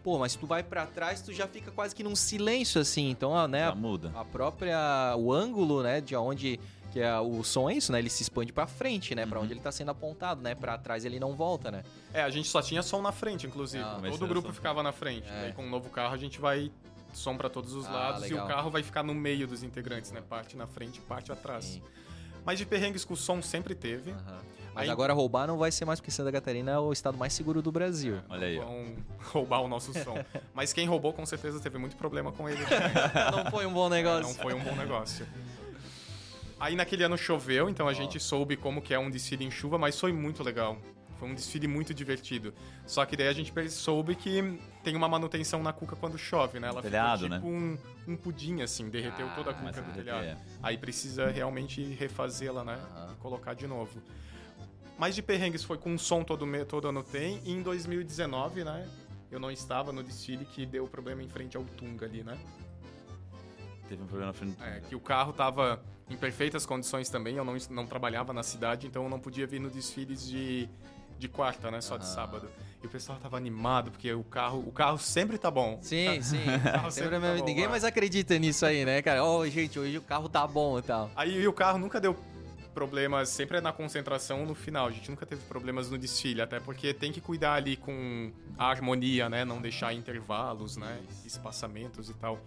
Pô, 0.04 0.20
mas 0.20 0.34
se 0.34 0.38
tu 0.38 0.46
vai 0.46 0.62
para 0.62 0.86
trás, 0.86 1.22
tu 1.22 1.32
já 1.32 1.48
fica 1.48 1.72
quase 1.72 1.96
que 1.96 2.04
num 2.04 2.16
silêncio, 2.16 2.82
assim. 2.82 3.10
Então, 3.10 3.48
né? 3.48 3.68
Já 3.68 3.76
muda. 3.76 4.12
A 4.16 4.26
própria... 4.26 5.16
O 5.18 5.32
ângulo, 5.32 5.82
né? 5.82 6.02
De 6.02 6.16
onde 6.16 6.60
que 6.94 7.00
é, 7.00 7.20
o 7.20 7.44
som 7.44 7.68
é 7.68 7.74
isso, 7.74 7.92
né? 7.92 7.98
Ele 7.98 8.10
se 8.10 8.22
expande 8.22 8.54
para 8.54 8.68
frente, 8.68 9.16
né? 9.16 9.24
Uhum. 9.24 9.30
Para 9.30 9.40
onde 9.40 9.52
ele 9.52 9.60
tá 9.60 9.72
sendo 9.72 9.90
apontado, 9.90 10.44
né? 10.44 10.54
Para 10.54 10.78
trás 10.78 11.04
ele 11.04 11.20
não 11.20 11.34
volta, 11.34 11.72
né? 11.72 11.84
É, 12.14 12.22
a 12.22 12.30
gente 12.30 12.48
só 12.48 12.62
tinha 12.62 12.84
som 12.84 13.02
na 13.02 13.12
frente, 13.12 13.48
inclusive. 13.48 13.84
Ah, 13.84 14.00
Todo 14.12 14.26
o 14.26 14.28
grupo 14.28 14.54
ficava 14.54 14.84
na 14.84 14.92
frente. 14.92 15.28
É. 15.28 15.46
Aí 15.46 15.54
com 15.54 15.66
o 15.66 15.70
novo 15.70 15.90
carro 15.90 16.14
a 16.14 16.18
gente 16.18 16.40
vai 16.40 16.72
som 17.12 17.36
para 17.36 17.50
todos 17.50 17.74
os 17.74 17.88
ah, 17.88 17.92
lados 17.92 18.22
legal. 18.22 18.40
e 18.40 18.42
o 18.44 18.48
carro 18.48 18.70
vai 18.70 18.84
ficar 18.84 19.02
no 19.02 19.16
meio 19.16 19.48
dos 19.48 19.64
integrantes, 19.64 20.12
né? 20.12 20.22
Parte 20.22 20.56
na 20.56 20.68
frente 20.68 20.98
e 20.98 21.02
parte 21.02 21.32
atrás. 21.32 21.66
Sim. 21.66 21.82
Mas 22.46 22.60
de 22.60 22.66
perrengues 22.66 23.04
com 23.04 23.16
o 23.16 23.18
som 23.18 23.42
sempre 23.42 23.74
teve. 23.74 24.12
Uhum. 24.12 24.18
Mas 24.76 24.84
aí... 24.84 24.90
agora 24.92 25.14
roubar 25.14 25.48
não 25.48 25.58
vai 25.58 25.72
ser 25.72 25.86
mais 25.86 26.00
porque 26.00 26.12
Santa 26.12 26.32
Catarina 26.32 26.74
é 26.74 26.78
o 26.78 26.94
estado 26.94 27.18
mais 27.18 27.34
seguro 27.34 27.60
do 27.60 27.72
Brasil. 27.72 28.18
É, 28.18 28.22
Olha 28.30 28.48
aí. 28.48 28.58
Vão 28.58 28.96
roubar 29.34 29.62
o 29.62 29.68
nosso 29.68 29.94
som. 29.94 30.24
Mas 30.54 30.72
quem 30.72 30.86
roubou 30.86 31.12
com 31.12 31.26
certeza 31.26 31.60
teve 31.60 31.80
muito 31.80 31.96
problema 31.96 32.32
com 32.32 32.48
ele. 32.48 32.62
não 33.32 33.50
foi 33.50 33.66
um 33.66 33.74
bom 33.74 33.90
negócio. 33.90 34.26
É, 34.26 34.28
não 34.28 34.34
foi 34.36 34.54
um 34.54 34.64
bom 34.64 34.76
negócio. 34.76 35.26
Aí 36.64 36.78
naquele 36.78 37.04
ano 37.04 37.18
choveu, 37.18 37.70
então 37.70 37.90
a 37.90 37.92
oh. 37.92 37.94
gente 37.94 38.18
soube 38.22 38.56
como 38.56 38.82
que 38.82 38.94
é 38.94 38.98
um 38.98 39.10
desfile 39.10 39.44
em 39.44 39.52
chuva, 39.52 39.78
mas 39.78 40.00
foi 40.00 40.14
muito 40.14 40.42
legal. 40.42 40.78
Foi 41.20 41.28
um 41.28 41.36
desfile 41.36 41.68
muito 41.68 41.94
divertido. 41.94 42.54
Só 42.88 43.06
que 43.06 43.18
daí 43.18 43.28
a 43.28 43.34
gente 43.34 43.52
soube 43.70 44.16
que 44.16 44.58
tem 44.82 44.96
uma 44.96 45.10
manutenção 45.10 45.62
na 45.62 45.74
cuca 45.74 45.98
quando 45.98 46.18
chove, 46.18 46.62
né? 46.62 46.70
Ela 46.70 46.82
telhado, 46.82 47.24
ficou 47.26 47.38
tipo 47.38 47.50
né? 47.52 47.78
um, 48.08 48.14
um 48.14 48.16
pudim, 48.16 48.62
assim, 48.62 48.90
derreteu 48.90 49.28
ah, 49.28 49.36
toda 49.36 49.52
a 49.52 49.54
cuca 49.54 49.82
do 49.82 49.92
telhado. 49.92 50.24
É. 50.24 50.38
Aí 50.62 50.78
precisa 50.78 51.30
realmente 51.30 51.84
refazê-la, 51.84 52.64
né? 52.64 52.80
E 53.12 53.16
colocar 53.16 53.54
de 53.54 53.68
novo. 53.68 54.02
Mas 54.98 55.16
de 55.16 55.22
perrengues 55.22 55.66
foi 55.66 55.78
com 55.78 55.94
o 55.94 56.00
som 56.00 56.24
todo, 56.24 56.48
todo 56.66 56.88
ano 56.88 57.04
tem. 57.04 57.42
E 57.44 57.52
em 57.52 57.62
2019, 57.62 58.64
né? 58.64 58.88
Eu 59.30 59.40
não 59.40 59.52
estava 59.52 59.92
no 59.92 60.02
desfile 60.02 60.46
que 60.46 60.66
deu 60.66 60.88
problema 60.88 61.22
em 61.22 61.28
frente 61.28 61.58
ao 61.58 61.66
Tunga 61.66 62.06
ali, 62.06 62.24
né? 62.24 62.40
Teve 63.88 64.02
um 64.02 64.08
problema 64.08 64.28
na 64.28 64.34
frente 64.34 64.58
do 64.58 64.64
É, 64.64 64.80
que 64.82 64.96
o 64.96 65.00
carro 65.00 65.34
tava 65.34 65.84
em 66.10 66.16
perfeitas 66.16 66.66
condições 66.66 67.10
também. 67.10 67.36
Eu 67.36 67.46
não, 67.46 67.56
não 67.70 67.86
trabalhava 67.86 68.34
na 68.34 68.44
cidade, 68.44 68.88
então 68.88 69.04
eu 69.04 69.10
não 69.10 69.20
podia 69.20 69.46
vir 69.46 69.60
no 69.60 69.70
desfiles 69.70 70.28
de, 70.28 70.70
de 71.18 71.28
quarta, 71.28 71.70
né? 71.70 71.82
Só 71.82 71.98
de 71.98 72.06
sábado. 72.06 72.50
E 72.82 72.88
o 72.88 72.90
pessoal 72.90 73.18
tava 73.18 73.38
animado, 73.38 73.92
porque 73.92 74.12
o 74.14 74.24
carro, 74.24 74.60
o 74.60 74.72
carro 74.72 74.98
sempre 74.98 75.38
tá 75.38 75.50
bom. 75.50 75.80
Sim, 75.82 76.20
sim. 76.24 76.44
sempre 76.44 76.92
sempre 76.92 77.20
tá 77.20 77.36
bom, 77.38 77.46
Ninguém 77.46 77.68
mais 77.68 77.84
acredita 77.84 78.38
nisso 78.38 78.66
aí, 78.66 78.86
né, 78.86 79.02
cara? 79.02 79.24
Ó, 79.24 79.40
oh, 79.40 79.50
gente, 79.50 79.80
hoje 79.80 79.98
o 79.98 80.02
carro 80.02 80.28
tá 80.28 80.46
bom 80.46 80.80
e 80.80 80.82
tal. 80.82 81.10
Aí 81.16 81.42
e 81.42 81.48
o 81.48 81.54
carro 81.54 81.78
nunca 81.78 82.00
deu 82.00 82.16
problemas, 82.74 83.30
sempre 83.30 83.58
é 83.58 83.62
na 83.62 83.72
concentração 83.72 84.46
no 84.46 84.56
final. 84.56 84.88
A 84.88 84.92
gente 84.92 85.10
nunca 85.10 85.26
teve 85.26 85.42
problemas 85.44 85.90
no 85.90 85.98
desfile, 85.98 86.42
até 86.42 86.60
porque 86.60 86.94
tem 86.94 87.12
que 87.12 87.22
cuidar 87.22 87.54
ali 87.54 87.78
com 87.78 88.32
a 88.58 88.66
harmonia, 88.66 89.30
né? 89.30 89.46
Não 89.46 89.62
deixar 89.62 89.94
intervalos, 89.94 90.76
né? 90.76 91.00
Espaçamentos 91.26 92.10
e 92.10 92.14
tal. 92.16 92.40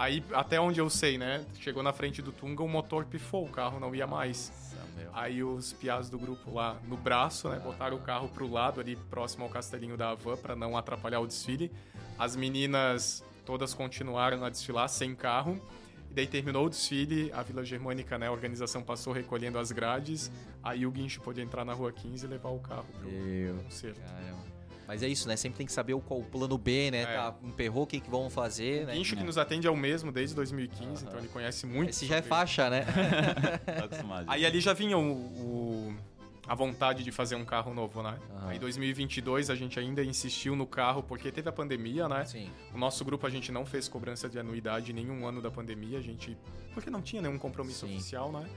Aí, 0.00 0.24
até 0.32 0.58
onde 0.58 0.80
eu 0.80 0.88
sei, 0.88 1.18
né? 1.18 1.44
Chegou 1.60 1.82
na 1.82 1.92
frente 1.92 2.22
do 2.22 2.32
Tunga, 2.32 2.62
o 2.62 2.68
motor 2.68 3.04
pifou, 3.04 3.44
o 3.44 3.50
carro 3.50 3.78
não 3.78 3.94
ia 3.94 4.06
mais. 4.06 4.50
Nossa, 4.96 5.10
Aí 5.12 5.44
os 5.44 5.74
piás 5.74 6.08
do 6.08 6.18
grupo 6.18 6.54
lá 6.54 6.80
no 6.88 6.96
braço, 6.96 7.50
né? 7.50 7.58
Botaram 7.58 7.98
o 7.98 8.00
carro 8.00 8.26
pro 8.30 8.50
lado, 8.50 8.80
ali 8.80 8.96
próximo 8.96 9.44
ao 9.44 9.50
castelinho 9.50 9.98
da 9.98 10.08
Havan, 10.08 10.38
para 10.38 10.56
não 10.56 10.74
atrapalhar 10.74 11.20
o 11.20 11.26
desfile. 11.26 11.70
As 12.18 12.34
meninas 12.34 13.22
todas 13.44 13.74
continuaram 13.74 14.42
a 14.42 14.48
desfilar 14.48 14.88
sem 14.88 15.14
carro. 15.14 15.60
E 16.10 16.14
daí 16.14 16.26
terminou 16.26 16.64
o 16.64 16.70
desfile, 16.70 17.30
a 17.34 17.42
Vila 17.42 17.62
Germânica, 17.62 18.16
né, 18.16 18.28
a 18.28 18.32
organização 18.32 18.82
passou 18.82 19.12
recolhendo 19.12 19.58
as 19.58 19.70
grades, 19.70 20.32
aí 20.62 20.86
o 20.86 20.90
guincho 20.90 21.20
pôde 21.20 21.42
entrar 21.42 21.62
na 21.62 21.74
Rua 21.74 21.92
15 21.92 22.24
e 22.24 22.28
levar 22.28 22.48
o 22.48 22.58
carro 22.58 22.86
pro 22.98 23.08
Meu, 23.08 23.54
concerto. 23.64 24.00
Caramba. 24.00 24.59
Mas 24.90 25.04
é 25.04 25.08
isso, 25.08 25.28
né? 25.28 25.36
Sempre 25.36 25.58
tem 25.58 25.66
que 25.66 25.72
saber 25.72 25.94
o, 25.94 26.00
qual, 26.00 26.18
o 26.18 26.24
plano 26.24 26.58
B, 26.58 26.90
né? 26.90 27.02
É. 27.02 27.06
Tá, 27.06 27.32
emperrou, 27.44 27.84
o 27.84 27.86
que, 27.86 28.00
que 28.00 28.10
vão 28.10 28.28
fazer, 28.28 28.82
o 28.82 28.86
né? 28.86 28.94
guincho 28.94 29.16
que 29.16 29.22
nos 29.22 29.38
atende 29.38 29.68
é 29.68 29.70
o 29.70 29.76
mesmo 29.76 30.10
desde 30.10 30.34
2015, 30.34 31.04
então 31.04 31.16
ele 31.16 31.28
conhece 31.28 31.64
muito. 31.64 31.90
Esse 31.90 32.06
já 32.06 32.16
é 32.16 32.22
faixa, 32.22 32.68
né? 32.68 32.84
tá 33.64 33.84
acostumado. 33.84 34.24
Aí 34.28 34.44
ali 34.44 34.60
já 34.60 34.72
vinha 34.72 34.98
o, 34.98 35.12
o 35.12 35.96
a 36.44 36.56
vontade 36.56 37.04
de 37.04 37.12
fazer 37.12 37.36
um 37.36 37.44
carro 37.44 37.72
novo, 37.72 38.02
né? 38.02 38.18
Uhum. 38.30 38.48
Aí 38.48 38.58
2022 38.58 39.48
a 39.48 39.54
gente 39.54 39.78
ainda 39.78 40.02
insistiu 40.02 40.56
no 40.56 40.66
carro 40.66 41.04
porque 41.04 41.30
teve 41.30 41.48
a 41.48 41.52
pandemia, 41.52 42.08
né? 42.08 42.24
Sim. 42.24 42.50
O 42.74 42.78
nosso 42.78 43.04
grupo 43.04 43.24
a 43.24 43.30
gente 43.30 43.52
não 43.52 43.64
fez 43.64 43.86
cobrança 43.86 44.28
de 44.28 44.40
anuidade 44.40 44.92
nenhum 44.92 45.24
ano 45.24 45.40
da 45.40 45.52
pandemia, 45.52 45.98
a 45.98 46.02
gente 46.02 46.36
porque 46.74 46.90
não 46.90 47.00
tinha 47.00 47.22
nenhum 47.22 47.38
compromisso 47.38 47.86
Sim. 47.86 47.94
oficial, 47.94 48.32
né? 48.32 48.50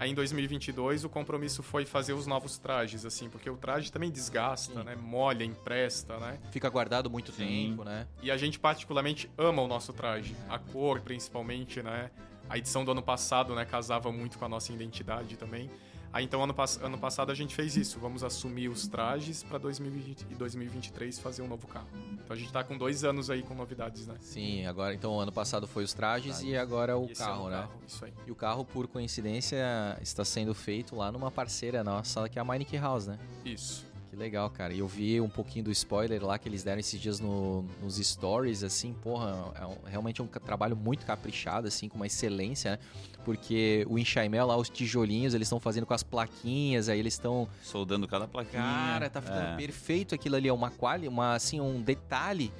Aí 0.00 0.10
em 0.10 0.14
2022 0.14 1.04
o 1.04 1.08
compromisso 1.08 1.62
foi 1.62 1.84
fazer 1.84 2.12
os 2.12 2.26
novos 2.26 2.58
trajes, 2.58 3.04
assim, 3.04 3.28
porque 3.28 3.50
o 3.50 3.56
traje 3.56 3.90
também 3.90 4.10
desgasta, 4.10 4.74
Sim. 4.80 4.84
né? 4.84 4.94
Molha, 4.94 5.44
empresta, 5.44 6.18
né? 6.18 6.38
Fica 6.52 6.68
guardado 6.68 7.10
muito 7.10 7.32
Sim. 7.32 7.46
tempo, 7.70 7.84
né? 7.84 8.06
E 8.22 8.30
a 8.30 8.36
gente 8.36 8.58
particularmente 8.58 9.30
ama 9.36 9.62
o 9.62 9.66
nosso 9.66 9.92
traje, 9.92 10.36
a 10.48 10.58
cor 10.58 11.00
principalmente, 11.00 11.82
né? 11.82 12.10
A 12.48 12.56
edição 12.56 12.84
do 12.84 12.92
ano 12.92 13.02
passado, 13.02 13.54
né, 13.54 13.64
casava 13.66 14.10
muito 14.10 14.38
com 14.38 14.44
a 14.44 14.48
nossa 14.48 14.72
identidade 14.72 15.36
também. 15.36 15.70
Aí 16.12 16.24
então 16.24 16.42
ano, 16.42 16.54
ano 16.82 16.98
passado 16.98 17.30
a 17.30 17.34
gente 17.34 17.54
fez 17.54 17.76
isso. 17.76 17.98
Vamos 17.98 18.24
assumir 18.24 18.68
os 18.68 18.86
trajes 18.86 19.42
para 19.42 19.58
2020 19.58 20.26
e 20.30 20.34
2023 20.34 21.18
fazer 21.18 21.42
um 21.42 21.48
novo 21.48 21.66
carro. 21.66 21.88
Então 22.12 22.34
a 22.34 22.36
gente 22.36 22.48
está 22.48 22.64
com 22.64 22.76
dois 22.76 23.04
anos 23.04 23.30
aí 23.30 23.42
com 23.42 23.54
novidades, 23.54 24.06
né? 24.06 24.14
Sim, 24.20 24.66
agora 24.66 24.94
então 24.94 25.18
ano 25.18 25.32
passado 25.32 25.66
foi 25.66 25.84
os 25.84 25.92
trajes 25.92 26.42
e 26.42 26.56
agora 26.56 26.96
o 26.96 27.08
carro, 27.08 27.48
é 27.48 27.50
né? 27.50 27.56
Carro, 27.58 27.80
isso 27.86 28.04
aí. 28.04 28.12
E 28.26 28.30
o 28.30 28.34
carro, 28.34 28.64
por 28.64 28.86
coincidência, 28.86 29.58
está 30.00 30.24
sendo 30.24 30.54
feito 30.54 30.96
lá 30.96 31.12
numa 31.12 31.30
parceira 31.30 31.84
nossa, 31.84 32.28
que 32.28 32.38
é 32.38 32.42
a 32.42 32.44
Meineke 32.44 32.76
House, 32.76 33.06
né? 33.06 33.18
Isso. 33.44 33.87
Legal, 34.18 34.50
cara. 34.50 34.74
E 34.74 34.80
eu 34.80 34.88
vi 34.88 35.20
um 35.20 35.28
pouquinho 35.28 35.66
do 35.66 35.70
spoiler 35.70 36.24
lá 36.24 36.36
que 36.38 36.48
eles 36.48 36.64
deram 36.64 36.80
esses 36.80 37.00
dias 37.00 37.20
no, 37.20 37.62
nos 37.80 37.96
stories, 37.96 38.64
assim, 38.64 38.92
porra, 38.92 39.52
é 39.54 39.64
um, 39.64 39.76
realmente 39.86 40.20
é 40.20 40.24
um 40.24 40.26
trabalho 40.26 40.76
muito 40.76 41.06
caprichado, 41.06 41.68
assim, 41.68 41.88
com 41.88 41.94
uma 41.94 42.06
excelência, 42.06 42.72
né? 42.72 42.78
Porque 43.24 43.86
o 43.88 43.96
enxaimel 43.96 44.46
lá, 44.46 44.56
os 44.56 44.68
tijolinhos, 44.68 45.34
eles 45.34 45.46
estão 45.46 45.60
fazendo 45.60 45.86
com 45.86 45.94
as 45.94 46.02
plaquinhas, 46.02 46.88
aí 46.88 46.98
eles 46.98 47.14
estão... 47.14 47.48
Soldando 47.62 48.08
cada 48.08 48.26
plaquinha. 48.26 48.60
Cara, 48.60 49.08
tá 49.08 49.20
ficando 49.22 49.54
é. 49.54 49.56
perfeito 49.56 50.14
aquilo 50.14 50.34
ali, 50.34 50.48
é 50.48 50.52
uma 50.52 50.70
quali, 50.70 51.06
uma, 51.06 51.34
assim, 51.34 51.60
um 51.60 51.80
detalhe 51.80 52.52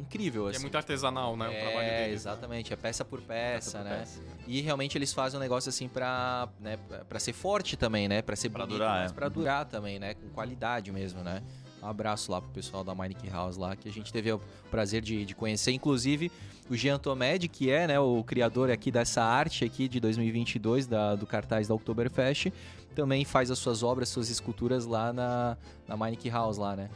incrível. 0.00 0.46
Assim. 0.46 0.58
É 0.58 0.60
muito 0.60 0.76
artesanal, 0.76 1.36
né? 1.36 1.48
O 1.48 1.52
é, 1.52 1.60
trabalho 1.60 1.88
deles. 1.88 2.06
Né? 2.06 2.12
Exatamente, 2.12 2.72
é 2.72 2.76
peça 2.76 3.04
por 3.04 3.20
peça, 3.20 3.78
peça 3.78 3.78
por 3.78 3.84
né? 3.84 3.98
Peça. 3.98 4.20
E 4.46 4.60
realmente 4.60 4.98
eles 4.98 5.12
fazem 5.12 5.38
um 5.38 5.42
negócio 5.42 5.68
assim 5.68 5.88
pra, 5.88 6.48
né, 6.60 6.78
pra 7.08 7.18
ser 7.18 7.32
forte 7.32 7.76
também, 7.76 8.08
né? 8.08 8.22
Pra 8.22 8.36
ser 8.36 8.50
pra 8.50 8.64
bonito, 8.64 8.78
durar, 8.78 9.02
mas 9.02 9.10
é. 9.10 9.14
pra 9.14 9.28
durar 9.28 9.64
também, 9.66 9.98
né? 9.98 10.14
Com 10.14 10.28
qualidade 10.30 10.92
mesmo, 10.92 11.22
né? 11.22 11.42
Um 11.82 11.86
abraço 11.86 12.32
lá 12.32 12.40
pro 12.40 12.50
pessoal 12.50 12.82
da 12.82 12.94
Meineke 12.94 13.28
House 13.28 13.56
lá, 13.56 13.76
que 13.76 13.88
a 13.88 13.92
gente 13.92 14.10
teve 14.10 14.32
o 14.32 14.40
prazer 14.70 15.02
de, 15.02 15.24
de 15.26 15.34
conhecer. 15.34 15.70
Inclusive, 15.72 16.32
o 16.70 16.74
Jean 16.74 16.98
Tomed, 16.98 17.46
que 17.46 17.70
é 17.70 17.86
né, 17.86 18.00
o 18.00 18.24
criador 18.24 18.70
aqui 18.70 18.90
dessa 18.90 19.22
arte 19.22 19.66
aqui 19.66 19.86
de 19.86 20.00
2022, 20.00 20.86
da, 20.86 21.14
do 21.14 21.26
cartaz 21.26 21.68
da 21.68 21.74
Oktoberfest, 21.74 22.50
também 22.94 23.24
faz 23.24 23.50
as 23.50 23.58
suas 23.58 23.82
obras, 23.82 24.08
suas 24.08 24.30
esculturas 24.30 24.86
lá 24.86 25.12
na, 25.12 25.58
na 25.86 25.96
House 26.30 26.56
lá, 26.56 26.74
né? 26.74 26.88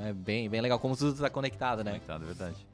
É 0.00 0.12
bem, 0.12 0.48
bem 0.48 0.60
legal, 0.60 0.78
como 0.78 0.96
tudo 0.96 1.12
está 1.12 1.30
conectado, 1.30 1.82
né? 1.84 1.92
Conectado, 1.92 2.22
é 2.22 2.26
verdade. 2.26 2.66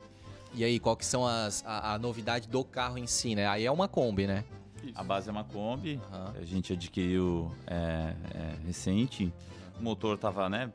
E 0.52 0.64
aí, 0.64 0.80
qual 0.80 0.96
que 0.96 1.06
são 1.06 1.26
as, 1.26 1.64
a, 1.64 1.94
a, 1.94 1.98
novidade 1.98 2.48
do 2.48 2.64
carro 2.64 2.98
em 2.98 3.06
si, 3.06 3.34
né? 3.34 3.46
Aí 3.46 3.64
é 3.64 3.70
uma 3.70 3.86
Kombi, 3.86 4.26
né? 4.26 4.44
Isso. 4.82 4.92
A 4.94 5.02
base 5.02 5.28
é 5.28 5.32
uma 5.32 5.44
Kombi, 5.44 6.00
uhum. 6.12 6.40
a 6.40 6.44
gente 6.44 6.72
adquiriu 6.72 7.54
é, 7.66 8.14
é, 8.34 8.66
recente. 8.66 9.32
O 9.78 9.82
motor 9.82 10.18
tava, 10.18 10.48
né, 10.48 10.70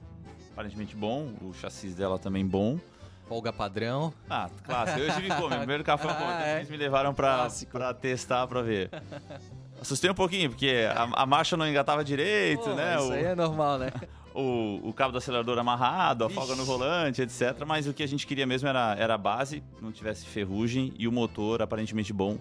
aparentemente 0.51 0.95
bom, 0.95 1.33
o 1.41 1.53
chassi 1.53 1.89
dela 1.89 2.17
também 2.17 2.45
bom. 2.45 2.79
Folga 3.27 3.51
padrão. 3.51 4.13
Ah, 4.29 4.49
clássico. 4.63 4.99
Eu 4.99 5.13
tive 5.15 5.27
Kombi, 5.29 5.57
primeiro 5.57 5.83
carro 5.83 5.99
foi 5.99 6.11
uma 6.11 6.15
Kombi, 6.19 6.31
ah, 6.31 6.47
é? 6.47 6.55
eles 6.57 6.69
me 6.69 6.77
levaram 6.77 7.13
pra, 7.13 7.47
pra 7.71 7.93
testar, 7.93 8.47
pra 8.47 8.61
ver. 8.61 8.89
Assustei 9.81 10.09
um 10.09 10.15
pouquinho, 10.15 10.49
porque 10.49 10.87
a, 10.89 11.03
a 11.21 11.25
marcha 11.25 11.57
não 11.57 11.67
engatava 11.67 12.03
direito, 12.03 12.63
Pô, 12.63 12.75
né? 12.75 12.95
Isso 12.95 13.09
o... 13.09 13.13
aí 13.13 13.23
é 13.25 13.35
normal, 13.35 13.79
né? 13.79 13.91
o, 14.35 14.89
o 14.89 14.93
cabo 14.93 15.13
do 15.13 15.17
acelerador 15.17 15.57
amarrado, 15.57 16.25
a 16.25 16.29
folga 16.29 16.55
no 16.55 16.65
volante, 16.65 17.21
etc. 17.21 17.63
Mas 17.65 17.87
o 17.87 17.93
que 17.93 18.03
a 18.03 18.07
gente 18.07 18.27
queria 18.27 18.45
mesmo 18.45 18.67
era, 18.67 18.93
era 18.99 19.15
a 19.15 19.17
base, 19.17 19.63
não 19.81 19.91
tivesse 19.91 20.25
ferrugem 20.25 20.93
e 20.99 21.07
o 21.07 21.11
motor 21.11 21.61
aparentemente 21.61 22.11
bom. 22.11 22.37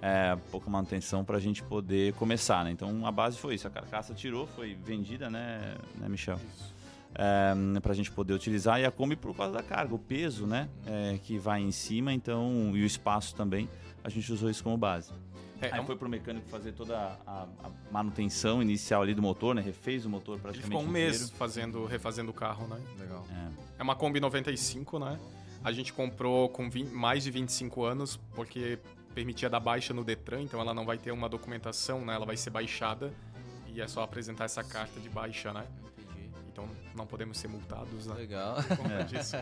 É, 0.00 0.36
pouca 0.50 0.68
manutenção 0.68 1.24
para 1.24 1.38
a 1.38 1.40
gente 1.40 1.62
poder 1.62 2.12
começar, 2.14 2.64
né? 2.64 2.70
Então 2.70 3.06
a 3.06 3.12
base 3.12 3.38
foi 3.38 3.54
isso, 3.54 3.66
a 3.66 3.70
carcaça 3.70 4.12
tirou, 4.12 4.46
foi 4.46 4.74
vendida, 4.74 5.30
né, 5.30 5.76
né 5.98 6.08
Michel? 6.08 6.38
É, 7.14 7.54
para 7.80 7.92
a 7.92 7.94
gente 7.94 8.10
poder 8.10 8.34
utilizar 8.34 8.80
e 8.80 8.84
a 8.84 8.90
Kombi 8.90 9.16
por 9.16 9.34
causa 9.34 9.54
da 9.54 9.62
carga, 9.62 9.94
o 9.94 9.98
peso, 9.98 10.46
né, 10.46 10.68
é, 10.84 11.18
que 11.22 11.38
vai 11.38 11.62
em 11.62 11.70
cima, 11.70 12.12
então 12.12 12.72
e 12.74 12.82
o 12.82 12.86
espaço 12.86 13.34
também, 13.34 13.68
a 14.02 14.10
gente 14.10 14.30
usou 14.30 14.50
isso 14.50 14.62
como 14.62 14.76
base. 14.76 15.10
É, 15.66 15.78
é 15.78 15.82
foi 15.84 15.96
pro 15.96 16.08
mecânico 16.08 16.48
fazer 16.48 16.72
toda 16.72 16.96
a, 17.26 17.46
a, 17.62 17.70
manutenção 17.90 18.62
inicial 18.62 19.02
ali 19.02 19.14
do 19.14 19.22
motor, 19.22 19.54
né? 19.54 19.62
Refez 19.62 20.04
o 20.04 20.10
motor 20.10 20.38
praticamente 20.38 20.74
Ele 20.74 20.80
ficou 20.80 20.80
um 20.80 20.96
inteiro. 20.96 21.18
mês 21.18 21.30
fazendo, 21.30 21.86
refazendo 21.86 22.30
o 22.30 22.34
carro, 22.34 22.66
né? 22.66 22.80
Legal. 22.98 23.26
É. 23.30 23.80
é 23.80 23.82
uma 23.82 23.94
Kombi 23.94 24.20
95, 24.20 24.98
né? 24.98 25.18
A 25.62 25.72
gente 25.72 25.92
comprou 25.92 26.48
com 26.48 26.68
20, 26.68 26.90
mais 26.90 27.24
de 27.24 27.30
25 27.30 27.84
anos, 27.84 28.16
porque 28.34 28.78
permitia 29.14 29.48
dar 29.48 29.60
baixa 29.60 29.94
no 29.94 30.04
Detran, 30.04 30.42
então 30.42 30.60
ela 30.60 30.74
não 30.74 30.84
vai 30.84 30.98
ter 30.98 31.12
uma 31.12 31.28
documentação, 31.28 32.04
né? 32.04 32.14
Ela 32.14 32.26
vai 32.26 32.36
ser 32.36 32.50
baixada 32.50 33.12
e 33.66 33.80
é 33.80 33.88
só 33.88 34.02
apresentar 34.02 34.44
essa 34.44 34.62
carta 34.62 35.00
de 35.00 35.08
baixa, 35.08 35.52
né? 35.52 35.64
Então 36.54 36.68
não 36.94 37.04
podemos 37.04 37.36
ser 37.36 37.48
multados, 37.48 38.06
né? 38.06 38.14
Legal. 38.14 38.54
Por 38.62 38.76
conta 38.76 38.94
é. 38.94 39.02
disso. 39.02 39.36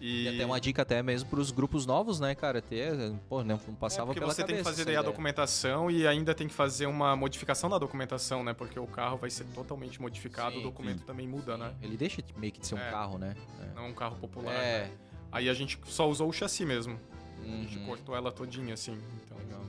E... 0.00 0.24
e 0.24 0.28
até 0.28 0.46
uma 0.46 0.58
dica 0.58 0.82
até 0.82 1.02
mesmo 1.02 1.28
para 1.28 1.38
os 1.38 1.50
grupos 1.50 1.84
novos, 1.84 2.18
né, 2.18 2.34
cara? 2.34 2.62
Ter, 2.62 2.94
pô, 3.28 3.44
não 3.44 3.58
passava 3.58 4.04
é 4.04 4.06
porque 4.06 4.20
pela 4.20 4.32
você 4.32 4.42
tem 4.42 4.56
que 4.56 4.64
fazer 4.64 4.86
daí 4.86 4.96
a 4.96 5.02
documentação 5.02 5.90
e 5.90 6.06
ainda 6.06 6.34
tem 6.34 6.48
que 6.48 6.54
fazer 6.54 6.86
uma 6.86 7.14
modificação 7.14 7.68
da 7.68 7.78
documentação, 7.78 8.42
né? 8.42 8.54
Porque 8.54 8.80
o 8.80 8.86
carro 8.86 9.18
vai 9.18 9.28
ser 9.28 9.44
totalmente 9.54 10.00
modificado, 10.00 10.54
sim, 10.54 10.60
o 10.60 10.62
documento 10.62 11.00
sim. 11.00 11.04
também 11.04 11.28
muda, 11.28 11.58
né? 11.58 11.74
Ele 11.82 11.96
deixa 11.96 12.22
meio 12.38 12.52
que 12.52 12.60
de 12.60 12.66
ser 12.66 12.76
um 12.76 12.78
é, 12.78 12.90
carro, 12.90 13.18
né? 13.18 13.36
É. 13.60 13.74
Não 13.74 13.88
um 13.88 13.94
carro 13.94 14.16
popular. 14.16 14.54
É. 14.54 14.84
Né? 14.84 14.90
Aí 15.30 15.48
a 15.48 15.54
gente 15.54 15.78
só 15.84 16.08
usou 16.08 16.28
o 16.28 16.32
chassi 16.32 16.64
mesmo. 16.64 16.98
Uhum. 17.44 17.52
A 17.52 17.56
gente 17.56 17.78
uhum. 17.78 17.86
cortou 17.86 18.16
ela 18.16 18.32
todinha, 18.32 18.72
assim. 18.72 18.98
Então, 19.24 19.36
Legal. 19.38 19.60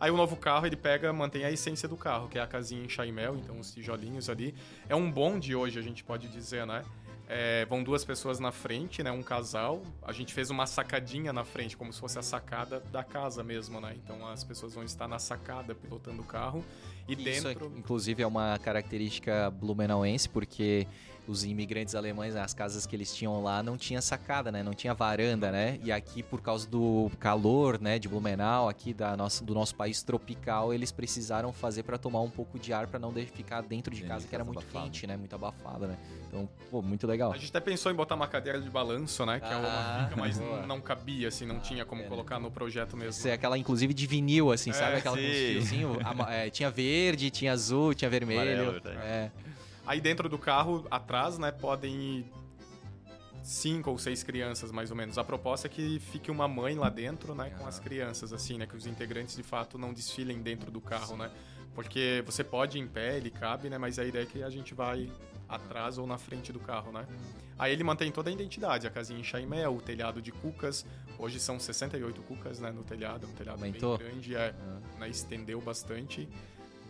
Aí 0.00 0.10
o 0.10 0.16
novo 0.16 0.36
carro, 0.36 0.66
ele 0.66 0.76
pega, 0.76 1.12
mantém 1.12 1.44
a 1.44 1.50
essência 1.50 1.88
do 1.88 1.96
carro, 1.96 2.28
que 2.28 2.38
é 2.38 2.42
a 2.42 2.46
casinha 2.46 2.84
em 2.84 2.88
chaimel, 2.88 3.36
então 3.36 3.58
os 3.58 3.72
tijolinhos 3.72 4.30
ali. 4.30 4.54
É 4.88 4.94
um 4.94 5.10
bonde 5.10 5.56
hoje, 5.56 5.78
a 5.78 5.82
gente 5.82 6.04
pode 6.04 6.28
dizer, 6.28 6.66
né? 6.66 6.84
É, 7.30 7.66
vão 7.66 7.82
duas 7.82 8.04
pessoas 8.04 8.40
na 8.40 8.50
frente, 8.50 9.02
né? 9.02 9.10
Um 9.10 9.22
casal. 9.22 9.82
A 10.02 10.12
gente 10.12 10.32
fez 10.32 10.48
uma 10.48 10.66
sacadinha 10.66 11.30
na 11.30 11.44
frente, 11.44 11.76
como 11.76 11.92
se 11.92 12.00
fosse 12.00 12.18
a 12.18 12.22
sacada 12.22 12.80
da 12.90 13.04
casa 13.04 13.42
mesmo, 13.42 13.80
né? 13.80 13.94
Então 14.02 14.26
as 14.26 14.42
pessoas 14.42 14.72
vão 14.72 14.82
estar 14.82 15.06
na 15.06 15.18
sacada 15.18 15.74
pilotando 15.74 16.22
o 16.22 16.24
carro. 16.24 16.64
E 17.08 17.14
Isso, 17.14 17.44
dentro. 17.44 17.72
inclusive, 17.76 18.22
é 18.22 18.26
uma 18.26 18.58
característica 18.58 19.50
blumenauense, 19.50 20.28
porque 20.28 20.86
os 21.28 21.44
imigrantes 21.44 21.94
alemães, 21.94 22.34
as 22.34 22.54
casas 22.54 22.86
que 22.86 22.96
eles 22.96 23.14
tinham 23.14 23.42
lá 23.42 23.62
não 23.62 23.76
tinha 23.76 24.00
sacada, 24.00 24.50
né? 24.50 24.62
Não 24.62 24.72
tinha 24.72 24.94
varanda, 24.94 25.52
né? 25.52 25.78
E 25.84 25.92
aqui 25.92 26.22
por 26.22 26.40
causa 26.40 26.66
do 26.66 27.10
calor, 27.20 27.78
né, 27.80 27.98
de 27.98 28.08
Blumenau, 28.08 28.68
aqui 28.68 28.94
da 28.94 29.16
nossa, 29.16 29.44
do 29.44 29.54
nosso 29.54 29.74
país 29.74 30.02
tropical, 30.02 30.72
eles 30.72 30.90
precisaram 30.90 31.52
fazer 31.52 31.82
para 31.82 31.98
tomar 31.98 32.22
um 32.22 32.30
pouco 32.30 32.58
de 32.58 32.72
ar 32.72 32.86
para 32.86 32.98
não 32.98 33.12
ficar 33.12 33.60
dentro 33.60 33.94
de 33.94 34.02
casa 34.02 34.26
que 34.26 34.34
era 34.34 34.44
muito 34.44 34.60
abafado. 34.60 34.84
quente, 34.84 35.06
né? 35.06 35.16
Muito 35.16 35.34
abafada, 35.34 35.86
né? 35.86 35.98
Então, 36.28 36.48
pô, 36.70 36.82
muito 36.82 37.06
legal. 37.06 37.32
A 37.32 37.36
gente 37.36 37.48
até 37.48 37.60
pensou 37.60 37.90
em 37.90 37.94
botar 37.94 38.14
uma 38.14 38.28
cadeira 38.28 38.60
de 38.60 38.68
balanço, 38.68 39.24
né, 39.24 39.40
que 39.40 39.46
ah, 39.46 39.52
é 39.52 39.56
uma 39.56 39.68
ah, 39.68 40.04
fica, 40.04 40.20
mas 40.20 40.38
boa. 40.38 40.66
não 40.66 40.80
cabia 40.80 41.28
assim, 41.28 41.46
não 41.46 41.58
tinha 41.58 41.84
como 41.84 42.02
é, 42.02 42.04
colocar 42.06 42.38
no 42.38 42.50
projeto 42.50 42.96
mesmo. 42.96 43.10
Isso 43.10 43.28
é 43.28 43.32
aquela 43.32 43.56
inclusive 43.56 43.92
de 43.94 44.06
vinil 44.06 44.52
assim, 44.52 44.70
é, 44.70 44.74
sabe 44.74 44.96
aquela 44.96 45.16
sim. 45.16 45.22
com 45.22 45.32
fiozinho, 45.32 45.98
é, 46.28 46.50
tinha 46.50 46.70
verde, 46.70 46.97
tinha 47.30 47.52
azul, 47.52 47.94
tinha 47.94 48.10
vermelho. 48.10 48.40
Amarelo, 48.40 48.88
é. 49.02 49.30
Aí 49.86 50.00
dentro 50.00 50.28
do 50.28 50.38
carro, 50.38 50.86
atrás, 50.90 51.38
né, 51.38 51.50
podem 51.50 51.94
ir 51.94 52.32
cinco 53.42 53.90
ou 53.90 53.98
seis 53.98 54.22
crianças, 54.22 54.70
mais 54.70 54.90
ou 54.90 54.96
menos. 54.96 55.16
A 55.16 55.24
proposta 55.24 55.66
é 55.66 55.70
que 55.70 55.98
fique 55.98 56.30
uma 56.30 56.46
mãe 56.46 56.74
lá 56.74 56.90
dentro, 56.90 57.34
né, 57.34 57.50
com 57.58 57.66
as 57.66 57.78
crianças, 57.78 58.32
assim, 58.32 58.58
né, 58.58 58.66
que 58.66 58.76
os 58.76 58.86
integrantes 58.86 59.34
de 59.34 59.42
fato 59.42 59.78
não 59.78 59.94
desfilem 59.94 60.42
dentro 60.42 60.70
do 60.70 60.80
carro, 60.80 61.16
né. 61.16 61.30
Porque 61.74 62.22
você 62.26 62.44
pode 62.44 62.76
ir 62.76 62.82
em 62.82 62.86
pé, 62.86 63.16
ele 63.16 63.30
cabe, 63.30 63.70
né, 63.70 63.78
mas 63.78 63.98
a 63.98 64.04
ideia 64.04 64.24
é 64.24 64.26
que 64.26 64.42
a 64.42 64.50
gente 64.50 64.74
vai 64.74 65.10
atrás 65.48 65.96
ou 65.96 66.06
na 66.06 66.18
frente 66.18 66.52
do 66.52 66.60
carro, 66.60 66.92
né. 66.92 67.06
Aí 67.58 67.72
ele 67.72 67.82
mantém 67.82 68.12
toda 68.12 68.28
a 68.28 68.32
identidade, 68.32 68.86
a 68.86 68.90
casinha 68.90 69.18
em 69.18 69.24
chaimel, 69.24 69.74
o 69.74 69.80
telhado 69.80 70.20
de 70.20 70.30
cucas. 70.30 70.84
Hoje 71.18 71.40
são 71.40 71.58
68 71.58 72.20
cucas, 72.22 72.60
né, 72.60 72.70
no 72.70 72.84
telhado, 72.84 73.26
um 73.26 73.32
telhado 73.32 73.56
Aumentou. 73.56 73.96
bem 73.96 74.08
grande, 74.08 74.36
é, 74.36 74.54
né, 74.98 75.08
estendeu 75.08 75.60
bastante. 75.60 76.28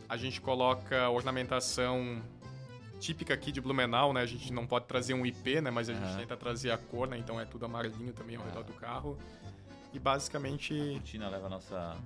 A 0.09 0.17
gente 0.17 0.41
coloca 0.41 1.09
ornamentação 1.11 2.23
típica 2.99 3.35
aqui 3.35 3.53
de 3.53 3.61
Blumenau, 3.61 4.13
né? 4.13 4.23
A 4.23 4.27
gente 4.27 4.53
não 4.53 4.67
pode 4.67 4.87
trazer 4.87 5.15
um 5.15 5.25
IP, 5.25 5.61
né? 5.61 5.71
Mas 5.71 5.89
a 5.89 5.95
gente 5.95 6.17
tenta 6.17 6.37
trazer 6.37 6.71
a 6.71 6.79
cor, 6.79 7.09
né? 7.09 7.19
Então 7.19 7.41
é 7.41 7.45
tudo 7.45 7.65
amarelinho 7.67 8.13
também 8.13 8.37
ao 8.37 8.45
redor 8.45 8.65
do 8.65 8.73
carro. 8.73 9.19
E 9.93 9.99
basicamente. 9.99 10.79
A 10.79 10.95
rotina 10.95 11.29
leva 11.29 11.47
a 11.47 11.51
nossa. 11.51 11.97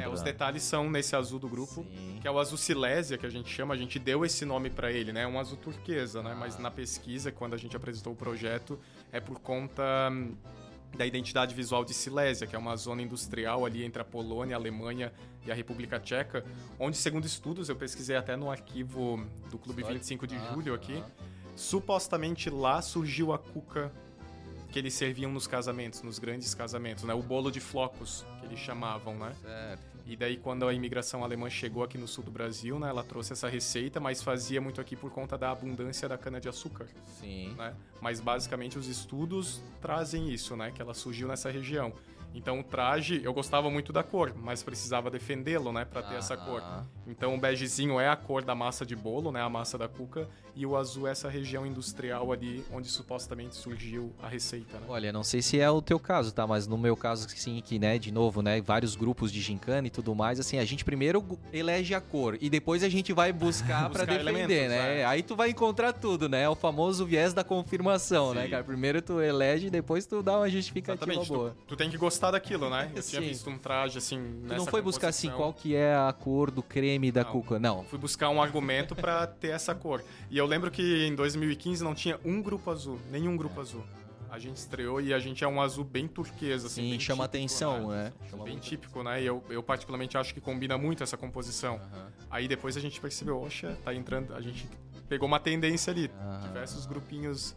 É, 0.00 0.08
os 0.08 0.20
detalhes 0.20 0.62
são 0.62 0.90
nesse 0.90 1.14
azul 1.14 1.38
do 1.38 1.48
grupo, 1.48 1.84
Sim. 1.84 2.18
que 2.20 2.26
é 2.26 2.30
o 2.30 2.38
azul 2.38 2.58
silésia, 2.58 3.16
que 3.16 3.26
a 3.26 3.30
gente 3.30 3.48
chama. 3.48 3.74
A 3.74 3.76
gente 3.76 3.98
deu 3.98 4.24
esse 4.24 4.44
nome 4.44 4.68
para 4.68 4.90
ele, 4.90 5.12
né? 5.12 5.22
É 5.22 5.26
um 5.26 5.38
azul 5.38 5.56
turquesa, 5.56 6.22
né? 6.22 6.32
Ah. 6.32 6.36
Mas 6.36 6.58
na 6.58 6.70
pesquisa, 6.70 7.30
quando 7.30 7.54
a 7.54 7.56
gente 7.56 7.76
apresentou 7.76 8.12
o 8.12 8.16
projeto, 8.16 8.78
é 9.12 9.20
por 9.20 9.38
conta 9.38 10.10
da 10.96 11.06
identidade 11.06 11.54
visual 11.54 11.84
de 11.84 11.92
Silésia, 11.92 12.46
que 12.46 12.54
é 12.54 12.58
uma 12.58 12.76
zona 12.76 13.02
industrial 13.02 13.64
ali 13.64 13.84
entre 13.84 14.00
a 14.00 14.04
Polônia, 14.04 14.56
a 14.56 14.58
Alemanha 14.58 15.12
e 15.46 15.50
a 15.50 15.54
República 15.54 15.98
Tcheca, 15.98 16.44
onde, 16.78 16.96
segundo 16.96 17.24
estudos, 17.24 17.68
eu 17.68 17.76
pesquisei 17.76 18.16
até 18.16 18.36
no 18.36 18.50
arquivo 18.50 19.24
do 19.50 19.58
Clube 19.58 19.82
25 19.82 20.26
de 20.26 20.38
Julho 20.48 20.74
aqui, 20.74 21.02
supostamente 21.56 22.50
lá 22.50 22.80
surgiu 22.82 23.32
a 23.32 23.38
cuca 23.38 23.92
que 24.70 24.78
eles 24.78 24.94
serviam 24.94 25.30
nos 25.30 25.46
casamentos, 25.46 26.02
nos 26.02 26.18
grandes 26.18 26.52
casamentos, 26.52 27.04
né? 27.04 27.14
O 27.14 27.22
bolo 27.22 27.50
de 27.50 27.60
flocos, 27.60 28.26
que 28.40 28.46
eles 28.46 28.58
chamavam, 28.58 29.16
né? 29.16 29.32
Certo. 29.40 29.93
E 30.06 30.16
daí, 30.16 30.36
quando 30.36 30.68
a 30.68 30.74
imigração 30.74 31.24
alemã 31.24 31.48
chegou 31.48 31.82
aqui 31.82 31.96
no 31.96 32.06
sul 32.06 32.24
do 32.24 32.30
Brasil, 32.30 32.78
né? 32.78 32.88
Ela 32.88 33.02
trouxe 33.02 33.32
essa 33.32 33.48
receita, 33.48 33.98
mas 33.98 34.22
fazia 34.22 34.60
muito 34.60 34.80
aqui 34.80 34.94
por 34.94 35.10
conta 35.10 35.38
da 35.38 35.50
abundância 35.50 36.08
da 36.08 36.18
cana-de-açúcar. 36.18 36.86
Sim. 37.18 37.54
Né? 37.54 37.74
Mas, 38.02 38.20
basicamente, 38.20 38.78
os 38.78 38.86
estudos 38.86 39.62
trazem 39.80 40.30
isso, 40.30 40.56
né? 40.56 40.70
Que 40.70 40.82
ela 40.82 40.92
surgiu 40.92 41.26
nessa 41.26 41.50
região. 41.50 41.92
Então 42.34 42.58
o 42.58 42.64
traje, 42.64 43.20
eu 43.22 43.32
gostava 43.32 43.70
muito 43.70 43.92
da 43.92 44.02
cor, 44.02 44.34
mas 44.34 44.60
precisava 44.60 45.08
defendê-lo, 45.08 45.72
né, 45.72 45.84
para 45.84 46.02
ter 46.02 46.16
essa 46.16 46.36
cor. 46.36 46.60
Então 47.06 47.34
o 47.34 47.38
begezinho 47.38 48.00
é 48.00 48.08
a 48.08 48.16
cor 48.16 48.42
da 48.42 48.54
massa 48.54 48.84
de 48.84 48.96
bolo, 48.96 49.30
né, 49.30 49.40
a 49.40 49.48
massa 49.48 49.76
da 49.76 49.88
cuca, 49.88 50.28
e 50.56 50.64
o 50.64 50.76
azul 50.76 51.08
é 51.08 51.10
essa 51.10 51.28
região 51.28 51.66
industrial 51.66 52.32
ali 52.32 52.64
onde 52.72 52.88
supostamente 52.88 53.56
surgiu 53.56 54.12
a 54.22 54.28
receita. 54.28 54.78
Né? 54.78 54.86
Olha, 54.88 55.12
não 55.12 55.24
sei 55.24 55.42
se 55.42 55.58
é 55.58 55.68
o 55.68 55.82
teu 55.82 55.98
caso, 55.98 56.32
tá, 56.32 56.46
mas 56.46 56.66
no 56.66 56.78
meu 56.78 56.96
caso 56.96 57.28
sim, 57.28 57.60
que 57.64 57.78
né, 57.78 57.98
de 57.98 58.12
novo, 58.12 58.40
né, 58.40 58.60
vários 58.60 58.94
grupos 58.94 59.32
de 59.32 59.40
gincana 59.40 59.86
e 59.86 59.90
tudo 59.90 60.14
mais, 60.14 60.38
assim, 60.38 60.58
a 60.58 60.64
gente 60.64 60.84
primeiro 60.84 61.24
elege 61.52 61.94
a 61.94 62.00
cor 62.00 62.38
e 62.40 62.48
depois 62.48 62.82
a 62.82 62.88
gente 62.88 63.12
vai 63.12 63.32
buscar 63.32 63.90
para 63.90 64.04
defender, 64.04 64.68
né? 64.68 65.00
É. 65.00 65.04
Aí 65.04 65.22
tu 65.22 65.34
vai 65.34 65.50
encontrar 65.50 65.92
tudo, 65.92 66.28
né? 66.28 66.42
É 66.42 66.48
o 66.48 66.54
famoso 66.54 67.04
viés 67.04 67.32
da 67.34 67.42
confirmação, 67.42 68.32
né, 68.32 68.42
sim. 68.42 68.44
né, 68.44 68.50
cara? 68.50 68.64
Primeiro 68.64 69.02
tu 69.02 69.20
elege, 69.20 69.70
depois 69.70 70.06
tu 70.06 70.22
dá 70.22 70.38
uma 70.38 70.48
justificativa 70.48 71.04
Exatamente. 71.04 71.28
boa. 71.28 71.50
Tu, 71.50 71.66
tu 71.68 71.76
tem 71.76 71.90
que 71.90 71.96
gostar 71.96 72.30
daquilo, 72.30 72.70
né? 72.70 72.90
Eu 72.94 73.02
tinha 73.02 73.20
visto 73.20 73.50
um 73.50 73.58
traje 73.58 73.98
assim. 73.98 74.18
Tu 74.46 74.54
não 74.54 74.66
foi 74.66 74.80
buscar 74.80 75.08
assim 75.08 75.30
qual 75.30 75.52
que 75.52 75.74
é 75.74 75.94
a 75.94 76.12
cor 76.12 76.50
do 76.50 76.62
creme 76.62 76.93
da 77.12 77.24
não, 77.24 77.32
cuca, 77.32 77.58
não. 77.58 77.84
Fui 77.84 77.98
buscar 77.98 78.30
um 78.30 78.40
argumento 78.40 78.94
para 78.94 79.26
ter 79.26 79.48
essa 79.48 79.74
cor. 79.74 80.04
E 80.30 80.38
eu 80.38 80.46
lembro 80.46 80.70
que 80.70 81.06
em 81.06 81.14
2015 81.14 81.82
não 81.82 81.94
tinha 81.94 82.18
um 82.24 82.42
grupo 82.42 82.70
azul, 82.70 82.98
nenhum 83.10 83.36
grupo 83.36 83.60
azul. 83.60 83.84
A 84.30 84.38
gente 84.38 84.56
estreou 84.56 85.00
e 85.00 85.14
a 85.14 85.18
gente 85.20 85.44
é 85.44 85.48
um 85.48 85.62
azul 85.62 85.84
bem 85.84 86.08
turquesa, 86.08 86.66
assim. 86.66 86.92
Sim, 86.92 86.98
chama 86.98 87.24
típico, 87.24 87.36
atenção, 87.36 87.88
né? 87.88 88.12
né? 88.32 88.44
Bem 88.44 88.58
típico, 88.58 89.02
né? 89.04 89.22
E 89.22 89.26
eu, 89.26 89.44
eu 89.48 89.62
particularmente 89.62 90.18
acho 90.18 90.34
que 90.34 90.40
combina 90.40 90.76
muito 90.76 91.04
essa 91.04 91.16
composição. 91.16 91.76
Uhum. 91.76 92.06
Aí 92.28 92.48
depois 92.48 92.76
a 92.76 92.80
gente 92.80 93.00
percebeu, 93.00 93.40
oxa, 93.40 93.78
tá 93.84 93.94
entrando. 93.94 94.34
A 94.34 94.40
gente 94.40 94.68
pegou 95.08 95.28
uma 95.28 95.38
tendência 95.38 95.92
ali. 95.92 96.10
Uhum. 96.20 96.48
Diversos 96.48 96.84
grupinhos 96.84 97.54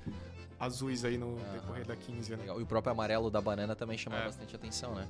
azuis 0.60 1.04
aí 1.04 1.18
no 1.18 1.36
decorrer 1.52 1.86
da 1.86 1.96
15, 1.96 2.36
né? 2.36 2.46
E 2.46 2.62
o 2.62 2.66
próprio 2.66 2.92
amarelo 2.92 3.30
da 3.30 3.42
banana 3.42 3.76
também 3.76 3.98
chama 3.98 4.18
é. 4.18 4.26
bastante 4.26 4.56
atenção, 4.56 4.94
né? 4.94 5.08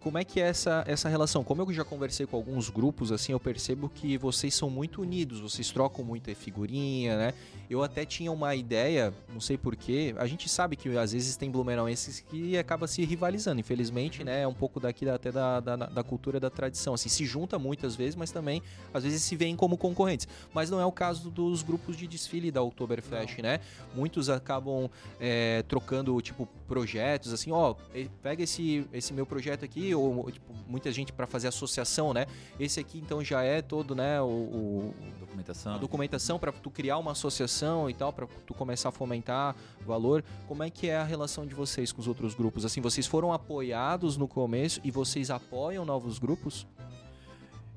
Como 0.00 0.18
é 0.18 0.24
que 0.24 0.40
é 0.40 0.44
essa, 0.44 0.84
essa 0.86 1.08
relação? 1.08 1.42
Como 1.42 1.62
eu 1.62 1.72
já 1.72 1.84
conversei 1.84 2.26
com 2.26 2.36
alguns 2.36 2.70
grupos, 2.70 3.10
assim, 3.10 3.32
eu 3.32 3.40
percebo 3.40 3.88
que 3.88 4.16
vocês 4.16 4.54
são 4.54 4.70
muito 4.70 5.02
unidos, 5.02 5.40
vocês 5.40 5.70
trocam 5.70 6.04
muita 6.04 6.34
figurinha, 6.34 7.16
né? 7.16 7.34
Eu 7.68 7.82
até 7.82 8.04
tinha 8.04 8.32
uma 8.32 8.54
ideia, 8.54 9.12
não 9.32 9.40
sei 9.40 9.58
porquê, 9.58 10.14
a 10.16 10.26
gente 10.26 10.48
sabe 10.48 10.76
que 10.76 10.96
às 10.96 11.12
vezes 11.12 11.36
tem 11.36 11.50
blumenauenses 11.50 12.20
que 12.20 12.56
acaba 12.56 12.86
se 12.86 13.04
rivalizando, 13.04 13.60
infelizmente, 13.60 14.24
né? 14.24 14.42
É 14.42 14.48
um 14.48 14.54
pouco 14.54 14.80
daqui 14.80 15.04
da, 15.04 15.16
até 15.16 15.30
da, 15.30 15.60
da, 15.60 15.76
da, 15.76 16.02
cultura 16.02 16.40
da 16.40 16.48
tradição, 16.48 16.94
assim, 16.94 17.08
se 17.08 17.26
junta 17.26 17.58
muitas 17.58 17.94
vezes, 17.94 18.14
mas 18.14 18.30
também 18.30 18.62
às 18.94 19.04
vezes 19.04 19.22
se 19.22 19.36
veem 19.36 19.54
como 19.54 19.76
concorrentes. 19.76 20.26
Mas 20.54 20.70
não 20.70 20.80
é 20.80 20.86
o 20.86 20.92
caso 20.92 21.30
dos 21.30 21.62
grupos 21.62 21.96
de 21.96 22.06
desfile 22.06 22.50
da 22.50 22.62
Oktoberfest, 22.62 23.40
né? 23.42 23.60
Muitos 23.94 24.30
acabam 24.30 24.88
é, 25.20 25.62
trocando, 25.68 26.18
tipo, 26.22 26.48
projetos, 26.66 27.32
assim, 27.32 27.50
ó, 27.50 27.74
pega 28.22 28.42
esse, 28.42 28.86
esse 28.92 29.12
meu 29.12 29.26
projeto 29.26 29.64
aqui, 29.64 29.87
ou 29.94 30.30
tipo, 30.30 30.52
muita 30.66 30.90
gente 30.92 31.12
para 31.12 31.26
fazer 31.26 31.48
associação, 31.48 32.12
né? 32.12 32.26
Esse 32.58 32.80
aqui 32.80 32.98
então 32.98 33.22
já 33.22 33.42
é 33.42 33.62
todo, 33.62 33.94
né, 33.94 34.20
o, 34.20 34.26
o 34.26 34.94
documentação, 35.18 35.74
a 35.74 35.78
documentação 35.78 36.38
para 36.38 36.52
tu 36.52 36.70
criar 36.70 36.98
uma 36.98 37.12
associação 37.12 37.88
e 37.88 37.94
tal, 37.94 38.12
para 38.12 38.26
tu 38.46 38.54
começar 38.54 38.90
a 38.90 38.92
fomentar 38.92 39.56
valor. 39.84 40.24
Como 40.46 40.62
é 40.62 40.70
que 40.70 40.88
é 40.88 40.96
a 40.96 41.04
relação 41.04 41.46
de 41.46 41.54
vocês 41.54 41.92
com 41.92 42.00
os 42.00 42.08
outros 42.08 42.34
grupos? 42.34 42.64
Assim, 42.64 42.80
vocês 42.80 43.06
foram 43.06 43.32
apoiados 43.32 44.16
no 44.16 44.28
começo 44.28 44.80
e 44.84 44.90
vocês 44.90 45.30
apoiam 45.30 45.84
novos 45.84 46.18
grupos? 46.18 46.66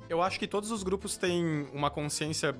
Eu 0.09 0.21
acho 0.21 0.37
que 0.37 0.47
todos 0.47 0.71
os 0.71 0.83
grupos 0.83 1.15
têm 1.15 1.67
uma 1.73 1.89
consciência 1.89 2.55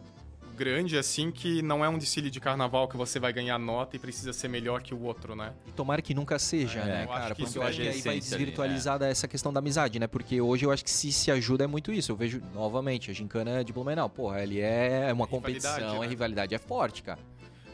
grande, 0.62 0.96
assim, 0.96 1.32
que 1.32 1.60
não 1.64 1.84
é 1.84 1.90
um 1.90 1.98
desfile 1.98 2.30
de 2.30 2.40
carnaval 2.40 2.88
que 2.88 2.96
você 2.96 3.20
vai 3.20 3.34
ganhar 3.34 3.58
nota 3.58 3.96
e 3.96 4.00
precisa 4.00 4.32
ser 4.32 4.48
melhor 4.48 4.84
que 4.84 4.94
o 4.94 5.02
outro, 5.02 5.36
né? 5.36 5.54
E 5.66 5.72
tomara 5.72 6.04
que 6.04 6.14
nunca 6.14 6.38
seja, 6.38 6.82
é, 6.82 6.86
né, 6.86 7.08
cara? 7.08 7.34
Porque 7.34 7.58
eu 7.58 7.64
acho 7.64 7.82
que 7.82 7.88
aí 7.88 8.02
vai 8.02 8.20
desvirtualizar 8.20 8.96
ali, 8.96 9.06
é. 9.06 9.10
essa 9.10 9.28
questão 9.28 9.52
da 9.52 9.58
amizade, 9.58 10.00
né? 10.00 10.06
Porque 10.06 10.40
hoje 10.40 10.64
eu 10.64 10.72
acho 10.72 10.84
que 10.84 10.92
se 10.92 11.12
se 11.12 11.32
ajuda 11.32 11.64
é 11.64 11.68
muito 11.68 11.92
isso. 11.92 12.12
Eu 12.12 12.16
vejo, 12.16 12.40
novamente, 12.54 13.10
a 13.10 13.14
gincana 13.14 13.64
de 13.64 13.74
Blumenau. 13.74 14.08
Porra, 14.08 14.44
ele 14.44 14.60
é 14.60 15.12
uma 15.12 15.26
competição, 15.26 16.00
né? 16.00 16.06
a 16.06 16.08
rivalidade 16.08 16.54
é 16.54 16.60
forte, 16.60 17.02
cara. 17.02 17.20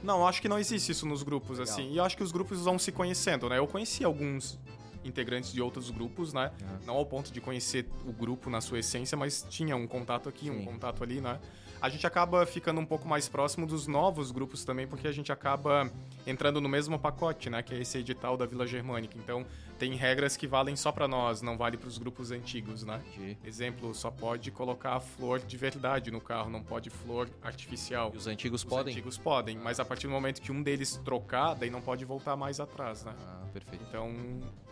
Não, 0.02 0.20
eu 0.20 0.28
acho 0.28 0.42
que 0.42 0.48
não 0.48 0.58
existe 0.58 0.94
isso 0.94 1.06
nos 1.06 1.24
grupos, 1.24 1.60
Legal. 1.60 1.74
assim. 1.74 1.92
E 1.92 1.98
eu 1.98 2.06
acho 2.06 2.16
que 2.16 2.24
os 2.24 2.32
grupos 2.32 2.62
vão 2.62 2.80
se 2.80 2.94
conhecendo, 2.94 3.50
né? 3.50 3.58
Eu 3.58 3.68
conheci 3.68 4.06
alguns 4.06 4.58
integrantes 5.04 5.52
de 5.52 5.62
outros 5.62 5.90
grupos, 5.90 6.32
né? 6.34 6.52
É. 6.62 6.86
Não 6.86 6.96
ao 6.96 7.06
ponto 7.06 7.34
de 7.34 7.42
conhecer 7.42 7.86
o 8.06 8.14
grupo 8.14 8.50
na 8.50 8.62
sua 8.62 8.80
essência, 8.80 9.18
mas 9.18 9.46
tinha 9.50 9.76
um 9.76 9.88
contato 9.88 10.30
aqui, 10.30 10.46
Sim. 10.46 10.52
um 10.52 10.66
contato 10.66 11.04
ali, 11.04 11.20
né? 11.20 11.40
A 11.82 11.90
gente 11.90 12.06
acaba 12.08 12.46
ficando 12.46 12.80
um 12.80 12.86
pouco 12.86 13.08
mais 13.08 13.30
próximo 13.30 13.66
dos 13.66 13.88
novos 13.88 14.32
grupos 14.32 14.64
também, 14.64 14.88
porque 14.88 15.08
a 15.08 15.12
gente 15.12 15.32
acaba 15.32 15.92
entrando 16.26 16.60
no 16.60 16.68
mesmo 16.68 16.98
pacote, 16.98 17.50
né? 17.50 17.62
Que 17.62 17.76
é 17.76 17.82
esse 17.82 17.98
edital 17.98 18.36
da 18.36 18.46
Vila 18.46 18.66
Germânica. 18.66 19.18
Então, 19.18 19.46
tem 19.78 19.94
regras 19.96 20.36
que 20.36 20.48
valem 20.48 20.76
só 20.76 20.92
para 20.92 21.08
nós, 21.08 21.42
não 21.42 21.58
vale 21.58 21.78
para 21.78 21.88
os 21.88 21.98
grupos 21.98 22.32
antigos, 22.32 22.84
né? 22.84 23.02
Entendi. 23.14 23.38
Exemplo, 23.44 23.94
só 23.94 24.10
pode 24.10 24.50
colocar 24.52 25.00
flor 25.00 25.40
de 25.40 25.58
verdade 25.58 26.10
no 26.10 26.20
carro, 26.20 26.50
não 26.50 26.64
pode 26.64 26.90
flor 26.90 27.30
artificial. 27.42 28.12
E 28.14 28.18
os 28.18 28.28
antigos 28.28 28.62
os 28.62 28.70
podem? 28.70 28.92
Os 28.92 28.98
antigos 28.98 29.18
podem, 29.18 29.58
mas 29.58 29.80
a 29.80 29.86
partir 29.86 30.08
do 30.08 30.14
momento 30.14 30.42
que 30.42 30.52
um 30.52 30.64
deles 30.64 31.00
trocar, 31.06 31.54
daí 31.54 31.70
não 31.70 31.82
pode 31.82 32.04
voltar 32.06 32.36
mais 32.36 32.60
atrás, 32.60 33.04
né? 33.04 33.14
Ah, 33.20 33.46
perfeito. 33.54 33.86
Então, 33.88 34.14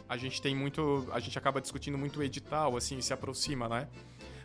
a 0.08 0.18
gente 0.18 0.42
tem 0.42 0.56
muito, 0.56 1.08
a 1.12 1.20
gente 1.20 1.38
acaba 1.38 1.60
discutindo 1.60 1.98
muito 1.98 2.22
edital, 2.22 2.78
assim, 2.78 3.02
se 3.02 3.14
aproxima, 3.14 3.68
né? 3.68 3.88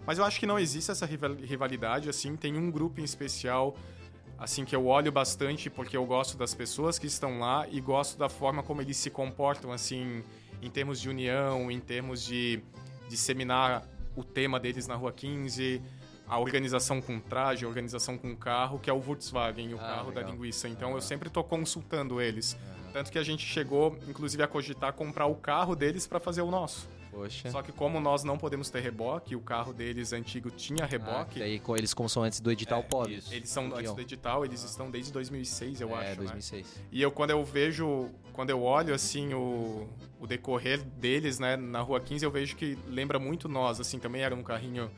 Mas 0.07 0.19
eu 0.19 0.25
acho 0.25 0.41
que 0.41 0.47
não 0.47 0.59
existe 0.59 0.91
essa 0.91 1.07
rivalidade, 1.07 2.09
assim. 2.09 2.37
Tem 2.37 2.57
um 2.57 2.71
grupo 2.71 3.01
em 3.01 3.05
especial, 3.05 3.77
assim, 4.39 4.65
que 4.65 4.75
eu 4.75 4.87
olho 4.87 5.13
bastante 5.13 5.69
porque 5.69 5.97
eu 5.97 6.05
gosto 6.05 6.37
das 6.37 6.55
pessoas 6.55 6.99
que 6.99 7.07
estão 7.07 7.39
lá 7.39 7.67
e 7.71 7.81
gosto 7.81 8.19
da 8.19 8.29
forma 8.29 8.63
como 8.63 8.81
eles 8.81 8.97
se 8.97 9.11
comportam, 9.11 9.73
assim, 9.73 10.23
em 10.63 10.71
termos 10.71 11.01
de 11.01 11.09
união, 11.09 11.71
em 11.71 11.81
termos 11.81 12.25
de 12.25 12.63
disseminar 13.09 13.87
o 14.17 14.25
tema 14.25 14.59
deles 14.59 14.87
na 14.87 14.95
Rua 14.95 15.13
15, 15.13 15.81
a 16.27 16.39
organização 16.39 17.01
com 17.01 17.19
traje, 17.19 17.65
a 17.65 17.69
organização 17.69 18.17
com 18.17 18.35
carro, 18.37 18.79
que 18.79 18.89
é 18.89 18.93
o 18.93 19.01
Volkswagen, 19.01 19.75
o 19.75 19.77
ah, 19.77 19.81
carro 19.81 20.09
legal. 20.11 20.25
da 20.25 20.31
linguiça. 20.31 20.69
Então 20.69 20.93
eu 20.95 21.01
sempre 21.01 21.29
estou 21.29 21.43
consultando 21.43 22.21
eles. 22.21 22.57
Tanto 22.93 23.11
que 23.11 23.19
a 23.19 23.23
gente 23.23 23.45
chegou, 23.45 23.99
inclusive, 24.09 24.43
a 24.43 24.47
cogitar 24.47 24.93
comprar 24.93 25.27
o 25.27 25.35
carro 25.35 25.75
deles 25.75 26.07
para 26.07 26.21
fazer 26.21 26.43
o 26.43 26.51
nosso. 26.51 26.89
Poxa. 27.11 27.51
Só 27.51 27.63
que 27.63 27.73
como 27.73 28.01
nós 28.01 28.23
não 28.25 28.39
podemos 28.39 28.71
ter 28.71 28.81
reboque, 28.81 29.35
o 29.35 29.41
carro 29.41 29.73
deles 29.73 30.13
antigo 30.13 30.51
tinha 30.51 30.87
reboque. 30.87 31.43
Ah, 31.43 31.45
aí 31.45 31.59
com 31.59 31.77
eles 31.77 31.93
como 31.93 32.09
são 32.09 32.23
antes 32.23 32.41
do 32.41 32.51
edital 32.51 32.81
é, 32.81 32.83
podem. 32.83 33.21
Eles 33.31 33.49
são 33.49 33.67
antes 33.75 33.93
do 33.93 34.01
edital, 34.01 34.45
eles 34.45 34.63
estão 34.63 34.91
desde 34.91 35.13
2006, 35.13 35.81
eu 35.81 35.91
é, 35.97 36.07
acho, 36.07 36.17
2006. 36.17 36.67
Né? 36.67 36.83
E 36.93 37.03
eu 37.03 37.11
quando 37.11 37.31
eu 37.31 37.45
vejo, 37.45 38.11
quando 38.33 38.51
eu 38.51 38.63
olho 38.63 38.95
assim 38.95 39.35
o, 39.35 39.89
o 40.21 40.27
decorrer 40.27 40.83
deles, 40.83 41.39
né, 41.39 41.57
na 41.57 41.81
Rua 41.81 42.01
15, 42.01 42.25
eu 42.25 42.31
vejo 42.31 42.57
que 42.57 42.79
lembra 42.87 43.19
muito 43.19 43.49
nós, 43.49 43.81
assim, 43.81 43.99
também 43.99 44.23
era 44.23 44.35
um 44.35 44.43
carrinho 44.43 44.91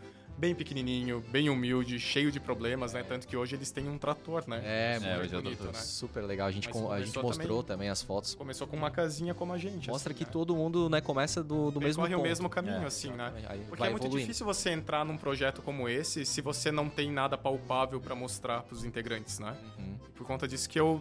bem 0.42 0.56
pequenininho, 0.56 1.22
bem 1.28 1.48
humilde, 1.48 2.00
cheio 2.00 2.32
de 2.32 2.40
problemas, 2.40 2.92
né? 2.92 3.04
Tanto 3.04 3.28
que 3.28 3.36
hoje 3.36 3.54
eles 3.54 3.70
têm 3.70 3.88
um 3.88 3.96
trator, 3.96 4.42
né? 4.48 4.60
É, 4.64 4.98
é 5.00 5.18
hoje 5.18 5.36
bonito, 5.36 5.66
né? 5.66 5.72
super 5.74 6.24
legal. 6.24 6.48
A 6.48 6.50
gente, 6.50 6.68
com, 6.68 6.90
a 6.90 7.00
gente 7.00 7.16
mostrou 7.16 7.62
também, 7.62 7.76
também, 7.76 7.88
as 7.88 8.02
fotos. 8.02 8.34
Começou 8.34 8.66
com 8.66 8.76
uma 8.76 8.90
casinha 8.90 9.34
como 9.34 9.52
a 9.52 9.58
gente. 9.58 9.88
Mostra 9.88 10.12
assim, 10.12 10.18
que 10.18 10.24
né? 10.24 10.32
todo 10.32 10.56
mundo 10.56 10.90
né, 10.90 11.00
começa 11.00 11.44
do, 11.44 11.70
do 11.70 11.80
mesmo 11.80 12.02
ponto. 12.02 12.18
o 12.18 12.22
mesmo 12.22 12.50
caminho, 12.50 12.82
é, 12.82 12.86
assim, 12.86 13.12
né? 13.12 13.32
Porque 13.68 13.84
é 13.84 13.90
muito 13.90 14.06
evoluindo. 14.06 14.18
difícil 14.18 14.44
você 14.44 14.70
entrar 14.70 15.04
num 15.04 15.16
projeto 15.16 15.62
como 15.62 15.88
esse 15.88 16.26
se 16.26 16.40
você 16.40 16.72
não 16.72 16.88
tem 16.88 17.12
nada 17.12 17.38
palpável 17.38 18.00
para 18.00 18.16
mostrar 18.16 18.62
para 18.62 18.74
os 18.74 18.84
integrantes, 18.84 19.38
né? 19.38 19.56
Uhum. 19.78 19.94
Por 20.16 20.26
conta 20.26 20.48
disso 20.48 20.68
que 20.68 20.80
eu 20.80 21.00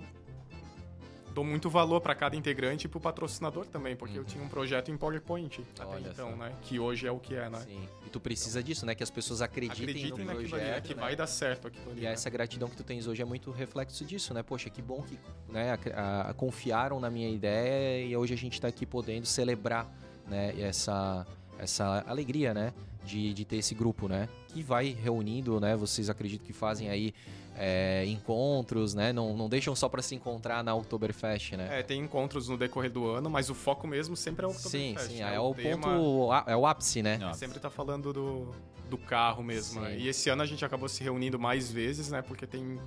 dou 1.34 1.44
muito 1.44 1.70
valor 1.70 2.02
para 2.02 2.14
cada 2.14 2.36
integrante 2.36 2.86
e 2.86 2.90
pro 2.90 3.00
patrocinador 3.00 3.66
também, 3.66 3.96
porque 3.96 4.16
uhum. 4.16 4.22
eu 4.22 4.26
tinha 4.26 4.44
um 4.44 4.48
projeto 4.48 4.92
em 4.92 4.98
PowerPoint 4.98 5.62
até 5.76 5.86
Olha 5.86 6.10
então, 6.10 6.32
só. 6.32 6.36
né? 6.36 6.54
Que 6.62 6.80
hoje 6.80 7.08
é 7.08 7.12
o 7.12 7.20
que 7.20 7.36
é, 7.36 7.50
né? 7.50 7.60
Sim. 7.60 7.88
E 8.06 8.10
tu 8.10 8.20
precisa 8.20 8.60
então, 8.60 8.68
disso, 8.68 8.86
né? 8.86 8.96
Que 8.96 9.04
as 9.04 9.10
pessoas 9.10 9.42
acreditem, 9.42 9.84
acreditem 9.84 10.26
no 10.26 10.32
projeto, 10.32 10.74
ali, 10.74 10.82
que 10.82 10.94
né? 10.94 11.02
vai 11.02 11.16
dar 11.16 11.28
certo 11.28 11.68
aquilo 11.68 11.92
ali. 11.92 12.02
E 12.02 12.04
né? 12.04 12.12
essa 12.12 12.30
gratidão 12.30 12.68
que 12.68 12.76
tu 12.76 12.84
tens 12.84 13.08
hoje 13.08 13.22
é 13.22 13.26
muito 13.26 13.52
reflexo 13.52 14.06
disso, 14.06 14.34
né? 14.34 14.44
Poxa, 14.44 14.70
que 14.70 14.82
bom 14.82 15.02
que 15.02 15.18
né, 15.50 15.78
a, 15.94 16.30
a, 16.30 16.34
confiaram 16.34 17.00
na 17.00 17.10
minha 17.10 17.30
ideia 17.30 18.06
e 18.06 18.16
hoje 18.16 18.34
a 18.34 18.38
gente 18.38 18.54
está 18.54 18.68
aqui 18.68 18.86
podendo 18.86 19.26
celebrar, 19.26 19.90
né? 20.28 20.54
Essa 20.60 21.26
essa 21.58 22.04
alegria, 22.08 22.54
né? 22.54 22.74
De, 23.04 23.34
de 23.34 23.46
ter 23.46 23.58
esse 23.58 23.74
grupo, 23.74 24.08
né? 24.08 24.28
Que 24.48 24.62
vai 24.62 24.90
reunindo, 24.90 25.60
né? 25.60 25.76
Vocês 25.76 26.10
acreditam 26.10 26.46
que 26.46 26.54
fazem 26.54 26.90
aí 26.90 27.14
é, 27.56 28.06
encontros, 28.06 28.94
né? 28.94 29.12
Não, 29.12 29.36
não 29.36 29.50
deixam 29.50 29.76
só 29.76 29.90
para 29.90 30.02
se 30.02 30.16
encontrar 30.16 30.64
na 30.64 30.74
Oktoberfest, 30.74 31.54
né? 31.54 31.80
É, 31.80 31.84
tem 31.84 32.02
encontros 32.02 32.48
no 32.48 32.58
decorrer 32.58 32.92
do 32.92 33.08
ano, 33.08 33.30
mas 33.30 33.50
o 33.50 33.56
foco 33.56 33.88
mesmo 33.88 34.16
sempre 34.16 34.46
é 34.46 34.48
o 34.48 34.52
Oktoberfest. 34.52 35.00
Sim, 35.00 35.16
sim, 35.16 35.22
né? 35.22 35.36
é, 35.36 35.40
o, 35.40 35.54
tema... 35.54 35.88
ponto, 35.88 36.50
é 36.50 36.56
o 36.56 36.66
ápice, 36.66 37.02
né? 37.02 37.20
É, 37.22 37.34
sempre 37.34 37.60
tá 37.60 37.70
falando 37.70 38.14
do, 38.14 38.48
do 38.90 38.98
carro 38.98 39.44
mesmo, 39.44 39.82
né? 39.82 39.98
E 39.98 40.08
esse 40.08 40.30
ano 40.30 40.42
a 40.42 40.46
gente 40.46 40.64
acabou 40.64 40.90
se 40.90 41.04
reunindo 41.04 41.40
mais 41.40 41.72
vezes, 41.72 42.10
né? 42.10 42.22
Porque 42.22 42.48
tem 42.48 42.80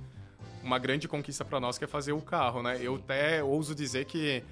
uma 0.63 0.79
grande 0.79 1.07
conquista 1.07 1.45
para 1.45 1.59
nós 1.59 1.77
que 1.77 1.83
é 1.83 1.87
fazer 1.87 2.13
o 2.13 2.21
carro, 2.21 2.63
né? 2.63 2.77
Eu 2.81 2.95
até 2.95 3.43
ouso 3.43 3.75
dizer 3.75 4.05
que 4.05 4.43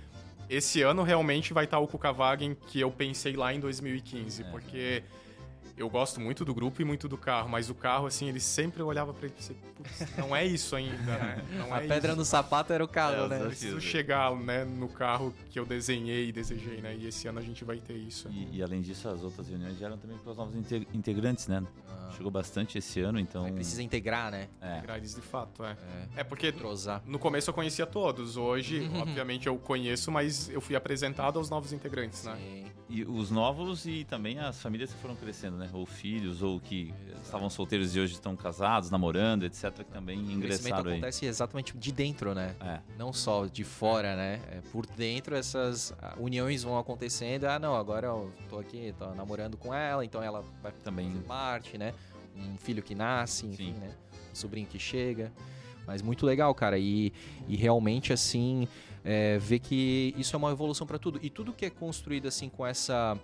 esse 0.50 0.82
ano 0.82 1.04
realmente 1.04 1.54
vai 1.54 1.66
estar 1.66 1.80
o 1.80 1.88
Kukavagen 1.88 2.56
que 2.68 2.80
eu 2.80 2.92
pensei 2.92 3.36
lá 3.36 3.54
em 3.54 3.60
2015, 3.60 4.44
é. 4.44 4.46
porque 4.52 5.04
eu 5.76 5.90
gosto 5.90 6.22
muito 6.22 6.46
do 6.46 6.54
grupo 6.54 6.82
e 6.82 6.86
muito 6.86 7.08
do 7.08 7.18
carro, 7.18 7.50
mas 7.50 7.70
o 7.70 7.76
carro, 7.76 8.06
assim, 8.06 8.30
ele 8.30 8.40
sempre 8.40 8.82
olhava 8.84 9.14
pra 9.14 9.26
ele 9.26 9.34
e 9.36 9.40
disse, 9.40 9.58
não 10.18 10.36
é 10.36 10.46
isso 10.46 10.76
ainda, 10.76 11.18
né? 11.18 11.44
Não 11.58 11.74
a 11.74 11.84
é 11.84 11.88
pedra 11.88 12.10
isso. 12.10 12.20
no 12.20 12.26
sapato 12.26 12.72
era 12.72 12.84
o 12.84 12.88
carro, 12.88 13.26
é, 13.26 13.28
né? 13.28 13.42
Eu 13.42 13.48
preciso 13.48 13.82
chegar 13.82 14.36
né, 14.36 14.64
no 14.64 14.88
carro 14.88 15.34
que 15.50 15.60
eu 15.60 15.66
desenhei 15.66 16.30
e 16.30 16.32
desejei, 16.32 16.80
né? 16.80 16.96
E 16.96 17.08
esse 17.08 17.28
ano 17.28 17.40
a 17.40 17.42
gente 17.42 17.66
vai 17.66 17.78
ter 17.78 17.96
isso. 17.96 18.30
E, 18.30 18.58
e 18.58 18.64
além 18.64 18.82
disso, 18.82 19.10
as 19.10 19.24
outras 19.24 19.48
reuniões 19.48 19.78
vieram 19.78 19.98
também 19.98 20.18
para 20.18 20.32
os 20.32 20.38
novos 20.38 20.56
integrantes, 20.94 21.48
né? 21.48 21.64
Ah. 21.90 22.12
Chegou 22.16 22.32
bastante 22.32 22.78
esse 22.78 23.00
ano, 23.02 23.20
então... 23.20 23.52
precisa 23.54 23.82
integrar, 23.82 24.32
né? 24.32 24.48
É. 24.62 24.78
Integrar 24.78 24.98
eles 24.98 25.16
de 25.16 25.22
fato, 25.22 25.64
é. 25.66 25.72
É, 26.16 26.22
é 26.22 26.24
porque 26.24 26.52
Trozar. 26.52 27.02
no 27.06 27.18
começo 27.18 27.50
eu 27.50 27.54
conhecia 27.54 27.88
todos. 27.88 28.38
Hoje, 28.38 28.90
obviamente, 28.96 29.48
eu 29.48 29.58
conheço, 29.58 30.12
mas 30.12 30.50
eu 30.50 30.62
fui 30.62 30.76
apresentado 30.76 31.40
aos 31.40 31.50
novos 31.50 31.74
integrantes, 31.74 32.20
Sim. 32.20 32.30
né? 32.30 32.66
E 32.90 33.04
os 33.04 33.32
novos 33.32 33.86
e 33.86 34.04
também 34.04 34.40
as 34.40 34.62
famílias 34.62 34.92
que 34.92 35.00
foram 35.00 35.16
crescendo, 35.16 35.58
né? 35.58 35.70
Ou 35.74 35.86
filhos, 35.86 36.42
ou 36.42 36.60
que 36.60 36.94
estavam 37.24 37.50
solteiros 37.50 37.96
e 37.96 38.00
hoje 38.00 38.14
estão 38.14 38.36
casados, 38.36 38.92
namorando, 38.92 39.46
etc., 39.46 39.72
que 39.78 39.86
também 39.86 40.20
ingressaram 40.20 40.36
aí. 40.36 40.42
O 40.42 40.48
crescimento 40.48 40.90
acontece 40.90 41.26
exatamente 41.26 41.78
de 41.78 41.92
dentro, 41.92 42.36
né? 42.36 42.56
É. 42.60 42.80
Não 42.98 43.14
só 43.14 43.46
de 43.46 43.64
fora, 43.64 44.16
né? 44.16 44.42
É, 44.52 44.62
por 44.72 44.86
dentro 44.86 45.36
essas 45.36 45.94
uniões 46.18 46.64
vão 46.64 46.78
acontecendo. 46.78 47.46
Ah, 47.46 47.58
não, 47.58 47.76
agora 47.76 48.08
eu 48.08 48.32
tô 48.50 48.60
aqui, 48.60 48.94
tô 48.98 49.14
namorando 49.16 49.58
com 49.58 49.74
ela, 49.74 50.04
então 50.04 50.22
ela 50.22 50.44
vai 50.62 50.72
também 50.84 51.10
fazer 51.12 51.24
parte, 51.24 51.78
né? 51.78 51.94
Um 52.36 52.58
filho 52.58 52.84
que 52.84 52.94
nasce, 52.94 53.46
enfim, 53.46 53.74
Sim. 53.74 53.80
né? 53.80 53.92
Um 54.32 54.36
sobrinho 54.36 54.68
que 54.68 54.78
chega. 54.78 55.32
Mas 55.86 56.02
muito 56.02 56.26
legal, 56.26 56.54
cara. 56.56 56.78
E, 56.78 57.12
e 57.48 57.56
realmente, 57.56 58.14
assim, 58.14 58.68
é, 59.04 59.38
ver 59.38 59.60
que 59.60 60.14
isso 60.18 60.36
é 60.36 60.38
uma 60.38 60.52
evolução 60.52 60.88
para 60.88 60.98
tudo. 60.98 61.20
E 61.22 61.30
tudo 61.30 61.54
que 61.54 61.66
é 61.66 61.70
construído 61.70 62.28
assim 62.28 62.50
com 62.50 62.66
essa. 62.66 63.18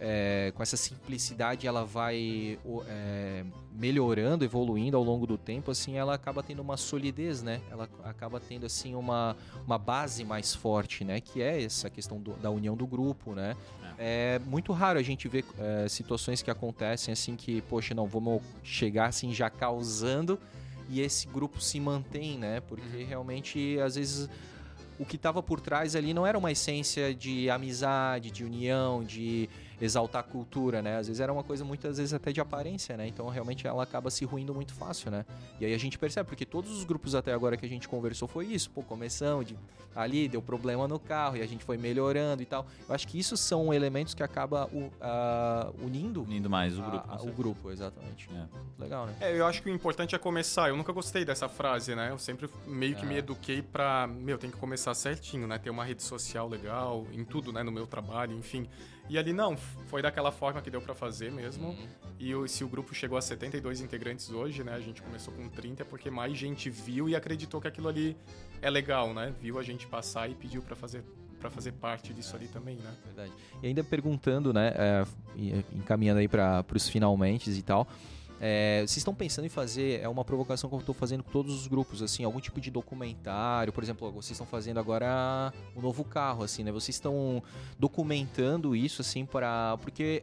É, 0.00 0.52
com 0.54 0.62
essa 0.62 0.76
simplicidade 0.76 1.66
ela 1.66 1.84
vai 1.84 2.56
é, 2.86 3.44
melhorando, 3.72 4.44
evoluindo 4.44 4.96
ao 4.96 5.02
longo 5.02 5.26
do 5.26 5.36
tempo, 5.36 5.72
assim 5.72 5.96
ela 5.96 6.14
acaba 6.14 6.40
tendo 6.40 6.62
uma 6.62 6.76
solidez, 6.76 7.42
né? 7.42 7.60
Ela 7.68 7.88
acaba 8.04 8.38
tendo 8.38 8.64
assim 8.64 8.94
uma, 8.94 9.36
uma 9.66 9.76
base 9.76 10.24
mais 10.24 10.54
forte, 10.54 11.04
né? 11.04 11.20
Que 11.20 11.42
é 11.42 11.64
essa 11.64 11.90
questão 11.90 12.20
do, 12.20 12.34
da 12.34 12.48
união 12.48 12.76
do 12.76 12.86
grupo, 12.86 13.34
né? 13.34 13.56
É, 13.98 14.36
é 14.36 14.38
muito 14.38 14.72
raro 14.72 15.00
a 15.00 15.02
gente 15.02 15.26
ver 15.26 15.44
é, 15.58 15.88
situações 15.88 16.42
que 16.42 16.50
acontecem 16.50 17.10
assim 17.10 17.34
que, 17.34 17.60
poxa, 17.62 17.92
não, 17.92 18.06
vamos 18.06 18.40
chegar 18.62 19.06
assim 19.06 19.34
já 19.34 19.50
causando 19.50 20.38
e 20.88 21.00
esse 21.00 21.26
grupo 21.26 21.60
se 21.60 21.78
mantém, 21.80 22.38
né? 22.38 22.60
Porque 22.60 22.98
uhum. 22.98 23.06
realmente 23.06 23.78
às 23.80 23.96
vezes 23.96 24.30
o 24.98 25.04
que 25.04 25.16
estava 25.16 25.42
por 25.42 25.60
trás 25.60 25.94
ali 25.94 26.12
não 26.12 26.26
era 26.26 26.36
uma 26.36 26.50
essência 26.50 27.14
de 27.14 27.48
amizade, 27.48 28.30
de 28.30 28.44
união, 28.44 29.04
de 29.04 29.48
exaltar 29.80 30.20
a 30.20 30.22
cultura, 30.22 30.82
né? 30.82 30.96
Às 30.96 31.06
vezes 31.06 31.20
era 31.20 31.32
uma 31.32 31.44
coisa 31.44 31.64
muitas 31.64 31.98
vezes 31.98 32.12
até 32.12 32.32
de 32.32 32.40
aparência, 32.40 32.96
né? 32.96 33.06
Então 33.06 33.28
realmente 33.28 33.66
ela 33.66 33.82
acaba 33.82 34.10
se 34.10 34.24
ruindo 34.24 34.54
muito 34.54 34.74
fácil, 34.74 35.10
né? 35.10 35.24
E 35.60 35.64
aí 35.64 35.74
a 35.74 35.78
gente 35.78 35.98
percebe, 35.98 36.28
porque 36.28 36.44
todos 36.44 36.70
os 36.70 36.84
grupos 36.84 37.14
até 37.14 37.32
agora 37.32 37.56
que 37.56 37.64
a 37.64 37.68
gente 37.68 37.88
conversou 37.88 38.28
foi 38.28 38.46
isso, 38.46 38.70
pô, 38.70 38.82
começamos 38.82 39.46
de 39.46 39.56
ali, 39.94 40.28
deu 40.28 40.40
problema 40.40 40.86
no 40.86 40.98
carro 40.98 41.36
e 41.36 41.42
a 41.42 41.46
gente 41.46 41.64
foi 41.64 41.76
melhorando 41.76 42.42
e 42.42 42.46
tal. 42.46 42.66
Eu 42.88 42.94
acho 42.94 43.06
que 43.08 43.18
isso 43.18 43.36
são 43.36 43.74
elementos 43.74 44.14
que 44.14 44.22
acaba 44.22 44.66
uh, 44.66 45.84
unindo 45.84 46.22
unindo 46.22 46.48
mais 46.48 46.78
o 46.78 46.82
grupo. 46.82 47.04
A, 47.08 47.22
o 47.22 47.32
grupo, 47.32 47.70
exatamente. 47.70 48.28
É. 48.32 48.82
Legal, 48.82 49.06
né? 49.06 49.16
É, 49.20 49.36
eu 49.36 49.46
acho 49.46 49.62
que 49.62 49.70
o 49.70 49.74
importante 49.74 50.14
é 50.14 50.18
começar. 50.18 50.68
Eu 50.68 50.76
nunca 50.76 50.92
gostei 50.92 51.24
dessa 51.24 51.48
frase, 51.48 51.94
né? 51.94 52.10
Eu 52.10 52.18
sempre 52.18 52.48
meio 52.66 52.94
que 52.94 53.04
é. 53.04 53.08
me 53.08 53.16
eduquei 53.16 53.60
pra, 53.60 54.06
meu, 54.06 54.38
tem 54.38 54.50
que 54.50 54.56
começar 54.56 54.94
certinho, 54.94 55.46
né? 55.46 55.58
Ter 55.58 55.70
uma 55.70 55.84
rede 55.84 56.02
social 56.02 56.48
legal 56.48 57.06
em 57.12 57.24
tudo, 57.24 57.52
né, 57.52 57.62
no 57.62 57.72
meu 57.72 57.86
trabalho, 57.86 58.36
enfim. 58.36 58.68
E 59.08 59.16
ali 59.16 59.32
não, 59.32 59.56
foi 59.56 60.02
daquela 60.02 60.30
forma 60.30 60.60
que 60.60 60.70
deu 60.70 60.80
para 60.80 60.94
fazer 60.94 61.32
mesmo. 61.32 61.68
Uhum. 61.68 61.88
E 62.18 62.48
se 62.48 62.62
o 62.62 62.68
grupo 62.68 62.94
chegou 62.94 63.16
a 63.16 63.22
72 63.22 63.80
integrantes 63.80 64.30
hoje, 64.30 64.62
né? 64.62 64.74
A 64.74 64.80
gente 64.80 65.00
começou 65.00 65.32
com 65.32 65.48
30 65.48 65.84
porque 65.84 66.10
mais 66.10 66.36
gente 66.36 66.68
viu 66.68 67.08
e 67.08 67.16
acreditou 67.16 67.60
que 67.60 67.68
aquilo 67.68 67.88
ali 67.88 68.16
é 68.60 68.68
legal, 68.68 69.14
né? 69.14 69.34
Viu 69.40 69.58
a 69.58 69.62
gente 69.62 69.86
passar 69.86 70.28
e 70.30 70.34
pediu 70.34 70.62
para 70.62 70.76
fazer 70.76 71.02
para 71.38 71.50
fazer 71.50 71.70
parte 71.72 72.12
disso 72.12 72.34
ali 72.34 72.48
também, 72.48 72.76
né? 72.76 72.92
Verdade. 73.04 73.32
E 73.62 73.68
ainda 73.68 73.84
perguntando, 73.84 74.52
né, 74.52 74.72
é, 74.74 75.04
encaminhando 75.72 76.18
aí 76.18 76.26
para 76.26 76.64
os 76.74 76.88
finalmente 76.88 77.48
e 77.48 77.62
tal, 77.62 77.86
é, 78.40 78.80
vocês 78.80 78.98
estão 78.98 79.14
pensando 79.14 79.46
em 79.46 79.48
fazer, 79.48 80.00
é 80.00 80.08
uma 80.08 80.24
provocação 80.24 80.70
que 80.70 80.76
eu 80.76 80.80
estou 80.80 80.94
fazendo 80.94 81.24
com 81.24 81.30
todos 81.30 81.54
os 81.54 81.66
grupos, 81.66 82.02
assim, 82.02 82.24
algum 82.24 82.40
tipo 82.40 82.60
de 82.60 82.70
documentário, 82.70 83.72
por 83.72 83.82
exemplo, 83.82 84.10
vocês 84.12 84.32
estão 84.32 84.46
fazendo 84.46 84.78
agora 84.78 85.52
o 85.74 85.80
um 85.80 85.82
novo 85.82 86.04
carro, 86.04 86.44
assim, 86.44 86.62
né? 86.62 86.70
Vocês 86.70 86.96
estão 86.96 87.42
documentando 87.78 88.76
isso, 88.76 89.02
assim, 89.02 89.26
para 89.26 89.76
porque 89.78 90.22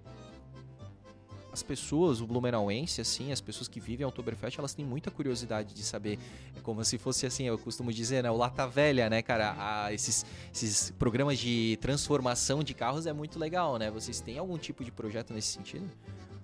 as 1.52 1.64
pessoas, 1.64 2.20
o 2.20 2.28
blumenauense, 2.28 3.00
assim, 3.00 3.32
as 3.32 3.40
pessoas 3.40 3.70
que 3.70 3.80
vivem 3.80 4.04
a 4.04 4.10
Oktoberfest, 4.10 4.60
elas 4.60 4.74
têm 4.74 4.86
muita 4.86 5.10
curiosidade 5.10 5.74
de 5.74 5.84
saber, 5.84 6.20
é 6.56 6.60
como 6.60 6.84
se 6.84 6.98
fosse 6.98 7.26
assim, 7.26 7.46
eu 7.46 7.58
costumo 7.58 7.94
dizer, 7.94 8.22
né, 8.24 8.30
o 8.30 8.36
lata 8.36 8.68
velha, 8.68 9.10
né, 9.10 9.22
cara, 9.22 9.56
a, 9.58 9.94
esses, 9.94 10.26
esses 10.54 10.92
programas 10.92 11.40
de 11.40 11.78
transformação 11.80 12.62
de 12.62 12.74
carros 12.74 13.06
é 13.06 13.14
muito 13.14 13.40
legal, 13.40 13.78
né? 13.78 13.90
Vocês 13.90 14.20
têm 14.20 14.38
algum 14.38 14.58
tipo 14.58 14.84
de 14.84 14.92
projeto 14.92 15.34
nesse 15.34 15.48
sentido? 15.48 15.90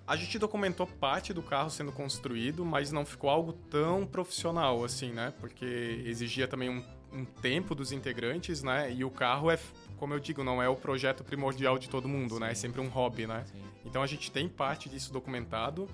A 0.06 0.16
gente 0.16 0.38
documentou 0.38 0.86
parte 0.86 1.32
do 1.32 1.42
carro 1.42 1.70
sendo 1.70 1.92
construído, 1.92 2.64
mas 2.64 2.90
não 2.90 3.06
ficou 3.06 3.30
algo 3.30 3.52
tão 3.52 4.04
profissional 4.04 4.84
assim, 4.84 5.12
né? 5.12 5.32
Porque 5.40 6.02
exigia 6.04 6.48
também 6.48 6.68
um, 6.68 6.84
um 7.12 7.24
tempo 7.24 7.74
dos 7.74 7.92
integrantes, 7.92 8.62
né? 8.62 8.92
E 8.92 9.04
o 9.04 9.10
carro 9.10 9.50
é, 9.50 9.58
como 9.98 10.12
eu 10.12 10.18
digo, 10.18 10.42
não 10.42 10.60
é 10.60 10.68
o 10.68 10.74
projeto 10.74 11.22
primordial 11.22 11.78
de 11.78 11.88
todo 11.88 12.08
mundo, 12.08 12.34
Sim. 12.34 12.40
né? 12.40 12.50
É 12.50 12.54
sempre 12.54 12.80
um 12.80 12.88
hobby, 12.88 13.26
né? 13.26 13.44
Sim. 13.46 13.62
Então 13.84 14.02
a 14.02 14.06
gente 14.06 14.30
tem 14.30 14.48
parte 14.48 14.88
disso 14.88 15.12
documentado, 15.12 15.88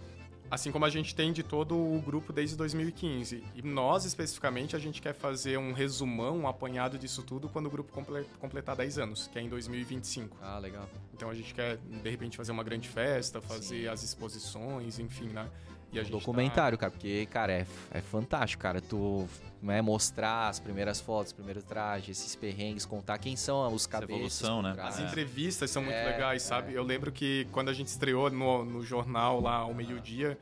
Assim 0.51 0.73
como 0.73 0.85
a 0.85 0.91
gente 0.91 1.15
tem 1.15 1.33
de 1.33 1.43
todo 1.43 1.77
o 1.77 2.01
grupo 2.01 2.33
desde 2.33 2.57
2015. 2.57 3.45
E 3.55 3.63
nós, 3.63 4.05
especificamente, 4.05 4.75
a 4.75 4.79
gente 4.79 5.03
quer 5.03 5.15
fazer 5.15 5.59
um 5.59 5.73
resumão, 5.73 6.39
um 6.39 6.49
apanhado 6.49 6.99
disso 6.99 7.23
tudo 7.23 7.49
quando 7.49 7.67
o 7.67 7.71
grupo 7.71 7.93
completar 8.39 8.75
10 8.77 8.99
anos, 8.99 9.29
que 9.29 9.39
é 9.39 9.43
em 9.43 9.49
2025. 9.49 10.37
Ah, 10.41 10.59
legal. 10.59 10.89
Então 11.13 11.29
a 11.29 11.35
gente 11.35 11.53
quer, 11.53 11.77
de 11.77 12.09
repente, 12.09 12.37
fazer 12.37 12.53
uma 12.53 12.65
grande 12.65 12.89
festa, 12.89 13.41
fazer 13.41 13.83
Sim. 13.83 13.89
as 13.89 14.03
exposições, 14.03 14.99
enfim, 14.99 15.29
né? 15.29 15.49
E 15.93 15.99
gente 15.99 16.11
documentário, 16.11 16.77
tá... 16.77 16.83
cara, 16.83 16.91
porque, 16.91 17.27
cara, 17.27 17.53
é, 17.53 17.67
é 17.91 18.01
fantástico, 18.01 18.63
cara. 18.63 18.81
Tu 18.81 19.27
né, 19.63 19.81
mostrar 19.81 20.49
as 20.49 20.61
primeiras 20.61 21.01
fotos, 21.01 21.29
os 21.29 21.33
primeiros 21.33 21.65
trajes, 21.65 22.19
esses 22.19 22.37
perrengues, 22.37 22.85
contar 22.85 23.19
quem 23.19 23.37
são 23.37 23.73
os 23.73 23.87
cabeças. 23.87 24.15
evolução, 24.15 24.63
né? 24.63 24.77
As 24.79 25.01
entrevistas 25.01 25.71
são 25.71 25.83
muito 25.83 25.95
é, 25.95 26.13
legais, 26.13 26.43
sabe? 26.43 26.75
É. 26.75 26.79
Eu 26.79 26.83
lembro 26.83 27.11
que 27.11 27.47
quando 27.53 27.69
a 27.69 27.73
gente 27.73 27.89
estreou 27.89 28.31
no, 28.31 28.65
no 28.65 28.85
jornal 28.85 29.41
lá 29.41 29.57
ao 29.57 29.75
meio-dia, 29.75 30.39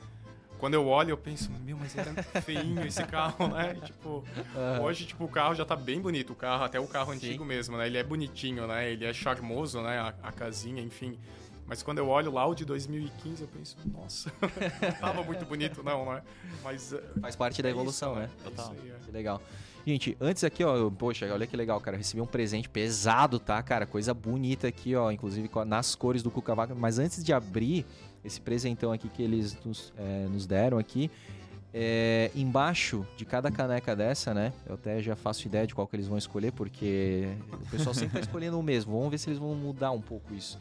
quando 0.58 0.74
eu 0.74 0.86
olho, 0.86 1.10
eu 1.10 1.16
penso, 1.16 1.50
meu, 1.64 1.76
mas 1.76 1.96
era 1.96 2.12
feinho 2.42 2.84
esse 2.84 3.04
carro, 3.04 3.48
né? 3.48 3.76
E, 3.76 3.80
tipo, 3.86 4.24
hoje, 4.82 5.06
tipo, 5.06 5.24
o 5.24 5.28
carro 5.28 5.54
já 5.54 5.64
tá 5.64 5.76
bem 5.76 6.00
bonito, 6.00 6.32
o 6.32 6.36
carro, 6.36 6.64
até 6.64 6.80
o 6.80 6.86
carro 6.86 7.12
Sim. 7.12 7.18
antigo 7.18 7.44
mesmo, 7.44 7.76
né? 7.76 7.86
Ele 7.86 7.98
é 7.98 8.02
bonitinho, 8.02 8.66
né? 8.66 8.90
Ele 8.90 9.04
é 9.04 9.12
charmoso, 9.12 9.80
né? 9.82 9.98
A, 9.98 10.14
a 10.22 10.32
casinha, 10.32 10.82
enfim. 10.82 11.18
Mas 11.66 11.82
quando 11.82 11.98
eu 11.98 12.08
olho 12.08 12.30
lá 12.30 12.46
o 12.46 12.54
de 12.54 12.64
2015, 12.64 13.42
eu 13.42 13.48
penso, 13.48 13.76
nossa, 13.92 14.32
não 14.40 14.92
tava 15.00 15.22
muito 15.24 15.44
bonito, 15.44 15.82
não, 15.82 16.06
né? 16.06 16.22
Mas. 16.62 16.92
Eh, 16.92 17.02
Faz 17.20 17.34
parte 17.34 17.60
da 17.60 17.68
é 17.68 17.72
evolução, 17.72 18.12
isso, 18.12 18.20
né? 18.20 18.30
É 18.40 18.44
Total. 18.44 18.70
Aí, 18.70 18.90
é. 18.90 18.94
Que 19.04 19.10
legal. 19.10 19.42
Gente, 19.84 20.16
antes 20.20 20.44
aqui, 20.44 20.64
ó, 20.64 20.90
poxa, 20.90 21.32
olha 21.32 21.46
que 21.46 21.56
legal, 21.56 21.80
cara. 21.80 21.96
recebi 21.96 22.20
um 22.20 22.26
presente 22.26 22.68
pesado, 22.68 23.38
tá, 23.38 23.60
cara? 23.62 23.86
Coisa 23.86 24.14
bonita 24.14 24.68
aqui, 24.68 24.94
ó, 24.94 25.10
inclusive 25.10 25.50
nas 25.66 25.94
cores 25.94 26.22
do 26.22 26.30
Cuca 26.30 26.54
Vaca. 26.54 26.74
Mas 26.74 26.98
antes 26.98 27.22
de 27.22 27.32
abrir 27.32 27.84
esse 28.24 28.40
presentão 28.40 28.92
aqui 28.92 29.08
que 29.08 29.22
eles 29.22 29.56
nos, 29.64 29.92
é, 29.96 30.26
nos 30.26 30.46
deram 30.46 30.78
aqui, 30.78 31.10
é, 31.72 32.30
embaixo 32.34 33.06
de 33.16 33.24
cada 33.24 33.50
caneca 33.50 33.94
dessa, 33.94 34.32
né? 34.32 34.52
Eu 34.66 34.74
até 34.74 35.00
já 35.00 35.14
faço 35.14 35.46
ideia 35.46 35.66
de 35.66 35.74
qual 35.74 35.86
que 35.86 35.94
eles 35.94 36.08
vão 36.08 36.18
escolher, 36.18 36.52
porque 36.52 37.28
o 37.52 37.70
pessoal 37.70 37.94
sempre 37.94 38.14
tá 38.14 38.20
escolhendo 38.26 38.58
o 38.58 38.62
mesmo. 38.62 38.92
Vamos 38.92 39.10
ver 39.10 39.18
se 39.18 39.28
eles 39.28 39.38
vão 39.38 39.54
mudar 39.54 39.90
um 39.90 40.00
pouco 40.00 40.32
isso 40.34 40.60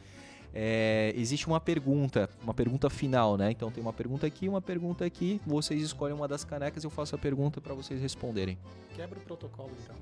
é, 0.57 1.11
existe 1.17 1.47
uma 1.47 1.59
pergunta, 1.59 2.29
uma 2.41 2.53
pergunta 2.53 2.89
final, 2.89 3.35
né? 3.35 3.51
Então 3.51 3.69
tem 3.69 3.81
uma 3.83 3.91
pergunta 3.91 4.25
aqui, 4.25 4.47
uma 4.47 4.61
pergunta 4.61 5.03
aqui. 5.03 5.41
Vocês 5.45 5.83
escolhem 5.83 6.15
uma 6.15 6.29
das 6.29 6.45
canecas 6.45 6.81
e 6.81 6.87
eu 6.87 6.89
faço 6.89 7.13
a 7.13 7.17
pergunta 7.17 7.59
para 7.59 7.73
vocês 7.73 8.01
responderem. 8.01 8.57
Quebra 8.95 9.19
o 9.19 9.21
protocolo 9.21 9.71
então. 9.83 9.97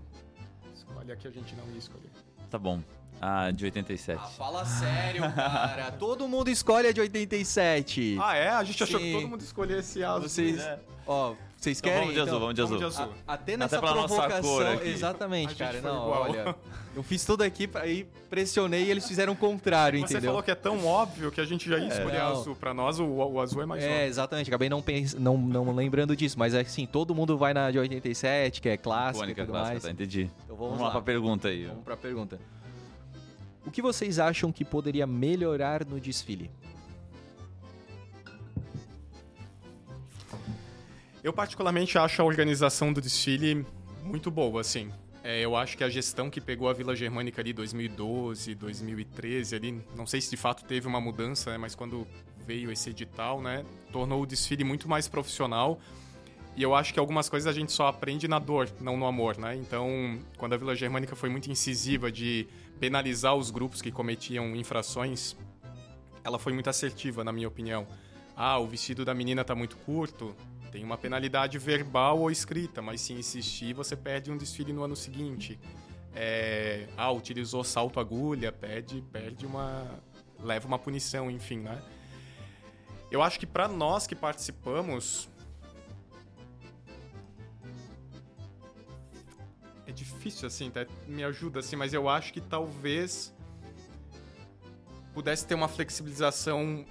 Escolhe 0.75 1.11
a 1.11 1.15
que 1.15 1.27
a 1.27 1.31
gente 1.31 1.55
não 1.55 1.67
ia 1.71 1.79
escolher. 1.79 2.11
Tá 2.51 2.59
bom. 2.59 2.83
A 3.19 3.49
de 3.49 3.65
87. 3.65 4.19
Ah, 4.21 4.27
fala 4.27 4.63
sério, 4.63 5.21
cara. 5.33 5.91
todo 5.97 6.27
mundo 6.27 6.49
escolhe 6.49 6.87
a 6.87 6.91
de 6.91 7.01
87. 7.01 8.17
Ah, 8.21 8.35
é? 8.35 8.49
A 8.49 8.63
gente 8.63 8.77
Sim. 8.77 8.83
achou 8.83 8.99
que 8.99 9.11
todo 9.11 9.27
mundo 9.27 9.41
escolhesse 9.41 10.03
a 10.03 10.19
Vocês, 10.19 10.59
é. 10.59 10.79
ó, 11.07 11.33
Vocês 11.63 11.79
então 11.79 11.91
querem? 11.91 12.07
Vamos 12.07 12.13
de 12.13 12.19
azul, 12.19 12.39
vamos 12.39 12.55
de 12.55 12.61
azul. 12.61 12.77
Vamos 12.77 12.95
de 12.95 13.01
azul. 13.01 13.13
A, 13.25 13.33
até 13.33 13.55
nessa 13.55 13.77
até 13.77 13.87
provocação. 13.87 14.83
Exatamente, 14.83 15.55
cara. 15.55 15.79
Não, 15.79 16.09
olha. 16.09 16.55
Eu 16.93 17.01
fiz 17.01 17.23
tudo 17.23 17.41
aqui 17.41 17.69
aí 17.75 18.05
pressionei 18.29 18.83
e 18.83 18.91
eles 18.91 19.07
fizeram 19.07 19.33
o 19.33 19.35
contrário, 19.35 19.99
Você 19.99 20.05
entendeu? 20.05 20.21
Você 20.21 20.27
falou 20.27 20.43
que 20.43 20.51
é 20.51 20.55
tão 20.55 20.85
óbvio 20.85 21.31
que 21.31 21.41
a 21.41 21.45
gente 21.45 21.67
já 21.67 21.77
ia 21.77 21.85
é, 21.85 21.87
escolher 21.87 22.19
azul. 22.19 22.55
Pra 22.55 22.73
nós, 22.73 22.99
o, 22.99 23.05
o, 23.05 23.39
azul 23.39 23.63
é 23.63 23.65
mais 23.65 23.81
é, 23.81 23.87
óbvio. 23.87 24.01
É, 24.01 24.07
exatamente. 24.07 24.49
Acabei 24.49 24.69
não, 24.69 24.81
pens... 24.81 25.13
não, 25.13 25.37
não 25.37 25.73
lembrando 25.73 26.15
disso. 26.15 26.37
Mas 26.37 26.53
assim, 26.53 26.85
todo 26.85 27.15
mundo 27.15 27.37
vai 27.37 27.53
na 27.53 27.71
de 27.71 27.79
87, 27.79 28.61
que 28.61 28.69
é 28.69 28.77
clássica 28.77 29.25
e 29.25 29.33
tudo 29.33 29.47
clássica, 29.47 29.69
mais. 29.71 29.83
Tá, 29.83 29.91
entendi. 29.91 30.29
Então 30.43 30.57
vamos, 30.57 30.73
vamos 30.73 30.79
lá. 30.81 30.87
lá 30.87 30.91
pra 30.91 31.01
pergunta 31.01 31.47
aí. 31.47 31.65
Vamos 31.65 31.83
pra 31.83 31.95
pergunta. 31.95 32.39
O 33.65 33.71
que 33.71 33.81
vocês 33.81 34.19
acham 34.19 34.51
que 34.51 34.65
poderia 34.65 35.07
melhorar 35.07 35.85
no 35.85 35.99
desfile? 35.99 36.51
Eu 41.23 41.31
particularmente 41.31 41.97
acho 41.97 42.21
a 42.21 42.25
organização 42.25 42.91
do 42.91 42.99
desfile 42.99 43.65
muito 44.03 44.29
boa, 44.29 44.59
assim. 44.59 44.91
É, 45.23 45.39
eu 45.39 45.55
acho 45.55 45.77
que 45.77 45.83
a 45.83 45.89
gestão 45.89 46.29
que 46.29 46.41
pegou 46.41 46.67
a 46.67 46.73
Vila 46.73 46.93
Germânica 46.93 47.41
ali 47.41 47.53
2012, 47.53 48.53
2013 48.55 49.55
ali, 49.55 49.81
não 49.95 50.05
sei 50.05 50.19
se 50.19 50.29
de 50.29 50.35
fato 50.35 50.65
teve 50.65 50.85
uma 50.85 50.99
mudança, 50.99 51.49
né, 51.51 51.57
mas 51.57 51.75
quando 51.75 52.05
veio 52.45 52.69
esse 52.69 52.89
edital, 52.89 53.41
né, 53.41 53.63
tornou 53.89 54.21
o 54.21 54.25
desfile 54.25 54.65
muito 54.65 54.89
mais 54.89 55.07
profissional. 55.07 55.79
E 56.57 56.61
eu 56.61 56.75
acho 56.75 56.93
que 56.93 56.99
algumas 56.99 57.29
coisas 57.29 57.47
a 57.47 57.57
gente 57.57 57.71
só 57.71 57.87
aprende 57.87 58.27
na 58.27 58.37
dor, 58.37 58.69
não 58.81 58.97
no 58.97 59.07
amor, 59.07 59.37
né? 59.37 59.55
Então, 59.55 60.19
quando 60.37 60.53
a 60.53 60.57
Vila 60.57 60.75
Germânica 60.75 61.15
foi 61.15 61.29
muito 61.29 61.49
incisiva 61.49 62.11
de 62.11 62.45
penalizar 62.79 63.33
os 63.33 63.49
grupos 63.49 63.81
que 63.81 63.91
cometiam 63.91 64.55
infrações, 64.55 65.35
ela 66.23 66.37
foi 66.37 66.53
muito 66.53 66.69
assertiva, 66.69 67.23
na 67.23 67.31
minha 67.31 67.47
opinião. 67.47 67.87
Ah, 68.35 68.59
o 68.59 68.67
vestido 68.67 69.03
da 69.03 69.15
menina 69.15 69.43
tá 69.43 69.55
muito 69.55 69.77
curto, 69.77 70.35
tem 70.73 70.83
uma 70.83 70.97
penalidade 70.97 71.59
verbal 71.59 72.17
ou 72.19 72.31
escrita, 72.31 72.81
mas 72.81 72.99
se 72.99 73.13
insistir, 73.13 73.75
você 73.75 73.95
perde 73.95 74.31
um 74.31 74.37
desfile 74.37 74.73
no 74.73 74.83
ano 74.83 74.95
seguinte. 74.95 75.59
É, 76.15 76.87
ah, 76.97 77.11
utilizou 77.11 77.63
salto 77.63 77.99
agulha, 77.99 78.51
perde, 78.51 78.99
perde 79.11 79.45
uma. 79.45 79.99
leva 80.39 80.67
uma 80.67 80.79
punição, 80.79 81.29
enfim, 81.29 81.59
né? 81.59 81.79
Eu 83.11 83.21
acho 83.21 83.39
que 83.39 83.45
para 83.45 83.67
nós 83.67 84.07
que 84.07 84.15
participamos. 84.15 85.29
É 89.85 89.91
difícil 89.91 90.47
assim, 90.47 90.71
tá? 90.71 90.87
me 91.05 91.23
ajuda 91.23 91.59
assim, 91.59 91.75
mas 91.75 91.93
eu 91.93 92.09
acho 92.09 92.33
que 92.33 92.41
talvez 92.41 93.31
pudesse 95.13 95.45
ter 95.45 95.53
uma 95.53 95.67
flexibilização 95.67 96.83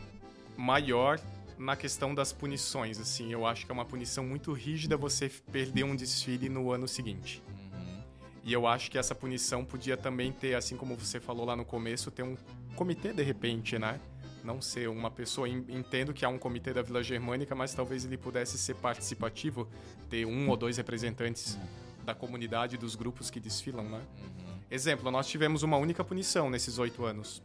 maior 0.56 1.18
na 1.62 1.76
questão 1.76 2.12
das 2.12 2.32
punições, 2.32 2.98
assim, 2.98 3.32
eu 3.32 3.46
acho 3.46 3.64
que 3.64 3.70
é 3.70 3.74
uma 3.74 3.84
punição 3.84 4.24
muito 4.24 4.52
rígida 4.52 4.96
você 4.96 5.30
perder 5.52 5.84
um 5.84 5.94
desfile 5.94 6.48
no 6.48 6.72
ano 6.72 6.88
seguinte. 6.88 7.40
Uhum. 7.48 8.02
E 8.42 8.52
eu 8.52 8.66
acho 8.66 8.90
que 8.90 8.98
essa 8.98 9.14
punição 9.14 9.64
podia 9.64 9.96
também 9.96 10.32
ter, 10.32 10.56
assim 10.56 10.76
como 10.76 10.96
você 10.96 11.20
falou 11.20 11.46
lá 11.46 11.54
no 11.54 11.64
começo, 11.64 12.10
ter 12.10 12.24
um 12.24 12.36
comitê 12.74 13.12
de 13.12 13.22
repente, 13.22 13.78
né? 13.78 14.00
Não 14.42 14.60
ser 14.60 14.88
uma 14.88 15.08
pessoa. 15.08 15.48
Entendo 15.48 16.12
que 16.12 16.24
há 16.24 16.28
um 16.28 16.36
comitê 16.36 16.72
da 16.72 16.82
Vila 16.82 17.00
Germânica, 17.00 17.54
mas 17.54 17.72
talvez 17.72 18.04
ele 18.04 18.18
pudesse 18.18 18.58
ser 18.58 18.74
participativo, 18.74 19.68
ter 20.10 20.26
um 20.26 20.48
ou 20.48 20.56
dois 20.56 20.78
representantes 20.78 21.54
uhum. 21.54 22.04
da 22.04 22.12
comunidade, 22.12 22.76
dos 22.76 22.96
grupos 22.96 23.30
que 23.30 23.38
desfilam, 23.38 23.84
né? 23.84 24.02
Uhum. 24.18 24.58
Exemplo, 24.68 25.12
nós 25.12 25.28
tivemos 25.28 25.62
uma 25.62 25.76
única 25.76 26.02
punição 26.02 26.50
nesses 26.50 26.80
oito 26.80 27.04
anos 27.04 27.40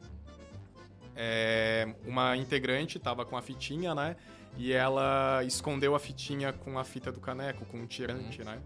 é, 1.17 1.95
uma 2.05 2.37
integrante 2.37 2.97
estava 2.97 3.25
com 3.25 3.35
a 3.35 3.41
fitinha, 3.41 3.95
né? 3.95 4.15
E 4.55 4.71
ela 4.71 5.43
escondeu 5.43 5.95
a 5.95 5.99
fitinha 5.99 6.53
com 6.53 6.77
a 6.77 6.83
fita 6.83 7.11
do 7.11 7.19
caneco, 7.19 7.65
com 7.65 7.79
um 7.79 7.87
tirante, 7.87 8.39
uhum. 8.39 8.45
né? 8.45 8.61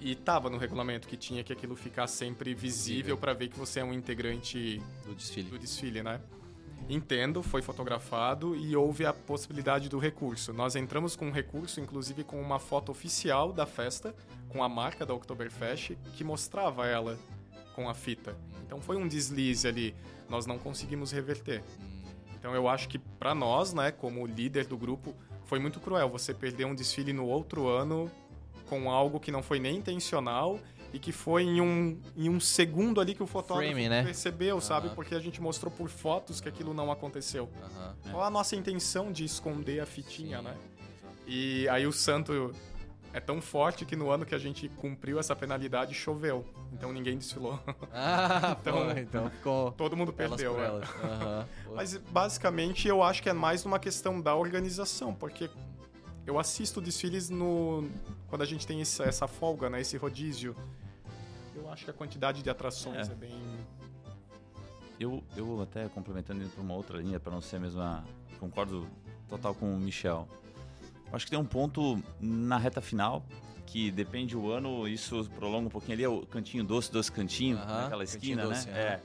E 0.00 0.14
tava 0.14 0.48
no 0.50 0.56
regulamento 0.56 1.06
que 1.06 1.16
tinha 1.16 1.44
que 1.44 1.52
aquilo 1.52 1.76
ficar 1.76 2.06
sempre 2.06 2.54
visível 2.54 3.16
para 3.16 3.32
ver 3.34 3.48
que 3.48 3.58
você 3.58 3.80
é 3.80 3.84
um 3.84 3.92
integrante 3.92 4.82
do 5.06 5.14
desfile. 5.14 5.50
do 5.50 5.58
desfile, 5.58 6.02
né? 6.02 6.20
Entendo, 6.88 7.42
foi 7.42 7.62
fotografado 7.62 8.54
e 8.56 8.76
houve 8.76 9.06
a 9.06 9.12
possibilidade 9.12 9.88
do 9.88 9.98
recurso. 9.98 10.52
Nós 10.52 10.76
entramos 10.76 11.16
com 11.16 11.28
um 11.28 11.30
recurso, 11.30 11.80
inclusive 11.80 12.24
com 12.24 12.40
uma 12.40 12.58
foto 12.58 12.90
oficial 12.90 13.52
da 13.52 13.64
festa, 13.64 14.14
com 14.48 14.62
a 14.62 14.68
marca 14.68 15.06
da 15.06 15.14
Oktoberfest, 15.14 15.96
que 16.14 16.24
mostrava 16.24 16.86
ela 16.86 17.18
com 17.74 17.88
a 17.88 17.94
fita. 17.94 18.36
Então 18.66 18.80
foi 18.82 18.96
um 18.96 19.08
deslize 19.08 19.66
ali 19.66 19.94
nós 20.28 20.46
não 20.46 20.58
conseguimos 20.58 21.12
reverter. 21.12 21.62
Então 22.38 22.54
eu 22.54 22.68
acho 22.68 22.88
que 22.88 22.98
para 22.98 23.34
nós, 23.34 23.72
né, 23.72 23.90
como 23.90 24.26
líder 24.26 24.66
do 24.66 24.76
grupo, 24.76 25.14
foi 25.44 25.58
muito 25.58 25.80
cruel 25.80 26.08
você 26.08 26.34
perder 26.34 26.66
um 26.66 26.74
desfile 26.74 27.12
no 27.12 27.26
outro 27.26 27.68
ano 27.68 28.10
com 28.68 28.90
algo 28.90 29.20
que 29.20 29.30
não 29.30 29.42
foi 29.42 29.58
nem 29.58 29.76
intencional 29.76 30.58
e 30.92 30.98
que 30.98 31.10
foi 31.10 31.42
em 31.42 31.60
um, 31.60 32.00
em 32.16 32.28
um 32.28 32.38
segundo 32.38 33.00
ali 33.00 33.14
que 33.14 33.22
o 33.22 33.26
fotógrafo 33.26 33.72
Frame, 33.72 33.88
né? 33.88 34.04
percebeu, 34.04 34.60
sabe? 34.60 34.90
Porque 34.90 35.14
a 35.14 35.18
gente 35.18 35.40
mostrou 35.40 35.70
por 35.70 35.88
fotos 35.88 36.40
que 36.40 36.48
aquilo 36.48 36.72
não 36.72 36.90
aconteceu. 36.90 37.48
Qual 38.10 38.22
a 38.22 38.30
nossa 38.30 38.54
intenção 38.54 39.10
de 39.10 39.24
esconder 39.24 39.80
a 39.80 39.86
fitinha, 39.86 40.38
Sim. 40.38 40.44
né? 40.44 40.56
E 41.26 41.68
aí 41.68 41.86
o 41.86 41.92
santo 41.92 42.54
é 43.14 43.20
tão 43.20 43.40
forte 43.40 43.84
que 43.84 43.94
no 43.94 44.10
ano 44.10 44.26
que 44.26 44.34
a 44.34 44.38
gente 44.38 44.68
cumpriu 44.68 45.20
essa 45.20 45.36
penalidade 45.36 45.94
choveu. 45.94 46.44
Então 46.72 46.92
ninguém 46.92 47.16
desfilou. 47.16 47.58
Ah, 47.96 48.56
então, 48.60 48.74
pô, 48.74 48.98
então 48.98 49.30
ficou. 49.30 49.72
Todo 49.72 49.96
mundo 49.96 50.12
perdeu. 50.12 50.56
Né? 50.56 50.68
Uhum. 50.68 51.46
Mas 51.76 51.96
basicamente 51.96 52.88
eu 52.88 53.04
acho 53.04 53.22
que 53.22 53.28
é 53.28 53.32
mais 53.32 53.64
uma 53.64 53.78
questão 53.78 54.20
da 54.20 54.34
organização, 54.34 55.14
porque 55.14 55.48
eu 56.26 56.38
assisto 56.40 56.80
desfiles 56.80 57.30
no 57.30 57.88
quando 58.28 58.42
a 58.42 58.44
gente 58.44 58.66
tem 58.66 58.80
essa, 58.80 59.04
essa 59.04 59.28
folga, 59.28 59.70
né, 59.70 59.80
esse 59.80 59.96
rodízio. 59.96 60.56
Eu 61.54 61.70
acho 61.70 61.84
que 61.84 61.90
a 61.90 61.94
quantidade 61.94 62.42
de 62.42 62.50
atrações 62.50 63.08
é, 63.08 63.12
é 63.12 63.14
bem. 63.14 63.40
Eu, 64.98 65.22
eu 65.36 65.62
até 65.62 65.88
complementando 65.88 66.42
indo 66.42 66.50
para 66.50 66.62
uma 66.62 66.74
outra 66.74 66.98
linha 66.98 67.20
para 67.20 67.32
não 67.32 67.40
ser 67.40 67.56
a 67.56 67.60
mesma, 67.60 68.04
concordo 68.40 68.88
total 69.28 69.54
com 69.54 69.72
o 69.72 69.78
Michel. 69.78 70.26
Acho 71.14 71.24
que 71.26 71.30
tem 71.30 71.38
um 71.38 71.44
ponto 71.44 72.02
na 72.20 72.58
reta 72.58 72.80
final 72.80 73.24
que 73.66 73.90
depende 73.90 74.36
o 74.36 74.50
ano, 74.50 74.86
isso 74.86 75.28
prolonga 75.34 75.66
um 75.66 75.70
pouquinho 75.70 75.94
ali, 75.94 76.04
é 76.04 76.08
o 76.08 76.24
cantinho 76.26 76.62
doce, 76.62 76.92
doce 76.92 77.10
cantinho, 77.10 77.56
naquela 77.56 78.04
esquina, 78.04 78.44
doce, 78.44 78.68
né? 78.68 78.78
É. 78.78 79.00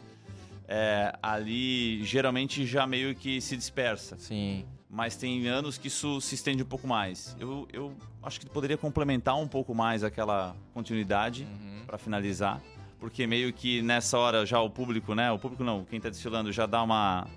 é. 0.68 1.14
ali 1.24 2.04
geralmente 2.04 2.66
já 2.66 2.86
meio 2.86 3.16
que 3.16 3.42
se 3.42 3.58
dispersa. 3.58 4.18
Sim. 4.20 4.66
Mas 4.90 5.16
tem 5.16 5.48
anos 5.48 5.78
que 5.78 5.88
isso 5.88 6.20
se 6.20 6.36
estende 6.36 6.64
um 6.64 6.66
pouco 6.66 6.88
mais. 6.88 7.36
Eu, 7.40 7.68
eu 7.72 7.96
acho 8.24 8.40
que 8.40 8.48
poderia 8.48 8.78
complementar 8.78 9.36
um 9.38 9.48
pouco 9.48 9.74
mais 9.74 10.04
aquela 10.04 10.56
continuidade 10.74 11.44
uhum. 11.44 11.84
para 11.86 11.98
finalizar, 11.98 12.62
porque 13.00 13.26
meio 13.26 13.54
que 13.54 13.82
nessa 13.82 14.18
hora 14.18 14.46
já 14.46 14.60
o 14.60 14.70
público, 14.70 15.14
né? 15.14 15.32
O 15.32 15.40
público 15.40 15.64
não, 15.64 15.86
quem 15.86 15.98
está 15.98 16.10
desfilando 16.10 16.52
já 16.52 16.66
dá 16.66 16.82
uma 16.82 17.28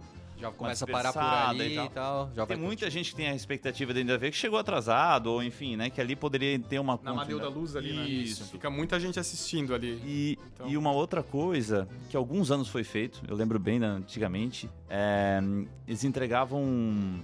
já 0.43 0.51
começa 0.51 0.85
a 0.85 0.89
parar 0.89 1.13
por 1.13 1.23
ali 1.23 1.73
e 1.73 1.77
tal. 1.77 1.87
E 1.87 1.91
tal 1.91 2.31
já 2.35 2.47
tem 2.47 2.57
muita 2.57 2.91
gente 2.91 3.11
que 3.11 3.17
tem 3.17 3.29
a 3.29 3.35
expectativa 3.35 3.93
de 3.93 4.01
ainda 4.01 4.19
ver 4.19 4.31
que 4.31 4.37
chegou 4.37 4.59
atrasado, 4.59 5.29
ou 5.29 5.43
enfim, 5.43 5.77
né? 5.77 5.89
Que 5.89 6.01
ali 6.01 6.17
poderia 6.17 6.59
ter 6.59 6.79
uma... 6.79 6.99
Na 7.03 7.15
Madeu 7.15 7.39
da 7.39 7.49
Luz 7.49 7.77
ali, 7.77 7.93
né? 7.93 8.09
Isso. 8.09 8.45
Fica 8.47 8.69
muita 8.69 8.99
gente 8.99 9.19
assistindo 9.21 9.75
ali. 9.75 10.01
E, 10.05 10.39
então... 10.55 10.69
e 10.69 10.77
uma 10.77 10.91
outra 10.91 11.23
coisa 11.23 11.89
que 12.11 12.17
alguns 12.17 12.51
anos 12.51 12.69
foi 12.69 12.83
feito, 12.83 13.23
eu 13.29 13.37
lembro 13.37 13.59
bem 13.59 13.83
antigamente, 13.83 14.69
é, 14.89 15.41
eles 15.87 16.03
entregavam 16.03 16.63
um, 16.63 17.23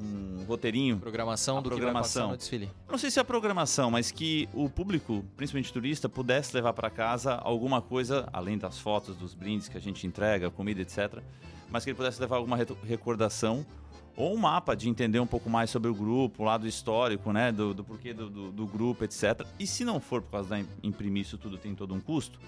um 0.00 0.44
roteirinho. 0.44 0.98
Programação 0.98 1.62
do 1.62 1.68
programação. 1.68 2.22
que 2.22 2.26
vai 2.26 2.32
no 2.32 2.38
desfile. 2.38 2.70
Não 2.90 2.98
sei 2.98 3.10
se 3.10 3.18
é 3.20 3.22
a 3.22 3.24
programação, 3.24 3.90
mas 3.90 4.10
que 4.10 4.48
o 4.52 4.68
público, 4.68 5.24
principalmente 5.36 5.72
turista, 5.72 6.08
pudesse 6.08 6.54
levar 6.54 6.72
para 6.72 6.90
casa 6.90 7.34
alguma 7.34 7.80
coisa, 7.80 8.28
além 8.32 8.58
das 8.58 8.78
fotos, 8.78 9.16
dos 9.16 9.32
brindes 9.34 9.68
que 9.68 9.76
a 9.76 9.80
gente 9.80 10.06
entrega, 10.06 10.50
comida, 10.50 10.82
etc 10.82 11.22
mas 11.72 11.84
que 11.84 11.90
ele 11.90 11.96
pudesse 11.96 12.20
levar 12.20 12.36
alguma 12.36 12.56
recordação 12.84 13.66
ou 14.14 14.34
um 14.34 14.36
mapa 14.36 14.76
de 14.76 14.88
entender 14.88 15.18
um 15.18 15.26
pouco 15.26 15.48
mais 15.48 15.70
sobre 15.70 15.90
o 15.90 15.94
grupo, 15.94 16.42
o 16.42 16.46
lado 16.46 16.68
histórico, 16.68 17.32
né, 17.32 17.50
do, 17.50 17.72
do 17.72 17.82
porquê 17.82 18.12
do, 18.12 18.28
do, 18.28 18.52
do, 18.52 18.66
grupo, 18.66 19.04
etc. 19.04 19.46
E 19.58 19.66
se 19.66 19.84
não 19.84 19.98
for 19.98 20.20
por 20.20 20.32
causa 20.32 20.50
da 20.50 20.64
imprimir 20.82 21.22
isso 21.22 21.38
tudo 21.38 21.56
tem 21.56 21.74
todo 21.74 21.94
um 21.94 22.00
custo, 22.00 22.38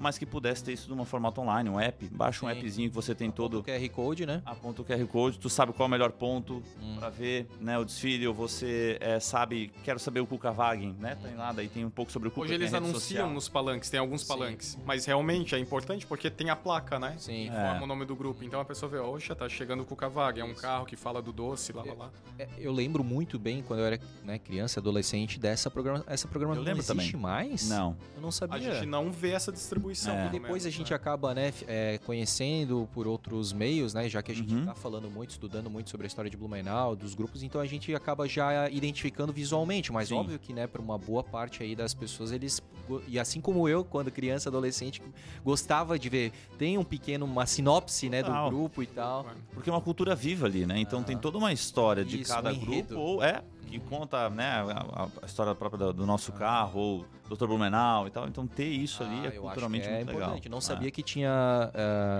mas 0.00 0.16
que 0.16 0.24
pudesse 0.24 0.64
ter 0.64 0.72
isso 0.72 0.86
de 0.86 0.92
uma 0.94 1.04
formato 1.04 1.42
online, 1.42 1.68
um 1.68 1.78
app. 1.78 2.08
Baixa 2.08 2.40
Sim. 2.40 2.46
um 2.46 2.48
appzinho 2.48 2.88
que 2.88 2.94
você 2.94 3.14
tem 3.14 3.30
todo. 3.30 3.58
O 3.58 3.62
QR 3.62 3.88
Code, 3.90 4.24
né? 4.24 4.42
Aponta 4.46 4.80
o 4.80 4.84
QR 4.84 5.06
Code, 5.06 5.38
tu 5.38 5.50
sabe 5.50 5.74
qual 5.74 5.86
é 5.86 5.88
o 5.88 5.90
melhor 5.90 6.10
ponto 6.10 6.62
hum. 6.80 6.96
para 6.98 7.10
ver 7.10 7.46
né, 7.60 7.78
o 7.78 7.84
desfile, 7.84 8.26
ou 8.26 8.32
você 8.32 8.96
é, 8.98 9.20
sabe, 9.20 9.70
quero 9.84 9.98
saber 9.98 10.20
o 10.20 10.26
Kuka-Wagen, 10.26 10.96
né? 10.98 11.18
Tem 11.22 11.34
lá, 11.34 11.52
daí 11.52 11.68
tem 11.68 11.84
um 11.84 11.90
pouco 11.90 12.10
sobre 12.10 12.28
o 12.28 12.30
Kuka 12.30 12.46
Hoje 12.46 12.54
eles 12.54 12.72
anunciam 12.72 13.00
social. 13.00 13.30
nos 13.30 13.48
palanques, 13.48 13.90
tem 13.90 14.00
alguns 14.00 14.22
Sim. 14.22 14.28
palanques. 14.28 14.78
Mas 14.86 15.04
realmente 15.04 15.54
é 15.54 15.58
importante 15.58 16.06
porque 16.06 16.30
tem 16.30 16.48
a 16.48 16.56
placa, 16.56 16.98
né? 16.98 17.16
Sim. 17.18 17.50
Que 17.50 17.56
é. 17.56 17.68
forma 17.68 17.82
o 17.82 17.86
nome 17.86 18.06
do 18.06 18.16
grupo. 18.16 18.42
Então 18.42 18.58
a 18.58 18.64
pessoa 18.64 18.90
vê, 18.90 18.98
oxa, 18.98 19.34
tá 19.34 19.48
chegando 19.50 19.82
o 19.82 19.84
Kuka-Wagen, 19.84 20.42
é 20.42 20.46
um 20.46 20.54
carro 20.54 20.86
que 20.86 20.96
fala 20.96 21.20
do 21.20 21.30
doce, 21.30 21.74
lá, 21.74 21.84
lá, 21.84 21.92
lá. 21.92 22.10
É, 22.38 22.48
eu 22.56 22.72
lembro 22.72 23.04
muito 23.04 23.38
bem, 23.38 23.62
quando 23.62 23.80
eu 23.80 23.86
era 23.86 24.00
né, 24.24 24.38
criança, 24.38 24.80
adolescente, 24.80 25.38
dessa 25.38 25.70
programa... 25.70 26.02
essa 26.06 26.26
programação. 26.26 26.62
Eu 26.62 26.66
lembro 26.66 26.82
não 26.86 26.94
existe 26.94 27.12
também. 27.12 27.22
mais? 27.22 27.68
Não. 27.68 27.94
Eu 28.16 28.22
não 28.22 28.30
sabia. 28.30 28.56
A 28.56 28.74
gente 28.74 28.86
não 28.86 29.12
vê 29.12 29.32
essa 29.32 29.52
distribuição 29.52 29.89
distribuição. 29.90 30.14
É. 30.14 30.26
E 30.26 30.28
depois 30.30 30.66
a 30.66 30.70
gente 30.70 30.90
né? 30.90 30.96
acaba, 30.96 31.34
né, 31.34 31.52
é, 31.66 31.98
conhecendo 32.04 32.88
por 32.92 33.06
outros 33.06 33.52
meios, 33.52 33.94
né, 33.94 34.08
já 34.08 34.22
que 34.22 34.32
a 34.32 34.34
gente 34.34 34.54
está 34.54 34.70
uhum. 34.70 34.76
falando 34.76 35.10
muito, 35.10 35.30
estudando 35.30 35.68
muito 35.68 35.90
sobre 35.90 36.06
a 36.06 36.08
história 36.08 36.30
de 36.30 36.36
Blumenau, 36.36 36.94
dos 36.96 37.14
grupos, 37.14 37.42
então 37.42 37.60
a 37.60 37.66
gente 37.66 37.94
acaba 37.94 38.28
já 38.28 38.68
identificando 38.70 39.32
visualmente, 39.32 39.92
mas 39.92 40.08
Sim. 40.08 40.14
óbvio 40.14 40.38
que, 40.38 40.52
né, 40.52 40.66
para 40.66 40.80
uma 40.80 40.98
boa 40.98 41.22
parte 41.22 41.62
aí 41.62 41.74
das 41.74 41.94
pessoas, 41.94 42.32
eles 42.32 42.62
e 43.06 43.20
assim 43.20 43.40
como 43.40 43.68
eu, 43.68 43.84
quando 43.84 44.10
criança, 44.10 44.48
adolescente, 44.48 45.00
gostava 45.44 45.98
de 45.98 46.08
ver, 46.08 46.32
tem 46.58 46.76
um 46.76 46.82
pequeno 46.82 47.24
uma 47.24 47.46
sinopse, 47.46 48.08
né, 48.08 48.22
do 48.22 48.32
grupo 48.48 48.82
e 48.82 48.86
tal. 48.86 49.26
Porque 49.52 49.70
é 49.70 49.72
uma 49.72 49.80
cultura 49.80 50.14
viva 50.14 50.46
ali, 50.46 50.66
né? 50.66 50.80
Então 50.80 51.00
ah. 51.00 51.04
tem 51.04 51.16
toda 51.16 51.38
uma 51.38 51.52
história 51.52 52.04
de 52.04 52.20
Isso, 52.20 52.32
cada 52.32 52.50
um 52.50 52.58
grupo 52.58 52.94
ou 52.96 53.22
é 53.22 53.42
que 53.70 53.78
conta 53.78 54.28
né, 54.28 54.44
a, 54.44 55.08
a 55.22 55.26
história 55.26 55.54
própria 55.54 55.92
do 55.92 56.04
nosso 56.04 56.32
carro, 56.32 56.80
ou 56.80 57.06
Dr. 57.30 57.46
Blumenau 57.46 58.06
e 58.06 58.10
tal. 58.10 58.26
Então 58.26 58.46
ter 58.46 58.66
isso 58.66 59.02
ah, 59.02 59.06
ali 59.06 59.26
é 59.26 59.30
culturalmente 59.30 59.86
é 59.86 59.90
muito 59.90 60.10
importante. 60.10 60.44
legal. 60.44 60.50
Não 60.50 60.60
sabia 60.60 60.88
é. 60.88 60.90
que 60.90 61.02
tinha. 61.02 61.30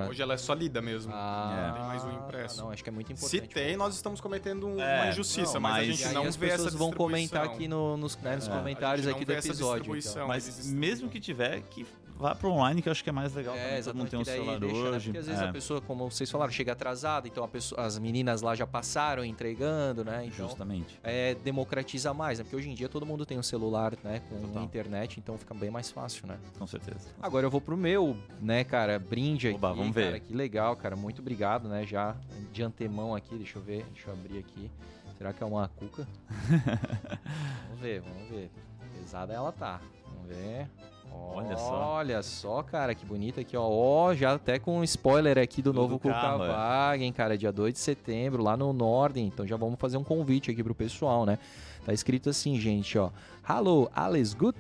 Uh... 0.07 0.11
Hoje 0.11 0.23
ela 0.23 0.35
é 0.35 0.37
só 0.37 0.55
lida 0.55 0.81
mesmo. 0.81 1.13
Ah, 1.15 1.73
tem 1.75 1.85
mais 1.85 2.05
um 2.05 2.13
impresso. 2.13 2.61
Não, 2.61 2.71
acho 2.71 2.83
que 2.83 2.89
é 2.89 2.93
muito 2.93 3.13
importante. 3.13 3.31
Se 3.31 3.55
tem, 3.55 3.77
nós 3.77 3.95
estamos 3.95 4.21
cometendo 4.21 4.69
uma 4.69 5.07
é, 5.07 5.11
injustiça, 5.11 5.55
não, 5.55 5.61
mas, 5.61 5.73
mas, 5.73 5.89
a 5.89 5.93
gente 6.05 6.15
não 6.15 6.25
as 6.25 6.37
vê 6.37 6.49
pessoas 6.49 6.75
vão 6.75 6.93
comentar 6.93 7.45
aqui 7.45 7.67
no, 7.67 7.97
nos, 7.97 8.17
né, 8.19 8.37
nos 8.37 8.49
é. 8.49 8.51
comentários 8.51 9.07
aqui 9.07 9.25
do 9.25 9.33
episódio. 9.33 9.97
Então. 9.97 10.29
Mas 10.29 10.73
mesmo 10.73 11.09
que 11.09 11.19
tiver, 11.19 11.61
que 11.63 11.87
vá 12.21 12.35
para 12.35 12.49
online, 12.49 12.83
que 12.83 12.89
eu 12.89 12.93
acho 12.93 13.03
que 13.03 13.09
é 13.09 13.13
mais 13.13 13.35
legal. 13.35 13.57
É, 13.57 13.81
todo 13.81 13.97
mundo 13.97 14.11
tem 14.11 14.19
um 14.19 14.25
celular 14.25 14.61
deixa, 14.61 14.75
né? 14.75 14.91
hoje. 14.91 14.93
Né? 14.93 15.01
Porque 15.05 15.19
às 15.19 15.27
vezes 15.27 15.43
é. 15.43 15.49
a 15.49 15.53
pessoa, 15.53 15.81
como 15.81 16.11
vocês 16.11 16.31
falaram, 16.31 16.53
chega 16.53 16.73
atrasada, 16.73 17.27
então 17.27 17.47
pessoa, 17.49 17.83
as 17.83 17.99
meninas 17.99 18.43
lá 18.43 18.55
já 18.55 18.67
passaram 18.67 19.25
entregando, 19.25 20.05
né? 20.05 20.27
Então, 20.27 20.47
Justamente. 20.47 21.01
É, 21.03 21.35
democratiza 21.35 22.13
mais, 22.13 22.39
né? 22.39 22.45
Porque 22.45 22.57
hoje 22.57 22.69
em 22.69 22.75
dia 22.75 22.89
todo 22.89 23.07
mundo 23.07 23.25
tem 23.25 23.39
um 23.39 23.43
celular, 23.43 23.95
né? 24.05 24.21
Com 24.29 24.41
Total. 24.41 24.63
internet, 24.63 25.19
então 25.19 25.39
fica 25.39 25.55
bem 25.55 25.71
mais 25.71 25.91
fácil, 25.91 26.27
né? 26.27 26.39
Com 26.59 26.67
certeza. 26.67 27.09
Agora 27.21 27.47
eu 27.47 27.51
vou 27.51 27.61
pro 27.61 27.77
meu, 27.77 28.17
né, 28.41 28.63
cara, 28.63 28.99
brinde 28.99 29.49
aqui. 29.49 29.57
Oba, 29.57 29.73
vamos 29.73 29.95
ver. 29.95 30.07
Cara, 30.07 30.21
que 30.21 30.35
legal, 30.35 30.77
cara. 30.77 30.95
Muito 30.95 31.21
obrigado, 31.21 31.69
né? 31.69 31.87
Já 31.87 32.15
de 32.53 32.63
antemão 32.63 33.15
aqui, 33.15 33.35
deixa 33.37 33.59
eu 33.59 33.63
ver, 33.63 33.85
deixa 33.93 34.11
eu 34.11 34.15
abrir 34.15 34.39
aqui. 34.39 34.71
Será 35.17 35.33
que 35.33 35.43
é 35.43 35.47
uma 35.47 35.69
cuca? 35.69 36.07
vamos 37.69 37.81
ver, 37.81 38.01
vamos 38.01 38.29
ver. 38.29 38.51
Pesada 38.95 39.33
ela 39.33 39.53
tá. 39.53 39.81
Vamos 40.07 40.29
ver. 40.29 40.69
Olha 41.13 41.57
só. 41.57 41.95
Olha 41.95 42.23
só, 42.23 42.63
cara, 42.63 42.95
que 42.95 43.05
bonito 43.05 43.41
aqui, 43.41 43.57
ó. 43.57 43.67
Ó, 43.67 44.15
já 44.15 44.35
até 44.35 44.59
com 44.59 44.79
um 44.79 44.85
spoiler 44.85 45.39
aqui 45.39 45.63
do 45.63 45.71
Tudo 45.71 45.83
novo 45.83 45.99
Kuka 45.99 46.37
Wagen, 46.37 47.13
cara, 47.13 47.37
dia 47.39 47.53
2 47.53 47.73
de 47.73 47.79
setembro, 47.79 48.43
lá 48.43 48.57
no 48.57 48.73
Norden. 48.73 49.27
Então 49.27 49.47
já 49.47 49.57
vamos 49.57 49.79
fazer 49.79 49.97
um 49.97 50.05
convite 50.05 50.51
aqui 50.51 50.63
pro 50.63 50.75
pessoal, 50.75 51.25
né? 51.25 51.39
Tá 51.85 51.93
escrito 51.93 52.29
assim, 52.29 52.59
gente, 52.59 52.99
ó. 52.99 53.11
Hallo, 53.43 53.91
alles 53.95 54.35
gut? 54.35 54.59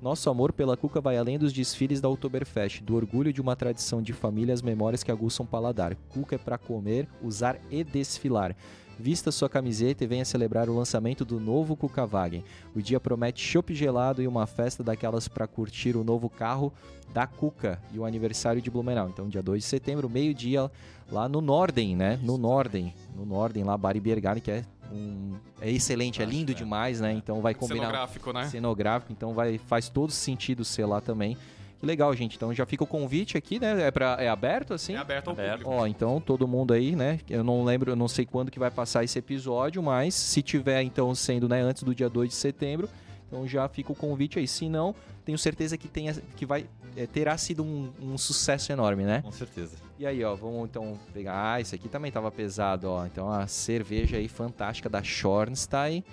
Nosso 0.00 0.28
amor 0.28 0.52
pela 0.52 0.76
Cuca 0.76 1.00
vai 1.00 1.16
além 1.16 1.38
dos 1.38 1.52
desfiles 1.52 2.00
da 2.00 2.08
Oktoberfest, 2.08 2.82
do 2.82 2.96
orgulho 2.96 3.32
de 3.32 3.40
uma 3.40 3.54
tradição 3.54 4.02
de 4.02 4.12
família, 4.12 4.52
as 4.52 4.60
memórias 4.60 5.04
que 5.04 5.12
aguçam 5.12 5.44
o 5.44 5.48
paladar. 5.48 5.94
Cuca 6.08 6.34
é 6.34 6.38
para 6.38 6.58
comer, 6.58 7.08
usar 7.22 7.56
e 7.70 7.84
desfilar. 7.84 8.56
Vista 9.02 9.32
sua 9.32 9.48
camiseta 9.48 10.04
e 10.04 10.06
venha 10.06 10.24
celebrar 10.24 10.68
o 10.68 10.76
lançamento 10.76 11.24
do 11.24 11.40
novo 11.40 11.74
Cucavagen. 11.76 12.44
O 12.72 12.80
dia 12.80 13.00
promete 13.00 13.42
chopp 13.42 13.74
gelado 13.74 14.22
e 14.22 14.28
uma 14.28 14.46
festa 14.46 14.80
daquelas 14.80 15.26
para 15.26 15.44
curtir 15.48 15.96
o 15.96 16.04
novo 16.04 16.30
carro 16.30 16.72
da 17.12 17.26
Cuca 17.26 17.82
e 17.92 17.98
o 17.98 18.04
aniversário 18.04 18.62
de 18.62 18.70
Blumenau. 18.70 19.08
Então, 19.08 19.28
dia 19.28 19.42
2 19.42 19.60
de 19.60 19.68
setembro, 19.68 20.08
meio-dia, 20.08 20.70
lá 21.10 21.28
no 21.28 21.40
Norden, 21.40 21.96
né? 21.96 22.16
No 22.22 22.38
Norden. 22.38 22.94
No 23.16 23.26
Norden, 23.26 23.64
lá, 23.64 23.76
Bari 23.76 23.98
Bergani, 23.98 24.40
que 24.40 24.52
é 24.52 24.64
um, 24.92 25.32
é 25.60 25.68
excelente, 25.68 26.22
é 26.22 26.24
lindo 26.24 26.52
é. 26.52 26.54
demais, 26.54 27.00
né? 27.00 27.12
Então 27.12 27.40
vai 27.40 27.54
combinar. 27.54 27.86
Cenográfico, 27.86 28.32
né? 28.32 28.46
Cenográfico, 28.46 29.12
então 29.12 29.34
vai, 29.34 29.58
faz 29.58 29.88
todo 29.88 30.12
sentido 30.12 30.64
ser 30.64 30.86
lá 30.86 31.00
também. 31.00 31.36
Legal, 31.82 32.14
gente. 32.14 32.36
Então 32.36 32.54
já 32.54 32.64
fica 32.64 32.84
o 32.84 32.86
convite 32.86 33.36
aqui, 33.36 33.58
né? 33.58 33.88
É, 33.88 33.90
pra, 33.90 34.16
é 34.20 34.28
aberto, 34.28 34.72
assim? 34.72 34.94
É 34.94 34.98
aberto 34.98 35.28
ao 35.28 35.32
aberto. 35.32 35.62
público. 35.62 35.70
Ó, 35.70 35.86
então 35.86 36.20
todo 36.20 36.46
mundo 36.46 36.72
aí, 36.72 36.94
né? 36.94 37.18
Eu 37.28 37.42
não 37.42 37.64
lembro, 37.64 37.90
eu 37.90 37.96
não 37.96 38.06
sei 38.06 38.24
quando 38.24 38.50
que 38.50 38.58
vai 38.58 38.70
passar 38.70 39.02
esse 39.02 39.18
episódio, 39.18 39.82
mas 39.82 40.14
se 40.14 40.40
tiver, 40.42 40.82
então, 40.82 41.12
sendo 41.14 41.48
né, 41.48 41.60
antes 41.60 41.82
do 41.82 41.92
dia 41.92 42.08
2 42.08 42.28
de 42.28 42.36
setembro, 42.36 42.88
então 43.26 43.48
já 43.48 43.68
fica 43.68 43.90
o 43.90 43.96
convite 43.96 44.38
aí. 44.38 44.46
Se 44.46 44.68
não, 44.68 44.94
tenho 45.24 45.36
certeza 45.36 45.76
que, 45.76 45.88
tenha, 45.88 46.14
que 46.36 46.46
vai, 46.46 46.66
é, 46.96 47.04
terá 47.06 47.36
sido 47.36 47.64
um, 47.64 47.92
um, 48.00 48.16
sucesso 48.16 48.70
enorme, 48.70 49.04
né? 49.04 49.20
Com 49.22 49.32
certeza. 49.32 49.76
E 49.98 50.06
aí, 50.06 50.22
ó, 50.22 50.36
vamos 50.36 50.68
então 50.68 50.98
pegar. 51.12 51.54
Ah, 51.54 51.60
esse 51.60 51.74
aqui 51.74 51.88
também 51.88 52.12
tava 52.12 52.30
pesado, 52.30 52.88
ó. 52.88 53.04
Então 53.06 53.28
a 53.28 53.48
cerveja 53.48 54.18
aí 54.18 54.28
fantástica 54.28 54.88
da 54.88 55.02
Schornstein. 55.02 56.04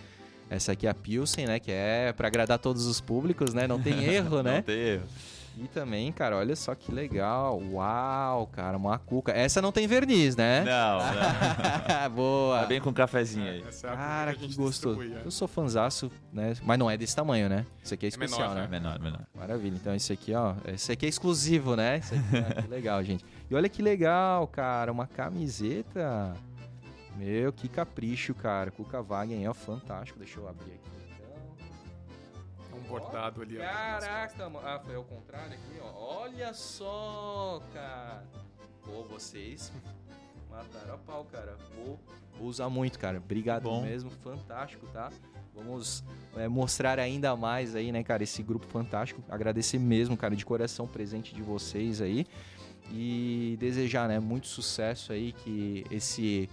Essa 0.50 0.72
aqui 0.72 0.88
é 0.88 0.90
a 0.90 0.96
Pilsen, 0.96 1.46
né? 1.46 1.60
Que 1.60 1.72
é 1.72 2.12
para 2.12 2.28
agradar 2.28 2.58
todos 2.58 2.88
os 2.88 3.00
públicos, 3.00 3.54
né? 3.54 3.68
Não 3.68 3.80
tem 3.80 4.04
erro, 4.12 4.42
né? 4.42 4.56
Não 4.56 4.64
tem 4.64 4.80
erro. 4.80 5.04
E 5.60 5.68
também, 5.68 6.10
cara, 6.10 6.38
olha 6.38 6.56
só 6.56 6.74
que 6.74 6.90
legal. 6.90 7.62
Uau, 7.74 8.48
cara, 8.48 8.78
uma 8.78 8.98
cuca. 8.98 9.34
Essa 9.34 9.62
não 9.62 9.74
tem 9.74 9.86
verniz, 9.88 10.34
né? 10.34 10.64
Não, 10.64 11.00
não. 11.00 12.10
Boa. 12.16 12.60
Tá 12.62 12.66
bem 12.66 12.80
com 12.80 12.92
um 12.92 12.94
cafezinho 12.94 13.50
aí. 13.50 13.62
É 13.62 13.82
cara, 13.82 14.34
que, 14.34 14.48
que 14.48 14.56
gostoso. 14.56 15.02
É. 15.02 15.22
Eu 15.26 15.30
sou 15.30 15.50
fanzaço, 15.50 16.10
né? 16.32 16.54
Mas 16.64 16.80
não 16.80 16.90
é 16.90 16.96
desse 16.96 17.14
tamanho, 17.14 17.50
né? 17.50 17.66
Isso 17.84 17.94
aqui 17.94 18.06
é, 18.06 18.08
é 18.08 18.10
especial, 18.10 18.50
menor, 18.52 18.62
né? 18.62 18.68
Menor, 18.70 19.00
menor. 19.00 19.28
Maravilha. 19.38 19.76
Então, 19.76 19.94
esse 19.94 20.14
aqui, 20.14 20.34
ó. 20.34 20.56
Esse 20.66 20.94
aqui 20.94 21.06
é 21.06 21.10
exclusivo, 21.10 21.76
né? 21.76 21.98
Esse 21.98 22.16
aqui, 22.16 22.62
que 22.62 22.68
legal, 22.70 23.04
gente. 23.04 23.26
E 23.52 23.54
olha 23.54 23.68
que 23.68 23.82
legal, 23.82 24.48
cara. 24.48 24.94
Uma 24.94 25.08
camiseta. 25.08 26.34
Meu, 27.18 27.52
que 27.52 27.68
capricho, 27.68 28.34
cara. 28.34 28.72
Cuca 28.72 29.02
Wagen 29.02 29.46
é 29.46 29.54
fantástico. 29.54 30.20
Deixa 30.20 30.40
eu 30.40 30.48
abrir 30.48 30.72
aqui 30.72 30.99
bordado 32.90 33.42
ali. 33.42 33.58
Caraca, 33.58 34.50
mano. 34.50 34.68
Ah, 34.68 34.80
foi 34.80 34.96
ao 34.96 35.04
contrário 35.04 35.54
aqui, 35.54 35.80
ó. 35.82 36.22
Olha 36.22 36.54
só, 36.54 37.62
cara. 37.74 38.24
Pô, 38.84 39.04
vocês 39.04 39.72
mataram 40.50 40.96
a 40.96 40.98
pau, 40.98 41.26
cara. 41.32 41.56
Vou, 41.76 42.00
vou 42.38 42.48
usar 42.48 42.70
muito, 42.70 42.98
cara. 42.98 43.20
Obrigado 43.20 43.72
mesmo, 43.82 44.10
fantástico, 44.10 44.88
tá? 44.88 45.12
Vamos 45.54 46.04
é, 46.36 46.48
mostrar 46.48 47.00
ainda 47.00 47.36
mais 47.36 47.76
aí, 47.76 47.92
né, 47.92 48.04
cara, 48.04 48.24
esse 48.24 48.42
grupo 48.42 48.66
fantástico. 48.66 49.22
Agradecer 49.30 49.78
mesmo, 49.78 50.18
cara, 50.18 50.36
de 50.36 50.46
coração 50.46 50.88
presente 50.88 51.36
de 51.36 51.42
vocês 51.42 52.02
aí. 52.02 52.26
E 52.92 53.56
desejar, 53.60 54.08
né, 54.08 54.20
muito 54.20 54.48
sucesso 54.48 55.14
aí, 55.14 55.32
que 55.32 55.86
esse... 55.92 56.50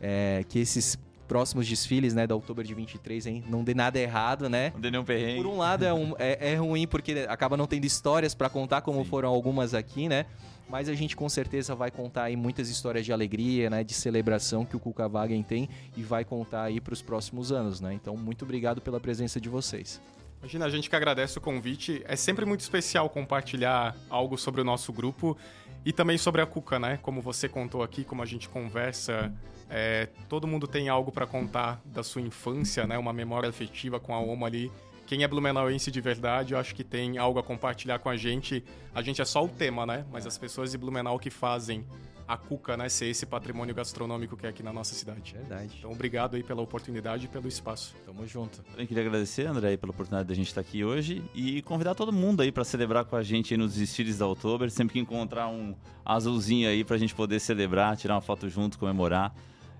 É, 0.00 0.44
que 0.48 0.58
esses 0.58 0.98
próximos 1.32 1.66
desfiles, 1.66 2.12
né, 2.12 2.26
da 2.26 2.34
Outubro 2.34 2.62
de 2.62 2.74
23, 2.74 3.26
hein? 3.26 3.44
Não 3.48 3.64
dê 3.64 3.72
nada 3.72 3.98
errado, 3.98 4.50
né? 4.50 4.70
Não 4.74 4.80
dê 4.82 4.90
nenhum 4.90 5.02
perrengue. 5.02 5.42
Por 5.42 5.46
um 5.46 5.56
lado 5.56 5.82
é, 5.82 5.94
um, 5.94 6.14
é, 6.18 6.52
é 6.52 6.56
ruim 6.56 6.86
porque 6.86 7.24
acaba 7.26 7.56
não 7.56 7.66
tendo 7.66 7.86
histórias 7.86 8.34
para 8.34 8.50
contar, 8.50 8.82
como 8.82 9.02
Sim. 9.02 9.08
foram 9.08 9.30
algumas 9.30 9.72
aqui, 9.72 10.10
né? 10.10 10.26
Mas 10.68 10.90
a 10.90 10.94
gente 10.94 11.16
com 11.16 11.30
certeza 11.30 11.74
vai 11.74 11.90
contar 11.90 12.24
aí 12.24 12.36
muitas 12.36 12.68
histórias 12.68 13.06
de 13.06 13.14
alegria, 13.14 13.70
né, 13.70 13.82
de 13.82 13.94
celebração 13.94 14.66
que 14.66 14.76
o 14.76 14.78
Cuca 14.78 15.08
Wagen 15.08 15.42
tem 15.42 15.70
e 15.96 16.02
vai 16.02 16.22
contar 16.22 16.64
aí 16.64 16.82
para 16.82 16.92
os 16.92 17.00
próximos 17.00 17.50
anos, 17.50 17.80
né? 17.80 17.94
Então, 17.94 18.14
muito 18.14 18.44
obrigado 18.44 18.82
pela 18.82 19.00
presença 19.00 19.40
de 19.40 19.48
vocês. 19.48 20.02
Imagina, 20.40 20.66
a 20.66 20.68
gente 20.68 20.90
que 20.90 20.96
agradece 20.96 21.38
o 21.38 21.40
convite. 21.40 22.02
É 22.04 22.14
sempre 22.14 22.44
muito 22.44 22.60
especial 22.60 23.08
compartilhar 23.08 23.96
algo 24.10 24.36
sobre 24.36 24.60
o 24.60 24.64
nosso 24.64 24.92
grupo 24.92 25.34
e 25.82 25.94
também 25.94 26.18
sobre 26.18 26.42
a 26.42 26.46
Cuca, 26.46 26.78
né? 26.78 26.98
Como 27.00 27.22
você 27.22 27.48
contou 27.48 27.82
aqui, 27.82 28.04
como 28.04 28.22
a 28.22 28.26
gente 28.26 28.50
conversa 28.50 29.32
é, 29.68 30.08
todo 30.28 30.46
mundo 30.46 30.66
tem 30.66 30.88
algo 30.88 31.10
para 31.10 31.26
contar 31.26 31.80
da 31.84 32.02
sua 32.02 32.22
infância, 32.22 32.86
né? 32.86 32.98
Uma 32.98 33.12
memória 33.12 33.48
afetiva 33.48 33.98
com 33.98 34.14
a 34.14 34.20
Oma 34.20 34.46
ali. 34.46 34.70
Quem 35.06 35.24
é 35.24 35.28
blumenauense 35.28 35.90
de 35.90 36.00
verdade, 36.00 36.54
eu 36.54 36.58
acho 36.58 36.74
que 36.74 36.84
tem 36.84 37.18
algo 37.18 37.38
a 37.38 37.42
compartilhar 37.42 37.98
com 37.98 38.08
a 38.08 38.16
gente. 38.16 38.64
A 38.94 39.02
gente 39.02 39.20
é 39.20 39.24
só 39.24 39.44
o 39.44 39.48
tema, 39.48 39.84
né? 39.84 40.06
Mas 40.10 40.26
as 40.26 40.38
pessoas 40.38 40.70
de 40.70 40.78
Blumenau 40.78 41.18
que 41.18 41.28
fazem 41.28 41.84
a 42.26 42.36
Cuca, 42.36 42.76
né, 42.76 42.88
ser 42.88 43.06
esse 43.06 43.26
patrimônio 43.26 43.74
gastronômico 43.74 44.36
que 44.36 44.46
é 44.46 44.48
aqui 44.48 44.62
na 44.62 44.72
nossa 44.72 44.94
cidade. 44.94 45.34
Verdade. 45.34 45.74
Então, 45.78 45.90
obrigado 45.90 46.34
aí 46.34 46.42
pela 46.42 46.62
oportunidade 46.62 47.26
e 47.26 47.28
pelo 47.28 47.46
espaço. 47.46 47.94
Tamo 48.06 48.26
junto. 48.26 48.64
Eu 48.76 48.86
queria 48.86 49.02
agradecer, 49.06 49.46
André, 49.46 49.76
pela 49.76 49.90
oportunidade 49.90 50.28
da 50.28 50.34
gente 50.34 50.46
estar 50.46 50.60
aqui 50.60 50.84
hoje 50.84 51.22
e 51.34 51.60
convidar 51.62 51.94
todo 51.94 52.12
mundo 52.12 52.40
aí 52.40 52.50
para 52.50 52.64
celebrar 52.64 53.04
com 53.04 53.16
a 53.16 53.22
gente 53.22 53.56
nos 53.56 53.74
desfiles 53.74 54.18
da 54.18 54.26
Outubro. 54.26 54.70
Sempre 54.70 54.94
que 54.94 54.98
encontrar 54.98 55.48
um 55.48 55.74
azulzinho 56.04 56.68
aí 56.68 56.84
pra 56.84 56.96
gente 56.96 57.14
poder 57.14 57.40
celebrar, 57.40 57.96
tirar 57.96 58.14
uma 58.14 58.22
foto 58.22 58.48
junto, 58.48 58.78
comemorar 58.78 59.34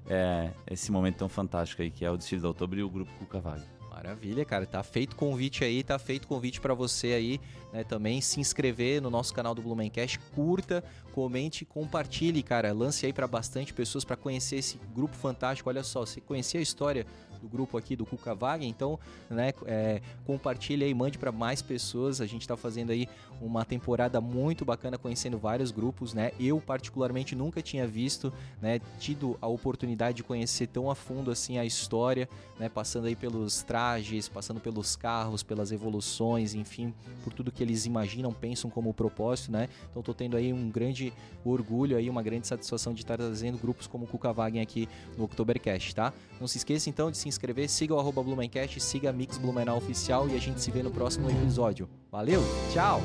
é, 0.09 0.51
esse 0.71 0.91
momento 0.91 1.17
tão 1.17 1.29
fantástico 1.29 1.83
aí 1.83 1.91
que 1.91 2.05
é 2.05 2.11
o 2.11 2.17
desfile 2.17 2.41
de 2.41 2.47
outubro 2.47 2.79
e 2.79 2.83
o 2.83 2.89
grupo 2.89 3.11
Cuca 3.19 3.41
Vale. 3.41 3.63
Maravilha, 3.91 4.45
cara. 4.45 4.67
Tá 4.67 4.83
feito 4.83 5.15
convite 5.15 5.65
aí, 5.65 5.83
tá 5.83 5.99
feito 5.99 6.27
convite 6.27 6.61
para 6.61 6.75
você 6.75 7.09
aí, 7.09 7.41
né, 7.73 7.83
também 7.83 8.21
se 8.21 8.39
inscrever 8.39 9.01
no 9.01 9.11
nosso 9.11 9.33
canal 9.33 9.55
do 9.55 9.63
Blumencast, 9.63 10.19
curta, 10.35 10.85
comente, 11.13 11.65
compartilhe, 11.65 12.43
cara. 12.43 12.73
Lance 12.73 13.07
aí 13.07 13.13
para 13.13 13.27
bastante 13.27 13.73
pessoas 13.73 14.05
para 14.05 14.17
conhecer 14.17 14.57
esse 14.57 14.79
grupo 14.95 15.17
fantástico. 15.17 15.69
Olha 15.69 15.83
só, 15.83 16.05
você 16.05 16.21
conhecia 16.21 16.61
a 16.61 16.63
história 16.63 17.07
do 17.41 17.49
grupo 17.49 17.77
aqui 17.77 17.97
do 17.97 18.07
Cuca 18.07 18.35
Vaga, 18.35 18.65
então, 18.65 18.99
né, 19.29 19.53
é, 19.67 20.01
compartilhe 20.25 20.85
aí, 20.85 20.95
mande 20.95 21.19
para 21.19 21.33
mais 21.33 21.61
pessoas. 21.61 22.21
A 22.21 22.27
gente 22.27 22.43
está 22.43 22.57
fazendo 22.57 22.91
aí 22.91 23.09
uma 23.41 23.65
temporada 23.65 24.21
muito 24.21 24.65
bacana, 24.65 24.97
conhecendo 24.97 25.37
vários 25.37 25.73
grupos, 25.73 26.15
né? 26.15 26.31
Eu 26.39 26.61
particularmente 26.61 27.35
nunca 27.35 27.61
tinha 27.61 27.87
visto, 27.87 28.33
né, 28.61 28.81
tido 29.01 29.37
a 29.41 29.49
oportunidade 29.49 30.19
de 30.19 30.23
conhecer 30.23 30.69
tão 30.69 30.89
a 30.89 30.95
fundo 30.95 31.31
assim 31.31 31.59
a 31.59 31.65
história, 31.65 32.29
né, 32.59 32.69
passando 32.69 33.09
aí 33.09 33.17
pelos 33.17 33.63
trajes, 33.63 34.29
passando 34.29 34.61
pelos 34.61 34.95
carros, 34.95 35.43
pelas 35.43 35.73
evoluções, 35.73 36.55
enfim, 36.55 36.95
por 37.25 37.33
tudo 37.33 37.51
que 37.63 37.71
eles 37.71 37.87
imaginam, 37.87 38.33
pensam 38.33 38.69
como 38.69 38.93
propósito, 38.93 39.53
né? 39.53 39.69
Então 39.91 40.01
estou 40.01 40.15
tendo 40.15 40.37
aí 40.37 40.53
um 40.53 40.69
grande 40.69 41.13
orgulho 41.45 41.97
aí, 41.97 42.11
uma 42.11 42.23
grande 42.23 42.47
satisfação 42.47 42.93
de 42.93 43.03
estar 43.03 43.17
trazendo 43.17 43.57
grupos 43.57 43.87
como 43.87 44.05
o 44.05 44.09
Cuca 44.09 44.33
Wagen 44.33 44.61
aqui 44.61 44.89
no 45.17 45.25
Oktobercast, 45.25 45.95
tá? 45.95 46.13
Não 46.41 46.49
se 46.49 46.59
esqueça 46.59 46.91
então 46.91 47.11
de 47.11 47.17
se 47.17 47.29
inscrever, 47.29 47.69
siga 47.69 47.95
o 47.95 48.01
arroba 48.01 48.23
Blumencast, 48.23 48.81
siga 48.81 49.11
a 49.11 49.13
Mix 49.13 49.39
Blumenau 49.39 49.79
Oficial 49.79 50.29
e 50.29 50.35
a 50.35 50.41
gente 50.41 50.61
se 50.61 50.71
vê 50.71 50.83
no 50.83 50.91
próximo 50.91 51.31
episódio. 51.31 51.89
Valeu, 52.11 52.43
tchau! 52.73 53.01